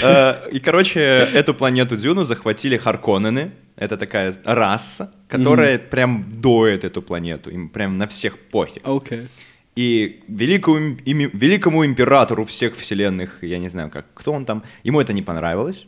Э, 0.03 0.49
И, 0.51 0.59
короче, 0.61 1.01
эту 1.01 1.55
планету 1.55 1.97
Дюну 1.97 2.25
захватили 2.25 2.77
Харконнены. 2.79 3.53
Это 3.77 3.97
такая 3.97 4.35
раса, 4.45 5.13
которая 5.29 5.79
прям 5.79 6.25
доет 6.33 6.85
эту 6.85 7.03
планету. 7.03 7.51
Им 7.51 7.69
прям 7.69 7.97
на 7.99 8.07
всех 8.07 8.39
пофиг. 8.39 8.83
Окей. 8.87 9.29
И 9.77 10.23
великому, 10.29 10.79
им- 11.07 11.31
великому 11.33 11.85
императору 11.87 12.45
всех 12.45 12.77
вселенных, 12.77 13.39
я 13.43 13.59
не 13.59 13.69
знаю, 13.69 13.91
как, 13.91 14.07
кто 14.15 14.33
он 14.33 14.45
там, 14.45 14.63
ему 14.83 15.01
это 15.01 15.13
не 15.13 15.23
понравилось. 15.23 15.87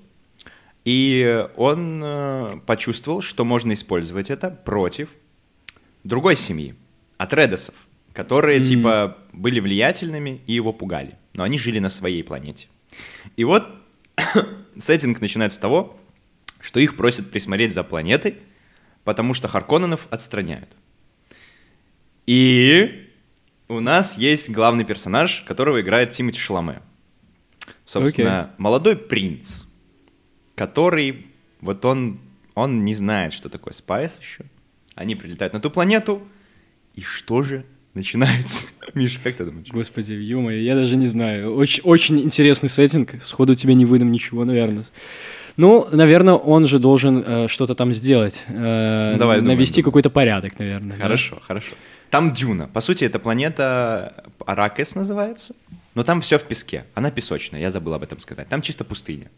И 0.85 1.47
он 1.57 2.01
э, 2.05 2.61
почувствовал, 2.67 3.21
что 3.23 3.45
можно 3.45 3.73
использовать 3.73 4.31
это 4.31 4.51
против 4.51 5.09
другой 6.05 6.37
семьи, 6.37 6.75
Атредесов, 7.17 7.75
которые 8.13 8.61
типа 8.61 9.19
были 9.33 9.61
влиятельными 9.61 10.41
и 10.47 10.53
его 10.53 10.73
пугали. 10.73 11.17
Но 11.35 11.45
они 11.45 11.59
жили 11.59 11.79
на 11.79 11.89
своей 11.89 12.23
планете. 12.23 12.69
И 13.37 13.45
вот 13.45 13.67
сеттинг 14.79 15.21
начинается 15.21 15.57
с 15.57 15.61
того, 15.61 15.99
что 16.61 16.81
их 16.81 16.97
просят 16.97 17.31
присмотреть 17.31 17.75
за 17.75 17.85
планетой, 17.85 18.37
потому 19.05 19.35
что 19.35 19.49
Харконненов 19.49 20.07
отстраняют. 20.11 20.69
И 22.27 23.09
у 23.69 23.81
нас 23.81 24.19
есть 24.19 24.51
главный 24.51 24.85
персонаж, 24.85 25.43
которого 25.43 25.81
играет 25.81 26.13
Тимоти 26.13 26.39
Шаломе. 26.39 26.83
Собственно, 27.85 28.55
молодой 28.59 28.97
принц, 28.97 29.65
который, 30.55 31.27
вот 31.61 31.85
он, 31.85 32.21
он 32.55 32.85
не 32.85 32.95
знает, 32.95 33.33
что 33.33 33.49
такое 33.49 33.73
спайс 33.73 34.19
еще. 34.21 34.45
Они 34.95 35.15
прилетают 35.15 35.53
на 35.55 35.61
ту 35.61 35.71
планету, 35.71 36.23
и 36.95 37.01
что 37.03 37.43
же 37.43 37.65
начинается? 37.95 38.67
Миша, 38.95 39.19
как 39.23 39.37
ты 39.37 39.45
думаешь? 39.45 39.69
Господи, 39.69 40.13
ё 40.15 40.49
я 40.51 40.75
даже 40.75 40.97
не 40.97 41.07
знаю. 41.07 41.55
Очень, 41.55 41.83
очень 41.85 42.21
интересный 42.21 42.69
сеттинг. 42.69 43.15
Сходу 43.25 43.55
тебе 43.55 43.75
не 43.75 43.85
выдам 43.87 44.13
ничего, 44.13 44.45
наверное. 44.45 44.85
Ну, 45.59 45.87
наверное, 45.93 46.35
он 46.35 46.67
же 46.67 46.79
должен 46.79 47.23
э, 47.27 47.49
что-то 47.49 47.75
там 47.75 47.93
сделать. 47.93 48.43
Э, 48.49 49.13
Ну, 49.13 49.19
давай, 49.19 49.41
навести 49.43 49.77
думаем. 49.77 49.85
какой-то 49.85 50.11
порядок, 50.11 50.59
наверное. 50.59 50.97
да? 50.97 51.03
Хорошо, 51.03 51.43
хорошо. 51.47 51.75
Там 52.11 52.33
дюна. 52.33 52.69
По 52.69 52.81
сути, 52.81 53.05
это 53.05 53.19
планета 53.19 54.25
Аракес 54.47 54.95
называется. 54.95 55.55
Но 55.95 56.03
там 56.05 56.21
все 56.23 56.39
в 56.39 56.45
песке. 56.45 56.85
Она 56.95 57.11
песочная, 57.11 57.61
я 57.61 57.71
забыл 57.71 57.93
об 57.95 58.03
этом 58.03 58.19
сказать. 58.21 58.49
Там 58.49 58.63
чисто 58.63 58.85
пустыня. 58.85 59.31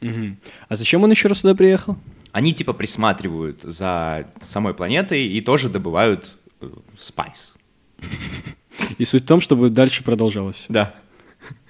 Мгм. 0.00 0.38
А 0.68 0.76
зачем 0.76 1.02
он 1.02 1.10
еще 1.10 1.26
раз 1.28 1.38
сюда 1.40 1.56
приехал? 1.56 1.96
Они 2.38 2.54
типа 2.54 2.72
присматривают 2.72 3.62
за 3.62 4.28
самой 4.40 4.72
планетой 4.72 5.26
и 5.26 5.40
тоже 5.40 5.68
добывают 5.68 6.36
э, 6.60 6.70
спайс. 6.96 7.56
И 8.96 9.04
суть 9.04 9.24
в 9.24 9.26
том, 9.26 9.40
чтобы 9.40 9.70
дальше 9.70 10.04
продолжалось. 10.04 10.64
Да. 10.68 10.94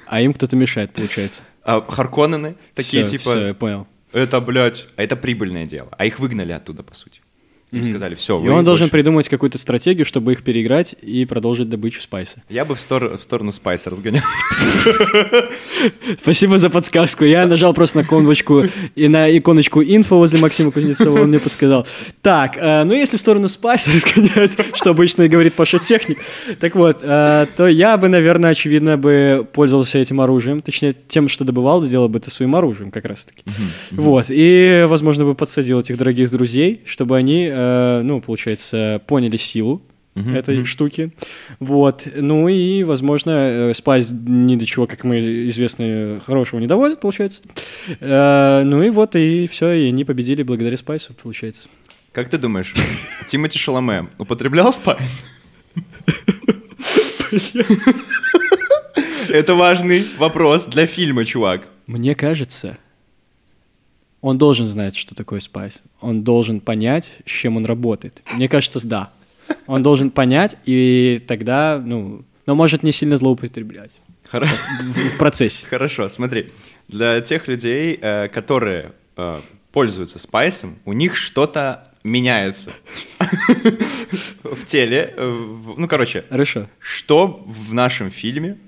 А 0.07 0.21
им 0.21 0.35
кто-то 0.35 0.57
мешает, 0.57 0.93
получается. 0.93 1.43
А 1.63 1.81
Харконнены 1.81 2.57
такие 2.75 3.07
Всё, 3.07 3.13
типа, 3.13 3.31
всё, 3.31 3.47
я 3.47 3.55
понял. 3.55 3.87
это, 4.13 4.43
блядь, 4.43 4.89
а 4.97 5.03
это 5.03 5.17
прибыльное 5.17 5.65
дело. 5.65 5.89
А 5.97 6.05
их 6.05 6.19
выгнали 6.19 6.53
оттуда, 6.53 6.83
по 6.83 6.95
сути. 6.95 7.23
Им 7.71 7.85
сказали, 7.85 8.15
все, 8.15 8.43
И 8.43 8.49
он 8.49 8.65
должен 8.65 8.89
придумать 8.89 9.29
какую-то 9.29 9.59
стратегию, 9.59 10.07
чтобы 10.07 10.33
их 10.33 10.43
переиграть 10.43 10.95
и 11.03 11.27
продолжить 11.27 11.69
добычу 11.69 12.01
спайса. 12.01 12.43
Я 12.49 12.65
бы 12.65 12.75
в, 12.75 12.81
стор- 12.81 13.17
в 13.17 13.23
сторону 13.23 13.53
спайса 13.53 13.91
разгонял. 13.91 14.23
Спасибо 16.23 16.59
за 16.59 16.71
подсказку. 16.71 17.25
Я 17.25 17.47
нажал 17.47 17.75
просто 17.75 17.99
на 17.99 18.03
иконочку 18.03 18.65
и 18.95 19.09
на 19.09 19.37
иконочку 19.37 19.83
инфо 19.83 20.17
возле 20.17 20.41
Максима 20.41 20.71
Кузнецова, 20.71 21.21
он 21.23 21.29
мне 21.29 21.39
подсказал. 21.39 21.87
Так, 22.23 22.57
э, 22.57 22.85
ну 22.85 22.95
если 22.95 23.17
в 23.17 23.21
сторону 23.21 23.49
спайса 23.49 23.91
разгонять, 23.95 24.57
что 24.75 24.91
обычно 24.91 25.29
говорит 25.29 25.55
Паша 25.55 25.79
Техник, 25.79 26.19
так 26.61 26.75
вот, 26.75 27.01
э, 27.03 27.47
то 27.57 27.69
я 27.69 27.97
бы, 27.97 28.09
наверное, 28.09 28.51
очевидно 28.51 28.97
бы 28.97 29.47
пользовался 29.53 29.99
этим 29.99 30.21
оружием, 30.21 30.63
точнее 30.63 30.95
тем, 31.09 31.29
что 31.29 31.45
добывал, 31.45 31.83
сделал 31.83 32.09
бы 32.09 32.19
это 32.19 32.31
своим 32.31 32.57
оружием 32.57 32.91
как 32.91 33.05
раз-таки. 33.05 33.43
Вот, 33.91 34.27
и, 34.31 34.87
возможно, 34.89 35.25
бы 35.25 35.35
подсадил 35.35 35.81
этих 35.81 35.97
дорогих 35.97 36.31
друзей, 36.31 36.83
чтобы 36.87 37.17
они, 37.17 37.51
э, 37.59 38.03
ну, 38.03 38.21
получается, 38.21 39.01
поняли 39.07 39.37
силу 39.37 39.83
этой 40.35 40.65
штуки. 40.65 41.13
Вот. 41.61 42.09
Ну 42.17 42.49
и, 42.49 42.83
возможно, 42.83 43.31
э, 43.31 43.75
спайс 43.75 44.11
ни 44.11 44.57
до 44.57 44.67
чего, 44.67 44.87
как 44.87 45.05
мы 45.05 45.19
известны, 45.49 46.19
хорошего 46.27 46.59
не 46.61 46.67
доводит, 46.67 47.01
получается. 47.01 47.41
Э, 48.01 48.63
Ну 48.65 48.83
и 48.83 48.91
вот, 48.91 49.15
и 49.15 49.47
все, 49.47 49.71
и 49.73 49.89
они 49.89 50.05
победили 50.05 50.43
благодаря 50.43 50.77
спайсу, 50.77 51.15
получается. 51.15 51.69
Как 52.13 52.29
ты 52.29 52.39
думаешь, 52.39 52.75
Тимоти 53.29 53.59
Шаломе 53.59 54.09
употреблял 54.19 54.73
спайс? 54.73 55.25
Это 59.29 59.55
важный 59.55 60.05
вопрос 60.19 60.67
для 60.67 60.87
фильма, 60.87 61.25
чувак. 61.25 61.69
Мне 61.87 62.15
кажется, 62.15 62.79
он 64.29 64.39
должен 64.39 64.67
знать, 64.67 64.97
что 64.97 65.15
такое 65.15 65.41
спайс. 65.41 65.81
Он 66.01 66.23
должен 66.23 66.61
понять, 66.61 67.13
с 67.27 67.31
чем 67.31 67.57
он 67.57 67.65
работает. 67.67 68.23
Мне 68.35 68.49
кажется, 68.49 68.87
да. 68.87 69.11
Он 69.67 69.83
должен 69.83 70.11
понять, 70.11 70.57
и 70.67 71.23
тогда, 71.27 71.83
ну, 71.85 72.25
но 72.47 72.55
может 72.55 72.83
не 72.83 72.93
сильно 72.93 73.17
злоупотреблять 73.17 74.01
Хоро- 74.31 74.47
в, 74.47 75.15
в 75.15 75.19
процессе. 75.19 75.67
Хорошо, 75.67 76.09
смотри. 76.09 76.53
Для 76.89 77.21
тех 77.23 77.49
людей, 77.49 77.99
э, 78.01 78.29
которые 78.29 78.93
э, 79.17 79.41
пользуются 79.73 80.19
спайсом, 80.19 80.79
у 80.85 80.93
них 80.93 81.17
что-то 81.17 81.89
меняется 82.05 82.73
в 84.45 84.65
теле. 84.65 85.15
э, 85.17 85.55
Ну, 85.77 85.89
короче, 85.89 86.25
Хорошо. 86.29 86.69
что 86.79 87.43
в 87.47 87.73
нашем 87.75 88.11
фильме 88.11 88.59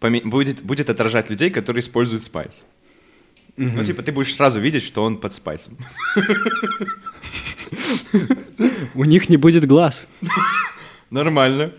будет, 0.00 0.62
будет 0.62 0.90
отражать 0.90 1.30
людей, 1.30 1.50
которые 1.50 1.80
используют 1.80 2.22
спайс? 2.22 2.64
Ну, 3.56 3.82
типа, 3.82 4.02
ты 4.02 4.12
будешь 4.12 4.34
сразу 4.34 4.60
видеть, 4.60 4.82
что 4.82 5.02
он 5.02 5.18
под 5.18 5.32
спайсом. 5.32 5.78
У 8.94 9.04
них 9.04 9.28
не 9.28 9.36
будет 9.36 9.64
глаз. 9.66 10.06
Нормально. 11.10 11.72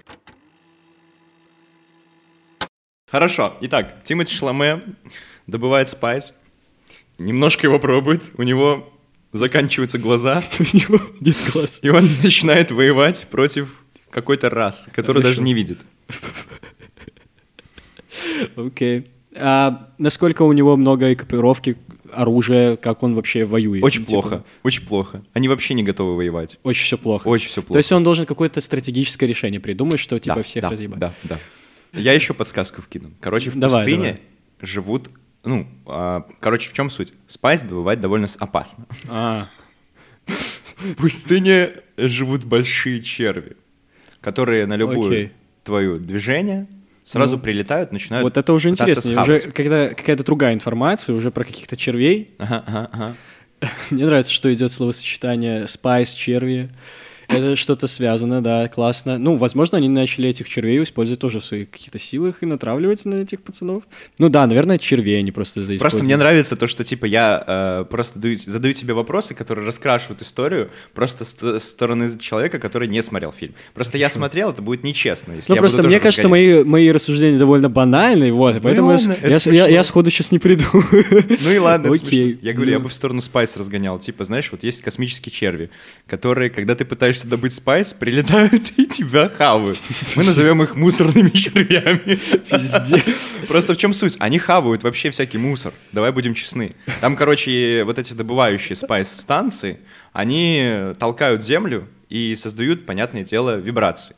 Хорошо. 3.10 3.58
Итак, 3.62 4.04
Тимоти 4.04 4.34
Шламе 4.34 4.84
добывает 5.46 5.90
спайс. 5.90 6.34
Немножко 7.18 7.68
его 7.68 7.80
пробует. 7.80 8.24
У 8.38 8.44
него 8.44 8.94
заканчиваются 9.32 9.98
глаза. 9.98 10.44
У 10.60 10.64
него 10.76 11.00
нет 11.20 11.38
глаз. 11.54 11.80
И 11.82 11.90
он 11.90 12.10
начинает 12.24 12.72
воевать 12.72 13.28
против 13.30 13.70
какой-то 14.10 14.50
расы, 14.50 14.92
которую 14.92 15.24
даже 15.24 15.42
не 15.42 15.54
видит. 15.54 15.80
Окей. 18.56 19.08
А 19.40 19.90
насколько 19.98 20.42
у 20.44 20.52
него 20.54 20.76
много 20.78 21.14
экипировки, 21.14 21.78
оружия, 22.12 22.76
как 22.78 23.04
он 23.04 23.16
вообще 23.16 23.46
воюет? 23.46 23.84
Очень 23.84 24.02
типа, 24.06 24.12
плохо. 24.22 24.44
Очень 24.64 24.86
плохо. 24.88 25.24
Они 25.34 25.48
вообще 25.48 25.74
не 25.74 25.84
готовы 25.84 26.16
воевать. 26.16 26.58
Очень 26.64 26.84
все 26.84 26.98
плохо. 26.98 27.28
Очень 27.28 27.50
все 27.50 27.62
плохо. 27.62 27.74
То 27.74 27.78
есть 27.80 27.92
он 27.92 28.04
должен 28.04 28.26
какое-то 28.26 28.62
стратегическое 28.62 29.26
решение 29.28 29.60
придумать, 29.60 30.00
что 30.00 30.18
типа 30.20 30.38
Да, 30.38 30.44
всех 30.44 30.62
да, 30.64 30.70
разъебать. 30.70 31.00
Да, 31.00 31.14
да. 31.24 31.38
Я 31.94 32.14
еще 32.14 32.34
подсказку 32.34 32.82
вкину. 32.82 33.12
Короче, 33.22 33.50
в 33.50 33.56
Давай, 33.56 33.82
пустыне 33.84 34.04
давай. 34.04 34.20
живут... 34.62 35.10
Ну, 35.44 35.68
а, 35.86 36.26
короче, 36.40 36.70
в 36.70 36.74
чем 36.74 36.90
суть? 36.90 37.14
Спайс 37.28 37.62
добывать 37.62 38.00
довольно 38.00 38.28
опасно. 38.40 38.86
А, 39.08 39.46
В 40.26 40.96
пустыне 40.96 41.72
живут 41.98 42.44
большие 42.44 43.02
черви, 43.02 43.56
которые 44.22 44.66
на 44.66 44.76
любое 44.76 45.08
Окей. 45.08 45.32
твое 45.64 45.98
движение 46.00 46.68
сразу 47.08 47.38
Ну, 47.38 47.42
прилетают, 47.42 47.92
начинают 47.92 48.24
вот 48.24 48.38
это 48.38 48.54
уже 48.54 48.70
интересно. 48.70 49.22
Уже 49.22 49.40
когда 49.40 49.90
какая-то 49.90 50.24
другая 50.24 50.54
информация, 50.54 51.16
уже 51.16 51.32
про 51.32 51.44
каких-то 51.44 51.78
червей. 51.78 52.32
Ага, 52.38 52.64
ага, 52.68 52.90
ага. 52.92 53.16
Мне 53.90 54.06
нравится, 54.06 54.32
что 54.32 54.54
идет 54.54 54.72
словосочетание 54.72 55.64
spice, 55.64 56.16
черви. 56.16 56.70
Это 57.30 57.56
что-то 57.58 57.88
связано, 57.88 58.42
да, 58.42 58.68
классно. 58.70 59.18
Ну, 59.18 59.36
возможно, 59.36 59.78
они 59.78 59.90
начали 59.90 60.30
этих 60.30 60.48
червей 60.48 60.82
использовать 60.82 61.20
тоже 61.20 61.40
в 61.42 61.46
своих 61.46 61.70
каких-то 61.70 62.00
силах 62.00 62.42
и 62.42 62.46
натравливать 62.46 63.04
на 63.06 63.16
этих 63.16 63.42
пацанов. 63.42 63.84
Ну 64.18 64.30
да, 64.30 64.48
наверное, 64.48 64.78
червей 64.78 65.20
они 65.20 65.32
просто 65.32 65.56
Просто 65.60 65.68
заиспользуют. 65.68 66.06
мне 66.06 66.18
нравится 66.18 66.56
то, 66.56 66.68
что 66.68 66.84
типа 66.84 67.06
я 67.06 67.44
э, 67.46 67.86
просто 67.90 68.20
даю- 68.20 68.38
задаю 68.38 68.74
тебе 68.74 68.94
вопросы, 68.94 69.34
которые 69.34 69.66
раскрашивают 69.68 70.22
историю 70.22 70.72
просто 70.94 71.26
с 71.26 71.60
стороны 71.64 72.18
человека, 72.20 72.60
который 72.60 72.88
не 72.88 73.02
смотрел 73.04 73.32
фильм. 73.32 73.54
Просто 73.74 73.98
я 73.98 74.10
смотрел, 74.10 74.52
это 74.52 74.62
будет 74.62 74.84
нечестно. 74.84 75.34
Если 75.34 75.52
Ну, 75.52 75.56
я 75.56 75.62
просто 75.62 75.84
мне 75.84 76.00
кажется, 76.00 76.30
мои, 76.30 76.64
мои 76.64 76.90
рассуждения 76.92 77.38
довольно 77.38 77.70
банальные, 77.70 78.32
вот, 78.34 78.56
и 78.56 78.60
поэтому 78.60 78.92
я 78.92 78.98
ладно, 78.98 79.16
я, 79.22 79.28
я, 79.30 79.40
смешно. 79.40 79.68
я 79.68 79.84
сходу 79.84 80.10
сейчас 80.12 80.32
не 80.32 80.40
приду. 80.40 80.64
Ну 81.42 81.52
и 81.52 81.58
ладно, 81.58 81.90
Окей. 81.94 82.34
смешно. 82.34 82.40
Я 82.42 82.54
говорю, 82.54 82.72
я 82.72 82.78
Ну. 82.78 82.84
бы 82.84 82.90
в 82.90 82.94
сторону 82.94 83.22
спайс 83.22 83.56
разгонял. 83.58 84.00
Типа, 84.00 84.24
знаешь, 84.24 84.50
вот 84.52 84.64
есть 84.64 84.82
космические 84.82 85.32
черви, 85.34 85.70
которые, 86.08 86.50
когда 86.50 86.76
ты 86.76 86.86
пытаешься 86.86 87.17
добыть 87.26 87.54
спайс, 87.54 87.94
прилетают 87.94 88.72
и 88.78 88.86
тебя 88.86 89.30
хавают. 89.30 89.80
Мы 90.16 90.24
назовем 90.24 90.62
их 90.62 90.76
мусорными 90.76 91.30
червями. 91.34 92.20
Пиздец. 92.50 93.30
Просто 93.48 93.74
в 93.74 93.78
чем 93.78 93.94
суть? 93.94 94.16
Они 94.20 94.40
хавают 94.40 94.84
вообще 94.84 95.10
всякий 95.10 95.38
мусор. 95.38 95.74
Давай 95.92 96.12
будем 96.12 96.34
честны. 96.34 96.76
Там, 97.02 97.16
короче, 97.16 97.84
вот 97.86 97.98
эти 98.00 98.14
добывающие 98.14 98.76
спайс-станции, 98.76 99.80
они 100.14 100.94
толкают 101.00 101.44
землю 101.44 101.88
и 102.10 102.36
создают, 102.36 102.86
понятное 102.86 103.24
дело, 103.24 103.56
вибрации. 103.58 104.16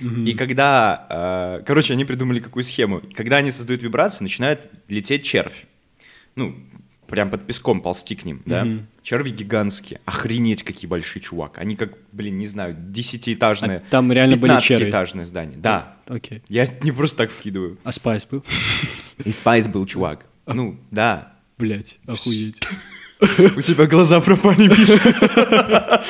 И 0.00 0.32
когда, 0.32 1.06
э, 1.60 1.62
короче, 1.66 1.92
они 1.92 2.06
придумали 2.06 2.40
какую 2.40 2.64
схему. 2.64 3.02
Когда 3.14 3.36
они 3.36 3.50
создают 3.50 3.82
вибрации, 3.82 4.22
начинает 4.22 4.70
лететь 4.88 5.24
червь. 5.24 5.66
Ну, 6.36 6.56
прям 7.10 7.30
под 7.30 7.46
песком 7.46 7.80
ползти 7.80 8.14
к 8.14 8.24
ним, 8.24 8.42
да? 8.46 8.66
Черви 9.02 9.30
гигантские. 9.30 10.00
Охренеть, 10.04 10.62
какие 10.62 10.88
большие, 10.88 11.22
чувак. 11.22 11.58
Они 11.58 11.76
как, 11.76 11.92
блин, 12.12 12.38
не 12.38 12.46
знаю, 12.46 12.76
десятиэтажные. 12.78 13.78
А 13.78 13.90
там 13.90 14.10
реально 14.12 14.36
были 14.36 14.60
черви? 14.60 14.86
15-этажные 14.88 15.26
здания. 15.26 15.56
Да. 15.56 15.96
Окей. 16.06 16.42
Я 16.48 16.66
не 16.82 16.92
просто 16.92 17.18
так 17.18 17.30
вкидываю. 17.30 17.78
А 17.84 17.92
спайс 17.92 18.26
был? 18.26 18.44
И 19.24 19.32
Спайс 19.32 19.68
был 19.68 19.84
чувак. 19.86 20.26
Ну, 20.52 20.80
да. 20.90 21.34
Блять, 21.58 21.98
охуеть. 22.06 22.60
У 23.56 23.60
тебя 23.60 23.86
глаза 23.86 24.20
пропали, 24.20 24.68
Миша. 24.68 26.02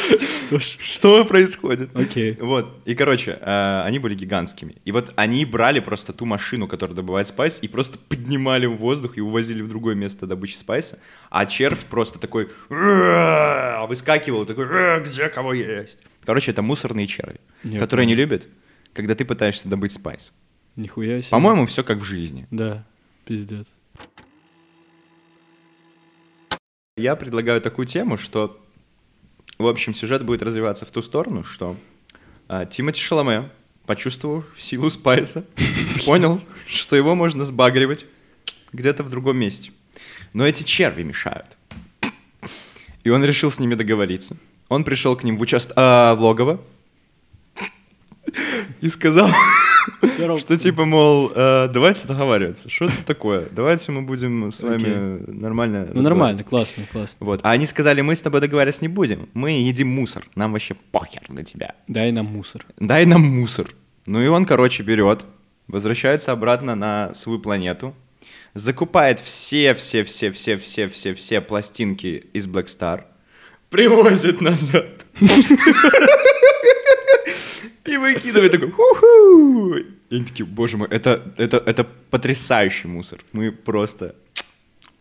Что 0.81 1.25
происходит? 1.25 1.95
Окей. 1.97 2.37
Вот. 2.41 2.81
И, 2.85 2.95
короче, 2.95 3.39
э, 3.41 3.83
они 3.85 3.99
были 3.99 4.15
гигантскими. 4.15 4.77
И 4.85 4.93
вот 4.93 5.13
они 5.17 5.45
брали 5.45 5.81
просто 5.81 6.13
ту 6.13 6.25
машину, 6.25 6.69
которая 6.69 6.95
добывает 6.95 7.27
спайс, 7.27 7.59
и 7.63 7.69
просто 7.69 7.99
поднимали 7.99 8.67
в 8.67 8.77
воздух 8.77 9.19
и 9.19 9.21
увозили 9.21 9.63
в 9.63 9.69
другое 9.69 9.95
место 9.97 10.27
добычи 10.27 10.55
спайса. 10.55 10.99
А 11.31 11.47
червь 11.47 11.85
просто 11.87 12.19
такой 12.19 12.49
выскакивал, 12.69 14.47
такой 14.47 14.67
«Ра, 14.67 15.01
где 15.01 15.29
кого 15.29 15.53
есть. 15.53 15.99
Короче, 16.25 16.53
это 16.53 16.63
мусорные 16.63 17.07
черви, 17.07 17.41
которые 17.79 18.07
не 18.07 18.15
любят, 18.15 18.47
когда 18.93 19.15
ты 19.15 19.25
пытаешься 19.25 19.69
добыть 19.69 19.93
спайс. 19.93 20.33
Нихуя 20.77 21.21
себе. 21.21 21.31
По-моему, 21.31 21.67
все 21.67 21.83
как 21.83 21.99
в 21.99 22.05
жизни. 22.05 22.47
Да, 22.51 22.87
пиздец. 23.25 23.67
Я 27.01 27.17
предлагаю 27.17 27.63
такую 27.63 27.87
тему, 27.87 28.19
что, 28.19 28.61
в 29.57 29.67
общем, 29.67 29.95
сюжет 29.95 30.23
будет 30.23 30.43
развиваться 30.43 30.85
в 30.85 30.91
ту 30.91 31.01
сторону, 31.01 31.45
что 31.45 31.79
а, 32.47 32.67
Тимоти 32.67 33.01
Шаломе, 33.01 33.49
почувствовав 33.87 34.45
силу 34.59 34.91
Спайса, 34.91 35.47
понял, 36.05 36.43
что 36.67 36.97
его 36.97 37.15
можно 37.15 37.47
сбагривать 37.47 38.05
где-то 38.75 39.03
в 39.03 39.09
другом 39.09 39.39
месте. 39.39 39.73
Но 40.35 40.47
эти 40.47 40.63
черви 40.63 41.03
мешают. 41.03 41.47
И 43.03 43.09
он 43.09 43.25
решил 43.25 43.51
с 43.51 43.59
ними 43.59 43.77
договориться. 43.77 44.37
Он 44.69 44.85
пришел 44.85 45.17
к 45.17 45.25
ним 45.25 45.39
в, 45.39 45.41
участ... 45.41 45.73
а, 45.77 46.15
в 46.15 46.21
логово 46.21 46.61
и 48.83 48.91
сказал, 48.91 49.31
что 50.39 50.57
типа, 50.59 50.85
мол, 50.85 51.33
э, 51.35 51.69
давайте 51.73 52.07
договариваться. 52.09 52.69
Что 52.69 52.87
это 52.87 53.03
такое? 53.05 53.49
Давайте 53.51 53.93
мы 53.93 54.03
будем 54.03 54.51
с 54.53 54.61
вами 54.63 55.21
нормально 55.31 55.89
Ну 55.93 56.03
нормально, 56.03 56.43
классно, 56.45 56.85
классно. 56.91 57.17
вот. 57.21 57.41
А 57.43 57.51
они 57.51 57.67
сказали, 57.67 58.01
мы 58.01 58.15
с 58.15 58.21
тобой 58.23 58.41
договариваться 58.41 58.83
не 58.83 58.89
будем. 58.89 59.29
Мы 59.35 59.51
едим 59.53 59.89
мусор. 59.89 60.25
Нам 60.35 60.53
вообще 60.53 60.75
похер 60.93 61.23
на 61.29 61.45
тебя. 61.45 61.75
Дай 61.89 62.13
нам 62.13 62.27
мусор. 62.27 62.65
Дай 62.79 63.07
нам 63.07 63.23
мусор. 63.23 63.67
Ну 64.07 64.23
и 64.23 64.27
он, 64.29 64.47
короче, 64.47 64.83
берет, 64.83 65.25
возвращается 65.69 66.33
обратно 66.33 66.75
на 66.75 67.13
свою 67.15 67.39
планету, 67.39 67.95
закупает 68.55 69.21
все-все-все-все-все-все-все 69.21 71.41
пластинки 71.41 72.25
из 72.33 72.47
Black 72.49 72.67
Star, 72.67 73.03
привозит 73.69 74.41
назад. 74.41 75.07
И 77.85 77.97
выкидывает 77.97 78.53
такой, 78.53 78.71
ху-ху. 78.71 79.75
И 79.77 80.17
они 80.17 80.25
такие, 80.25 80.45
боже 80.47 80.77
мой, 80.77 80.89
это, 80.91 81.33
это, 81.39 81.59
это 81.59 81.85
потрясающий 82.11 82.89
мусор. 82.89 83.21
Мы 83.33 83.53
просто... 83.53 84.15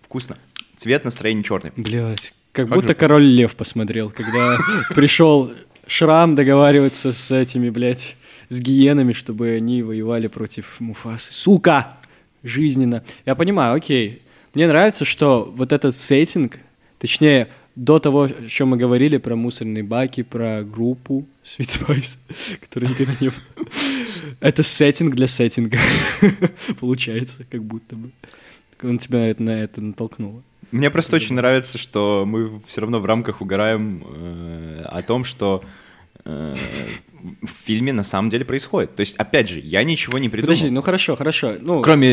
Вкусно. 0.01 0.38
Цвет 0.77 1.03
настроения 1.03 1.43
черный. 1.43 1.71
Блять, 1.75 2.34
как, 2.51 2.67
Как 2.67 2.75
будто 2.77 2.89
же- 2.89 2.93
король 2.95 3.25
лев 3.25 3.55
посмотрел, 3.55 4.09
когда 4.09 4.57
пришел 4.95 5.51
Шрам 5.88 6.36
договариваться 6.36 7.11
с 7.11 7.32
этими, 7.32 7.69
блядь, 7.69 8.15
с 8.49 8.59
гиенами, 8.59 9.13
чтобы 9.13 9.49
они 9.51 9.84
воевали 9.84 10.27
против 10.27 10.80
Муфасы. 10.80 11.34
Сука! 11.34 11.97
Жизненно. 12.43 13.03
Я 13.25 13.36
понимаю, 13.36 13.75
окей. 13.75 14.21
Мне 14.53 14.67
нравится, 14.67 15.03
что 15.05 15.43
вот 15.55 15.73
этот 15.73 15.95
сеттинг, 15.97 16.57
точнее, 16.97 17.49
до 17.76 17.99
того, 17.99 18.24
о 18.24 18.47
чем 18.47 18.70
мы 18.70 18.78
говорили 18.78 19.17
про 19.17 19.36
мусорные 19.36 19.84
баки, 19.84 20.24
про 20.24 20.63
группу 20.63 21.26
Sweet 21.43 21.80
Spice, 21.88 22.17
которая 22.61 22.89
никогда 22.91 23.13
не. 23.20 23.32
Это 24.39 24.63
сеттинг 24.63 25.15
для 25.15 25.28
сеттинга. 25.28 25.78
Получается, 26.80 27.45
как 27.49 27.63
будто 27.63 27.95
бы. 27.95 28.11
Он 28.82 28.97
тебя 28.97 29.20
на 29.20 29.30
это, 29.30 29.43
на 29.43 29.63
это 29.63 29.82
натолкнуло. 29.82 30.43
Мне 30.72 30.89
просто 30.89 31.15
очень 31.15 31.36
нравится, 31.36 31.78
что 31.78 32.26
мы 32.28 32.61
все 32.67 32.82
равно 32.82 32.99
в 32.99 33.05
рамках 33.05 33.41
угораем 33.41 34.03
э, 34.05 34.84
о 34.86 35.01
том, 35.01 35.24
что 35.24 35.63
э, 36.26 36.55
в 37.41 37.47
фильме 37.49 37.93
на 37.93 38.03
самом 38.03 38.30
деле 38.30 38.45
происходит. 38.45 38.95
То 38.95 39.01
есть, 39.01 39.15
опять 39.17 39.49
же, 39.49 39.59
я 39.59 39.84
ничего 39.84 40.17
не 40.17 40.30
придумал. 40.30 40.55
Подожди, 40.55 40.70
ну 40.70 40.82
хорошо, 40.82 41.15
хорошо. 41.15 41.55
Ну, 41.59 41.82
Кроме 41.82 42.09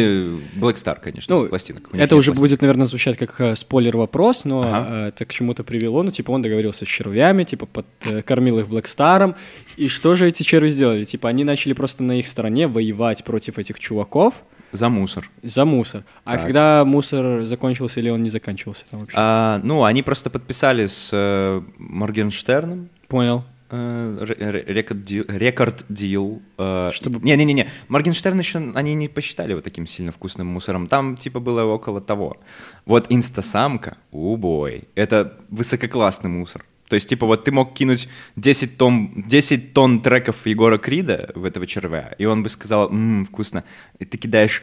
Black 0.56 0.74
Star, 0.74 0.98
конечно, 1.00 1.34
ну, 1.36 1.46
пластинок. 1.48 1.88
Это 1.92 2.16
уже 2.16 2.32
пластинок. 2.32 2.38
будет, 2.38 2.60
наверное, 2.62 2.86
звучать 2.86 3.16
как 3.16 3.40
э, 3.40 3.56
спойлер-вопрос, 3.56 4.44
но 4.44 4.62
Ага. 4.62 4.86
э, 4.88 5.08
это 5.08 5.24
к 5.24 5.32
чему-то 5.32 5.64
привело. 5.64 6.02
Ну, 6.02 6.10
типа, 6.10 6.30
он 6.32 6.42
договорился 6.42 6.84
с 6.84 6.88
червями, 6.88 7.44
типа, 7.44 7.66
подкормил 7.66 8.58
их 8.58 8.68
Блэкстаром. 8.68 9.36
И 9.76 9.88
что 9.88 10.14
же 10.16 10.26
эти 10.28 10.42
черви 10.42 10.70
сделали? 10.70 11.04
Типа, 11.04 11.28
они 11.28 11.44
начали 11.44 11.72
просто 11.72 12.02
на 12.02 12.18
их 12.18 12.26
стороне 12.26 12.66
воевать 12.66 13.22
против 13.24 13.58
этих 13.58 13.78
чуваков 13.78 14.34
За 14.72 14.88
мусор. 14.88 15.30
за 15.42 15.64
мусор. 15.64 16.04
А 16.24 16.32
Так. 16.32 16.42
когда 16.46 16.84
мусор 16.84 17.44
закончился 17.44 18.00
или 18.00 18.08
он 18.10 18.22
не 18.22 18.30
заканчивался 18.30 18.84
там 18.90 19.00
вообще? 19.00 19.16
А, 19.18 19.60
ну, 19.62 19.84
они 19.84 20.02
просто 20.02 20.30
подписали 20.30 20.86
с 20.86 21.10
э, 21.12 21.62
Моргенштерном 21.78 22.88
Понял. 23.08 23.44
Э, 23.70 24.18
ре- 24.20 24.50
ре- 24.64 25.38
рекорд 25.38 25.84
дил. 25.88 26.42
Э, 26.58 26.90
Чтобы- 26.92 27.20
Не-не-не, 27.20 27.68
Моргенштерн 27.88 28.38
еще 28.38 28.72
они 28.74 28.94
не 28.94 29.08
посчитали 29.08 29.54
вот 29.54 29.64
таким 29.64 29.86
сильно 29.86 30.12
вкусным 30.12 30.46
мусором. 30.46 30.86
Там 30.86 31.16
типа 31.16 31.40
было 31.40 31.64
около 31.64 32.00
того. 32.00 32.36
Вот 32.84 33.06
инстасамка, 33.10 33.98
убой, 34.10 34.84
это 34.94 35.38
высококлассный 35.50 36.30
мусор. 36.30 36.64
То 36.88 36.94
есть, 36.94 37.08
типа, 37.08 37.26
вот 37.26 37.42
ты 37.42 37.50
мог 37.50 37.74
кинуть 37.74 38.08
10 38.36 38.78
тонн, 38.78 39.24
10 39.26 39.72
тонн 39.72 40.00
треков 40.00 40.46
Егора 40.46 40.78
Крида 40.78 41.32
в 41.34 41.44
этого 41.44 41.66
червя, 41.66 42.14
и 42.16 42.24
он 42.26 42.44
бы 42.44 42.48
сказал, 42.48 42.88
ммм, 42.90 43.26
вкусно. 43.26 43.64
И 43.98 44.04
ты 44.04 44.16
кидаешь 44.18 44.62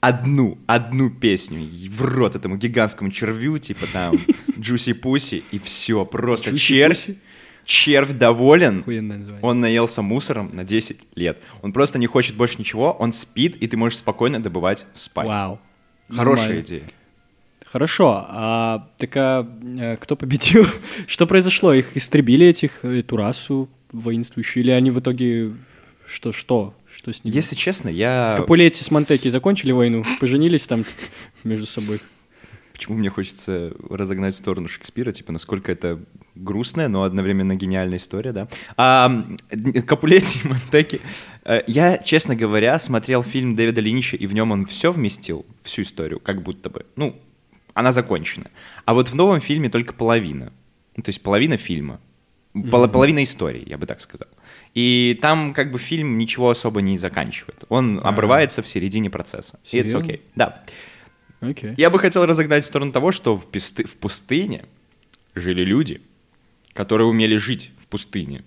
одну, 0.00 0.58
одну 0.66 1.10
песню 1.10 1.68
в 1.90 2.02
рот 2.02 2.34
этому 2.34 2.56
гигантскому 2.56 3.10
червю, 3.12 3.58
типа 3.58 3.86
там 3.92 4.18
Джуси 4.58 4.94
Пуси, 4.94 5.44
и 5.52 5.60
все, 5.60 6.04
просто 6.04 6.58
червь? 6.58 7.10
Червь 7.70 8.12
доволен, 8.14 8.84
он 9.42 9.60
наелся 9.60 10.02
мусором 10.02 10.50
на 10.52 10.64
10 10.64 10.98
лет. 11.14 11.38
Он 11.62 11.72
просто 11.72 11.98
не 11.98 12.06
хочет 12.06 12.34
больше 12.34 12.58
ничего, 12.58 12.92
он 12.92 13.12
спит, 13.12 13.56
и 13.56 13.68
ты 13.68 13.76
можешь 13.76 13.98
спокойно 13.98 14.42
добывать 14.42 14.86
спайс. 14.92 15.28
Вау. 15.28 15.60
Хорошая 16.08 16.46
Нормально. 16.46 16.66
идея. 16.66 16.82
Хорошо, 17.64 18.26
а 18.28 18.88
так 18.98 19.16
а, 19.16 19.48
э, 19.78 19.96
кто 19.98 20.16
победил? 20.16 20.66
Что 21.06 21.28
произошло? 21.28 21.72
Их 21.72 21.96
истребили 21.96 22.44
этих, 22.46 22.84
эту 22.84 23.16
расу 23.16 23.68
воинствующую? 23.92 24.64
Или 24.64 24.72
они 24.72 24.90
в 24.90 24.98
итоге... 24.98 25.52
Что, 26.04 26.32
что? 26.32 26.74
Что 26.92 27.12
с 27.12 27.22
ним? 27.22 27.32
Если 27.32 27.54
честно, 27.54 27.88
я... 27.88 28.34
Капулетти 28.38 28.82
с 28.82 28.90
Монтеки 28.90 29.28
закончили 29.28 29.70
войну, 29.70 30.04
поженились 30.18 30.66
там 30.66 30.84
между 31.44 31.66
собой. 31.66 32.00
Почему 32.80 32.96
мне 32.96 33.10
хочется 33.10 33.74
разогнать 33.90 34.34
в 34.34 34.38
сторону 34.38 34.66
Шекспира, 34.66 35.12
типа, 35.12 35.32
насколько 35.32 35.70
это 35.70 36.00
грустная, 36.34 36.88
но 36.88 37.02
одновременно 37.02 37.54
гениальная 37.54 37.98
история, 37.98 38.32
да. 38.32 38.48
А, 38.78 39.22
Капулетти 39.86 40.40
и 40.42 40.48
Монтеки. 40.48 41.02
Э, 41.44 41.60
Я, 41.66 41.98
честно 41.98 42.34
говоря, 42.34 42.78
смотрел 42.78 43.22
фильм 43.22 43.54
Дэвида 43.54 43.82
Линча, 43.82 44.16
и 44.16 44.26
в 44.26 44.32
нем 44.32 44.50
он 44.50 44.64
все 44.64 44.92
вместил, 44.92 45.44
всю 45.62 45.82
историю, 45.82 46.20
как 46.20 46.40
будто 46.40 46.70
бы. 46.70 46.86
Ну, 46.96 47.14
она 47.74 47.92
закончена. 47.92 48.46
А 48.86 48.94
вот 48.94 49.08
в 49.08 49.14
новом 49.14 49.42
фильме 49.42 49.68
только 49.68 49.92
половина. 49.92 50.50
Ну, 50.96 51.02
то 51.02 51.10
есть 51.10 51.20
половина 51.20 51.58
фильма. 51.58 52.00
Пол- 52.70 52.88
Половина 52.88 53.22
истории, 53.22 53.62
я 53.68 53.76
бы 53.76 53.84
так 53.84 54.00
сказал. 54.00 54.26
И 54.72 55.18
там 55.20 55.52
как 55.52 55.70
бы 55.70 55.78
фильм 55.78 56.16
ничего 56.16 56.48
особо 56.48 56.80
не 56.80 56.96
заканчивает. 56.96 57.62
Он 57.68 58.00
обрывается 58.02 58.62
в 58.62 58.68
середине 58.68 59.10
процесса. 59.10 59.58
И 59.70 59.76
это 59.76 59.88
Серьезно? 59.90 59.98
окей. 60.00 60.22
Да. 60.34 60.64
Окей. 61.40 61.72
Я 61.76 61.90
бы 61.90 61.98
хотел 61.98 62.26
разогнать 62.26 62.64
в 62.64 62.66
сторону 62.66 62.92
того, 62.92 63.12
что 63.12 63.36
в, 63.36 63.48
пусты- 63.48 63.86
в 63.86 63.96
пустыне 63.96 64.66
жили 65.34 65.62
люди, 65.64 66.02
которые 66.72 67.06
умели 67.08 67.36
жить 67.36 67.72
в 67.78 67.86
пустыне. 67.86 68.44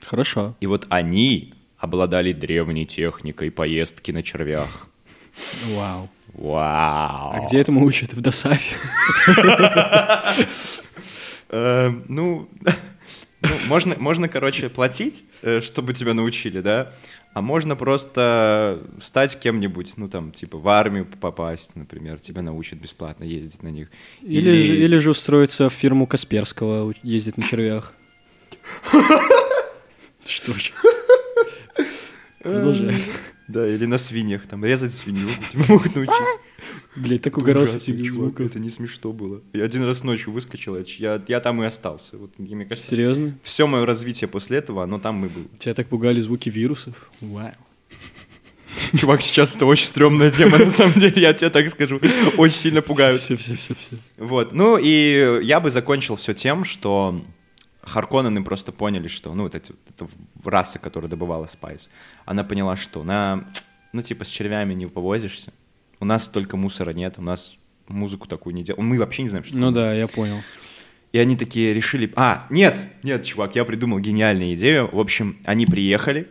Хорошо. 0.00 0.56
И 0.60 0.66
вот 0.66 0.86
они 0.88 1.54
обладали 1.78 2.32
древней 2.32 2.86
техникой 2.86 3.50
поездки 3.50 4.10
на 4.10 4.22
червях. 4.22 4.88
Вау. 5.74 6.08
Вау! 6.34 7.32
А 7.34 7.44
где 7.46 7.58
этому 7.58 7.84
учат? 7.84 8.14
В 8.14 8.20
Досафе? 8.20 8.76
Э, 11.52 11.90
ну, 12.06 12.48
ну, 13.40 13.48
можно, 13.66 13.96
можно, 13.98 14.28
короче, 14.28 14.68
платить, 14.68 15.24
э, 15.42 15.60
чтобы 15.60 15.94
тебя 15.94 16.14
научили, 16.14 16.60
да? 16.60 16.92
А 17.32 17.42
можно 17.42 17.76
просто 17.76 18.82
стать 19.00 19.38
кем-нибудь, 19.38 19.92
ну, 19.96 20.08
там, 20.08 20.32
типа, 20.32 20.58
в 20.58 20.68
армию 20.68 21.06
попасть, 21.06 21.76
например, 21.76 22.18
тебя 22.18 22.42
научат 22.42 22.80
бесплатно 22.80 23.22
ездить 23.22 23.62
на 23.62 23.68
них. 23.68 23.88
Или, 24.20 24.50
же, 24.50 24.76
или 24.76 24.98
же 24.98 25.10
устроиться 25.10 25.68
в 25.68 25.72
фирму 25.72 26.08
Касперского, 26.08 26.92
ездить 27.04 27.36
на 27.36 27.44
червях. 27.44 27.92
Что 30.24 30.52
ж. 30.54 30.72
Продолжай. 32.42 32.96
Да, 33.46 33.66
или 33.66 33.86
на 33.86 33.98
свиньях, 33.98 34.46
там, 34.46 34.64
резать 34.64 34.92
свинью 34.92 35.28
тебя 35.50 35.64
могут 35.68 35.94
научить. 35.94 36.14
Блять, 37.00 37.22
так 37.22 37.38
угорался 37.38 37.80
тебе 37.80 38.04
чувак, 38.04 38.40
это 38.40 38.58
не 38.58 38.70
смешно 38.70 39.12
было. 39.12 39.40
Я 39.52 39.64
один 39.64 39.84
раз 39.84 40.04
ночью 40.04 40.32
выскочил, 40.32 40.76
я, 40.76 41.22
я, 41.26 41.40
там 41.40 41.62
и 41.62 41.66
остался. 41.66 42.18
Вот, 42.18 42.38
мне 42.38 42.64
кажется, 42.64 42.90
Серьезно? 42.90 43.38
все 43.42 43.66
мое 43.66 43.86
развитие 43.86 44.28
после 44.28 44.58
этого, 44.58 44.82
оно 44.82 44.98
там 44.98 45.24
и 45.24 45.28
было. 45.28 45.46
Тебя 45.58 45.74
так 45.74 45.88
пугали 45.88 46.20
звуки 46.20 46.50
вирусов? 46.50 47.10
Вау. 47.20 47.52
Чувак, 48.96 49.22
сейчас 49.22 49.56
это 49.56 49.66
очень 49.66 49.86
стрёмная 49.86 50.30
тема, 50.30 50.58
на 50.58 50.70
самом 50.70 50.94
деле, 50.94 51.20
я 51.22 51.32
тебе 51.32 51.50
так 51.50 51.68
скажу. 51.70 52.00
Очень 52.36 52.56
сильно 52.56 52.82
пугают. 52.82 53.20
Все, 53.20 53.36
все, 53.36 53.54
все, 53.54 53.74
все. 53.74 53.96
Вот, 54.16 54.52
ну 54.52 54.78
и 54.80 55.40
я 55.42 55.60
бы 55.60 55.70
закончил 55.70 56.16
все 56.16 56.34
тем, 56.34 56.64
что 56.64 57.20
Харконнены 57.82 58.44
просто 58.44 58.72
поняли, 58.72 59.08
что, 59.08 59.32
ну, 59.34 59.44
вот 59.44 59.54
эти, 59.54 59.72
вот 59.72 59.80
эта 59.88 60.08
раса, 60.44 60.78
которая 60.78 61.10
добывала 61.10 61.46
спайс, 61.46 61.88
она 62.24 62.44
поняла, 62.44 62.76
что 62.76 63.02
на, 63.02 63.44
ну, 63.92 64.02
типа, 64.02 64.24
с 64.24 64.28
червями 64.28 64.74
не 64.74 64.86
повозишься, 64.86 65.52
у 66.00 66.04
нас 66.04 66.26
только 66.28 66.56
мусора 66.56 66.92
нет, 66.92 67.14
у 67.18 67.22
нас 67.22 67.56
музыку 67.88 68.26
такую 68.26 68.54
не 68.54 68.62
делают, 68.62 68.84
мы 68.84 68.98
вообще 68.98 69.22
не 69.22 69.28
знаем, 69.28 69.44
что 69.44 69.56
Ну 69.56 69.70
да, 69.70 69.92
я 69.92 70.08
понял. 70.08 70.36
И 71.12 71.18
они 71.18 71.36
такие 71.36 71.74
решили... 71.74 72.12
А, 72.14 72.46
нет, 72.50 72.84
нет, 73.02 73.24
чувак, 73.24 73.56
я 73.56 73.64
придумал 73.64 73.98
гениальную 73.98 74.54
идею. 74.54 74.88
В 74.92 75.00
общем, 75.00 75.38
они 75.44 75.66
приехали, 75.66 76.28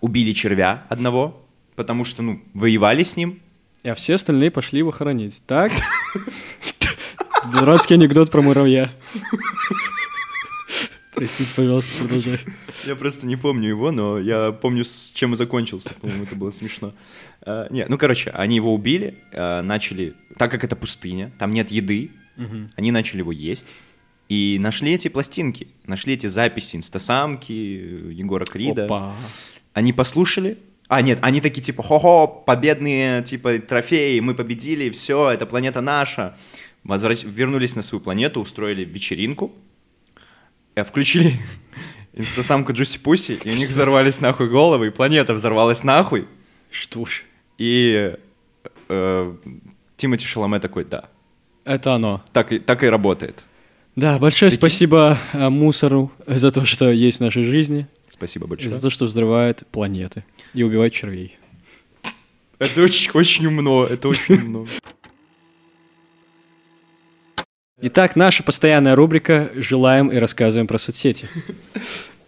убили 0.00 0.32
червя 0.32 0.86
одного, 0.88 1.46
потому 1.76 2.04
что, 2.04 2.22
ну, 2.22 2.42
воевали 2.52 3.04
с 3.04 3.16
ним. 3.16 3.40
А 3.84 3.94
все 3.94 4.14
остальные 4.14 4.50
пошли 4.50 4.78
его 4.78 4.90
хоронить. 4.90 5.40
Так? 5.46 5.70
Дурацкий 7.52 7.94
анекдот 7.94 8.30
про 8.30 8.42
муравья. 8.42 8.90
Простите, 11.20 11.52
пожалуйста, 11.54 11.98
продолжай. 11.98 12.38
Я 12.86 12.96
просто 12.96 13.26
не 13.26 13.36
помню 13.36 13.68
его, 13.68 13.90
но 13.90 14.18
я 14.18 14.52
помню, 14.52 14.84
с 14.84 15.12
чем 15.14 15.32
он 15.32 15.36
закончился. 15.36 15.92
По-моему, 16.00 16.24
это 16.24 16.34
было 16.34 16.48
смешно. 16.48 16.94
А, 17.42 17.66
нет, 17.68 17.90
ну, 17.90 17.98
короче, 17.98 18.30
они 18.30 18.56
его 18.56 18.72
убили, 18.72 19.16
а, 19.34 19.60
начали... 19.60 20.14
Так 20.38 20.50
как 20.50 20.64
это 20.64 20.76
пустыня, 20.76 21.30
там 21.38 21.50
нет 21.50 21.70
еды, 21.70 22.12
они 22.74 22.90
начали 22.90 23.18
его 23.18 23.32
есть. 23.32 23.66
И 24.30 24.56
нашли 24.62 24.94
эти 24.94 25.08
пластинки, 25.08 25.68
нашли 25.84 26.14
эти 26.14 26.26
записи 26.26 26.76
инстасамки, 26.76 27.52
Егора 27.52 28.46
Крида. 28.46 28.86
Опа. 28.86 29.14
Они 29.74 29.92
послушали. 29.92 30.56
А, 30.88 31.02
нет, 31.02 31.18
они 31.20 31.42
такие 31.42 31.60
типа, 31.60 31.82
хо-хо, 31.82 32.28
победные, 32.28 33.22
типа, 33.22 33.58
трофеи, 33.58 34.20
мы 34.20 34.34
победили, 34.34 34.88
все, 34.88 35.28
это 35.28 35.44
планета 35.44 35.82
наша. 35.82 36.34
Возвращ... 36.82 37.24
Вернулись 37.24 37.76
на 37.76 37.82
свою 37.82 38.00
планету, 38.00 38.40
устроили 38.40 38.84
вечеринку, 38.84 39.52
э, 39.54 39.69
включили 40.76 41.38
инстасамку 42.12 42.72
Джуси 42.72 42.98
Пуси, 42.98 43.38
и 43.44 43.50
у 43.50 43.54
них 43.54 43.68
взорвались 43.70 44.20
нахуй 44.20 44.48
головы, 44.48 44.88
и 44.88 44.90
планета 44.90 45.34
взорвалась 45.34 45.84
нахуй. 45.84 46.26
Что 46.70 47.04
ж. 47.04 47.22
И 47.58 48.14
э, 48.88 49.34
Тимати 49.96 50.26
Шаломе 50.26 50.58
такой, 50.60 50.84
да, 50.84 51.08
Это 51.64 51.94
оно. 51.94 52.22
так 52.32 52.52
и, 52.52 52.58
так 52.58 52.82
и 52.82 52.86
работает. 52.88 53.44
Да, 53.96 54.18
большое 54.18 54.50
спасибо 54.50 55.18
э, 55.32 55.48
мусору 55.48 56.12
за 56.26 56.50
то, 56.50 56.64
что 56.64 56.90
есть 56.90 57.18
в 57.18 57.22
нашей 57.22 57.44
жизни, 57.44 57.86
Спасибо 58.08 58.46
и 58.46 58.48
большое. 58.48 58.70
за 58.70 58.80
то, 58.80 58.88
что 58.90 59.04
взрывает 59.04 59.64
планеты 59.72 60.24
и 60.54 60.62
убивает 60.62 60.92
червей. 60.92 61.36
Это 62.58 62.82
очень, 62.82 63.10
очень 63.14 63.46
умно, 63.46 63.84
это 63.84 64.08
очень 64.08 64.34
умно. 64.34 64.66
Итак, 67.82 68.14
наша 68.16 68.42
постоянная 68.42 68.94
рубрика 68.94 69.50
«Желаем 69.54 70.08
и 70.08 70.16
рассказываем 70.16 70.66
про 70.66 70.78
соцсети». 70.78 71.28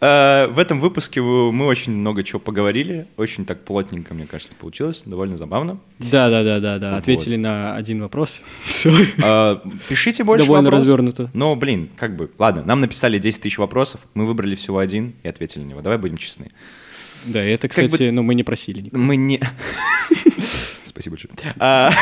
Э, 0.01 0.49
В 0.49 0.59
этом 0.59 0.81
выпуске 0.81 1.21
вы- 1.21 1.53
мы 1.53 1.67
очень 1.67 1.93
много 1.93 2.25
чего 2.25 2.41
поговорили, 2.41 3.07
очень 3.17 3.45
так 3.45 3.65
плотненько, 3.65 4.15
мне 4.15 4.27
кажется, 4.27 4.57
получилось, 4.57 5.03
довольно 5.05 5.37
забавно. 5.37 5.79
Да-да-да-да-да, 6.01 6.91
Вот. 6.93 6.99
ответили 6.99 7.37
на 7.37 7.77
один 7.77 8.01
вопрос. 8.03 8.41
Э, 9.23 9.57
Пишите 9.89 10.25
больше 10.25 10.45
Довольно 10.47 10.65
вопросов. 10.71 10.87
развернуто. 10.89 11.31
Но, 11.35 11.55
блин, 11.55 11.89
как 11.97 12.17
бы, 12.17 12.31
ладно, 12.39 12.65
нам 12.65 12.81
написали 12.81 13.19
10 13.19 13.43
тысяч 13.43 13.59
вопросов, 13.59 14.01
мы 14.15 14.27
выбрали 14.27 14.55
всего 14.57 14.79
один 14.79 15.15
и 15.23 15.29
ответили 15.29 15.63
на 15.63 15.69
него. 15.69 15.83
Давай 15.83 15.99
будем 15.99 16.17
честны. 16.17 16.51
Да, 17.27 17.41
это, 17.41 17.69
кстати, 17.69 18.11
ну, 18.11 18.23
мы 18.25 18.35
не 18.35 18.43
просили. 18.43 18.89
Мы 18.91 19.15
не... 19.15 19.41
Спасибо 20.85 21.15
большое. 21.17 21.33
А, 21.59 21.93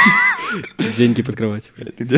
деньги 0.97 1.21
под 1.23 1.37
кровать. 1.37 1.71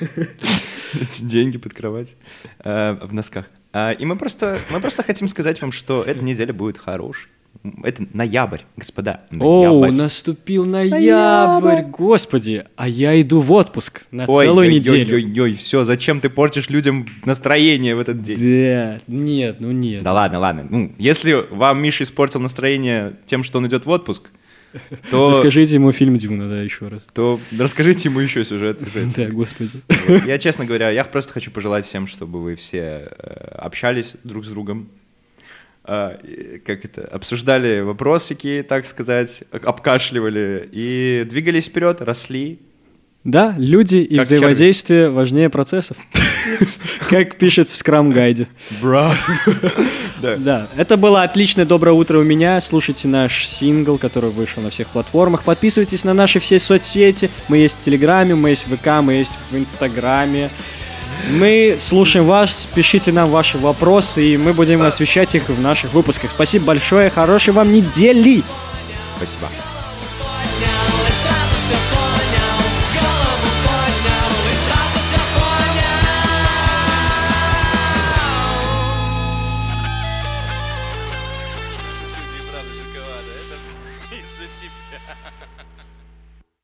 Эти 1.00 1.22
деньги 1.22 1.58
под 1.58 1.74
кровать 1.74 2.16
э, 2.64 2.98
в 3.02 3.12
носках. 3.12 3.46
А, 3.72 3.92
И 3.92 4.04
мы 4.04 4.16
просто, 4.16 4.58
мы 4.70 4.80
просто 4.80 5.02
хотим 5.02 5.28
сказать 5.28 5.60
вам, 5.60 5.72
что 5.72 6.02
эта 6.02 6.24
неделя 6.24 6.52
будет 6.52 6.78
хорошей. 6.78 7.28
Это 7.82 8.06
ноябрь, 8.14 8.60
господа. 8.76 9.24
О, 9.38 9.80
ноябрь. 9.82 9.90
наступил 9.90 10.64
ноябрь, 10.64 11.82
господи, 11.82 12.64
а 12.76 12.88
я 12.88 13.20
иду 13.20 13.40
в 13.40 13.52
отпуск 13.52 14.02
на 14.10 14.24
целую 14.24 14.68
ой, 14.68 14.74
неделю. 14.74 15.16
Ой, 15.16 15.24
ой, 15.24 15.40
ой, 15.40 15.54
все, 15.54 15.84
зачем 15.84 16.20
ты 16.20 16.30
портишь 16.30 16.70
людям 16.70 17.06
настроение 17.24 17.96
в 17.96 17.98
этот 17.98 18.22
день? 18.22 18.38
Да, 18.38 19.00
нет, 19.08 19.56
ну 19.58 19.72
нет. 19.72 20.02
Да 20.02 20.12
ладно, 20.12 20.38
ладно. 20.38 20.66
Ну, 20.70 20.92
если 20.96 21.32
вам 21.50 21.82
Миша 21.82 22.04
испортил 22.04 22.40
настроение 22.40 23.16
тем, 23.26 23.44
что 23.44 23.58
он 23.58 23.66
идет 23.66 23.84
в 23.84 23.90
отпуск, 23.90 24.30
то, 25.10 25.30
Расскажите 25.30 25.74
ему 25.74 25.92
фильм 25.92 26.16
Дюна, 26.16 26.48
да, 26.48 26.62
еще 26.62 26.88
раз. 26.88 27.02
то 27.12 27.40
расскажите 27.58 28.08
ему 28.08 28.20
еще 28.20 28.44
сюжет 28.44 28.80
из 28.82 28.96
этих. 28.96 29.16
Да, 29.16 29.26
господи. 29.26 29.80
Вот. 30.08 30.26
Я, 30.26 30.38
честно 30.38 30.64
говоря, 30.64 30.90
я 30.90 31.04
просто 31.04 31.32
хочу 31.32 31.50
пожелать 31.50 31.86
всем, 31.86 32.06
чтобы 32.06 32.42
вы 32.42 32.56
все 32.56 33.08
э, 33.18 33.54
общались 33.56 34.16
друг 34.24 34.44
с 34.44 34.48
другом, 34.48 34.88
и, 35.88 36.62
как 36.64 36.84
это, 36.84 37.02
обсуждали 37.06 37.80
вопросики, 37.80 38.64
так 38.68 38.86
сказать, 38.86 39.42
обкашливали 39.50 40.68
и 40.70 41.26
двигались 41.28 41.66
вперед, 41.66 42.00
росли. 42.00 42.60
Да, 43.24 43.54
люди 43.58 43.96
и 43.96 44.16
Как 44.16 44.24
взаимодействие 44.24 45.10
важнее 45.10 45.50
процессов. 45.50 45.98
Как 47.10 47.36
пишет 47.36 47.68
в 47.68 47.76
скрам-гайде. 47.76 48.48
Бра. 48.80 49.14
Да. 50.20 50.36
Да, 50.36 50.68
это 50.76 50.98
было 50.98 51.22
отличное 51.22 51.64
доброе 51.64 51.92
утро 51.92 52.18
у 52.18 52.22
меня. 52.22 52.60
Слушайте 52.60 53.08
наш 53.08 53.46
сингл, 53.46 53.96
который 53.96 54.28
вышел 54.28 54.62
на 54.62 54.68
всех 54.68 54.88
платформах. 54.88 55.44
Подписывайтесь 55.44 56.04
на 56.04 56.12
наши 56.12 56.40
все 56.40 56.58
соцсети. 56.58 57.30
Мы 57.48 57.56
есть 57.56 57.78
в 57.80 57.84
Телеграме, 57.84 58.34
мы 58.34 58.50
есть 58.50 58.66
в 58.66 58.76
ВК, 58.76 59.00
мы 59.02 59.14
есть 59.14 59.38
в 59.50 59.56
Инстаграме. 59.56 60.50
Мы 61.30 61.76
слушаем 61.78 62.26
вас, 62.26 62.68
пишите 62.74 63.12
нам 63.12 63.30
ваши 63.30 63.56
вопросы, 63.56 64.22
и 64.22 64.36
мы 64.36 64.52
будем 64.52 64.82
освещать 64.82 65.34
их 65.34 65.48
в 65.48 65.58
наших 65.58 65.94
выпусках. 65.94 66.30
Спасибо 66.30 66.66
большое, 66.66 67.08
хорошей 67.08 67.54
вам 67.54 67.72
недели! 67.72 68.42
Спасибо. 69.16 69.48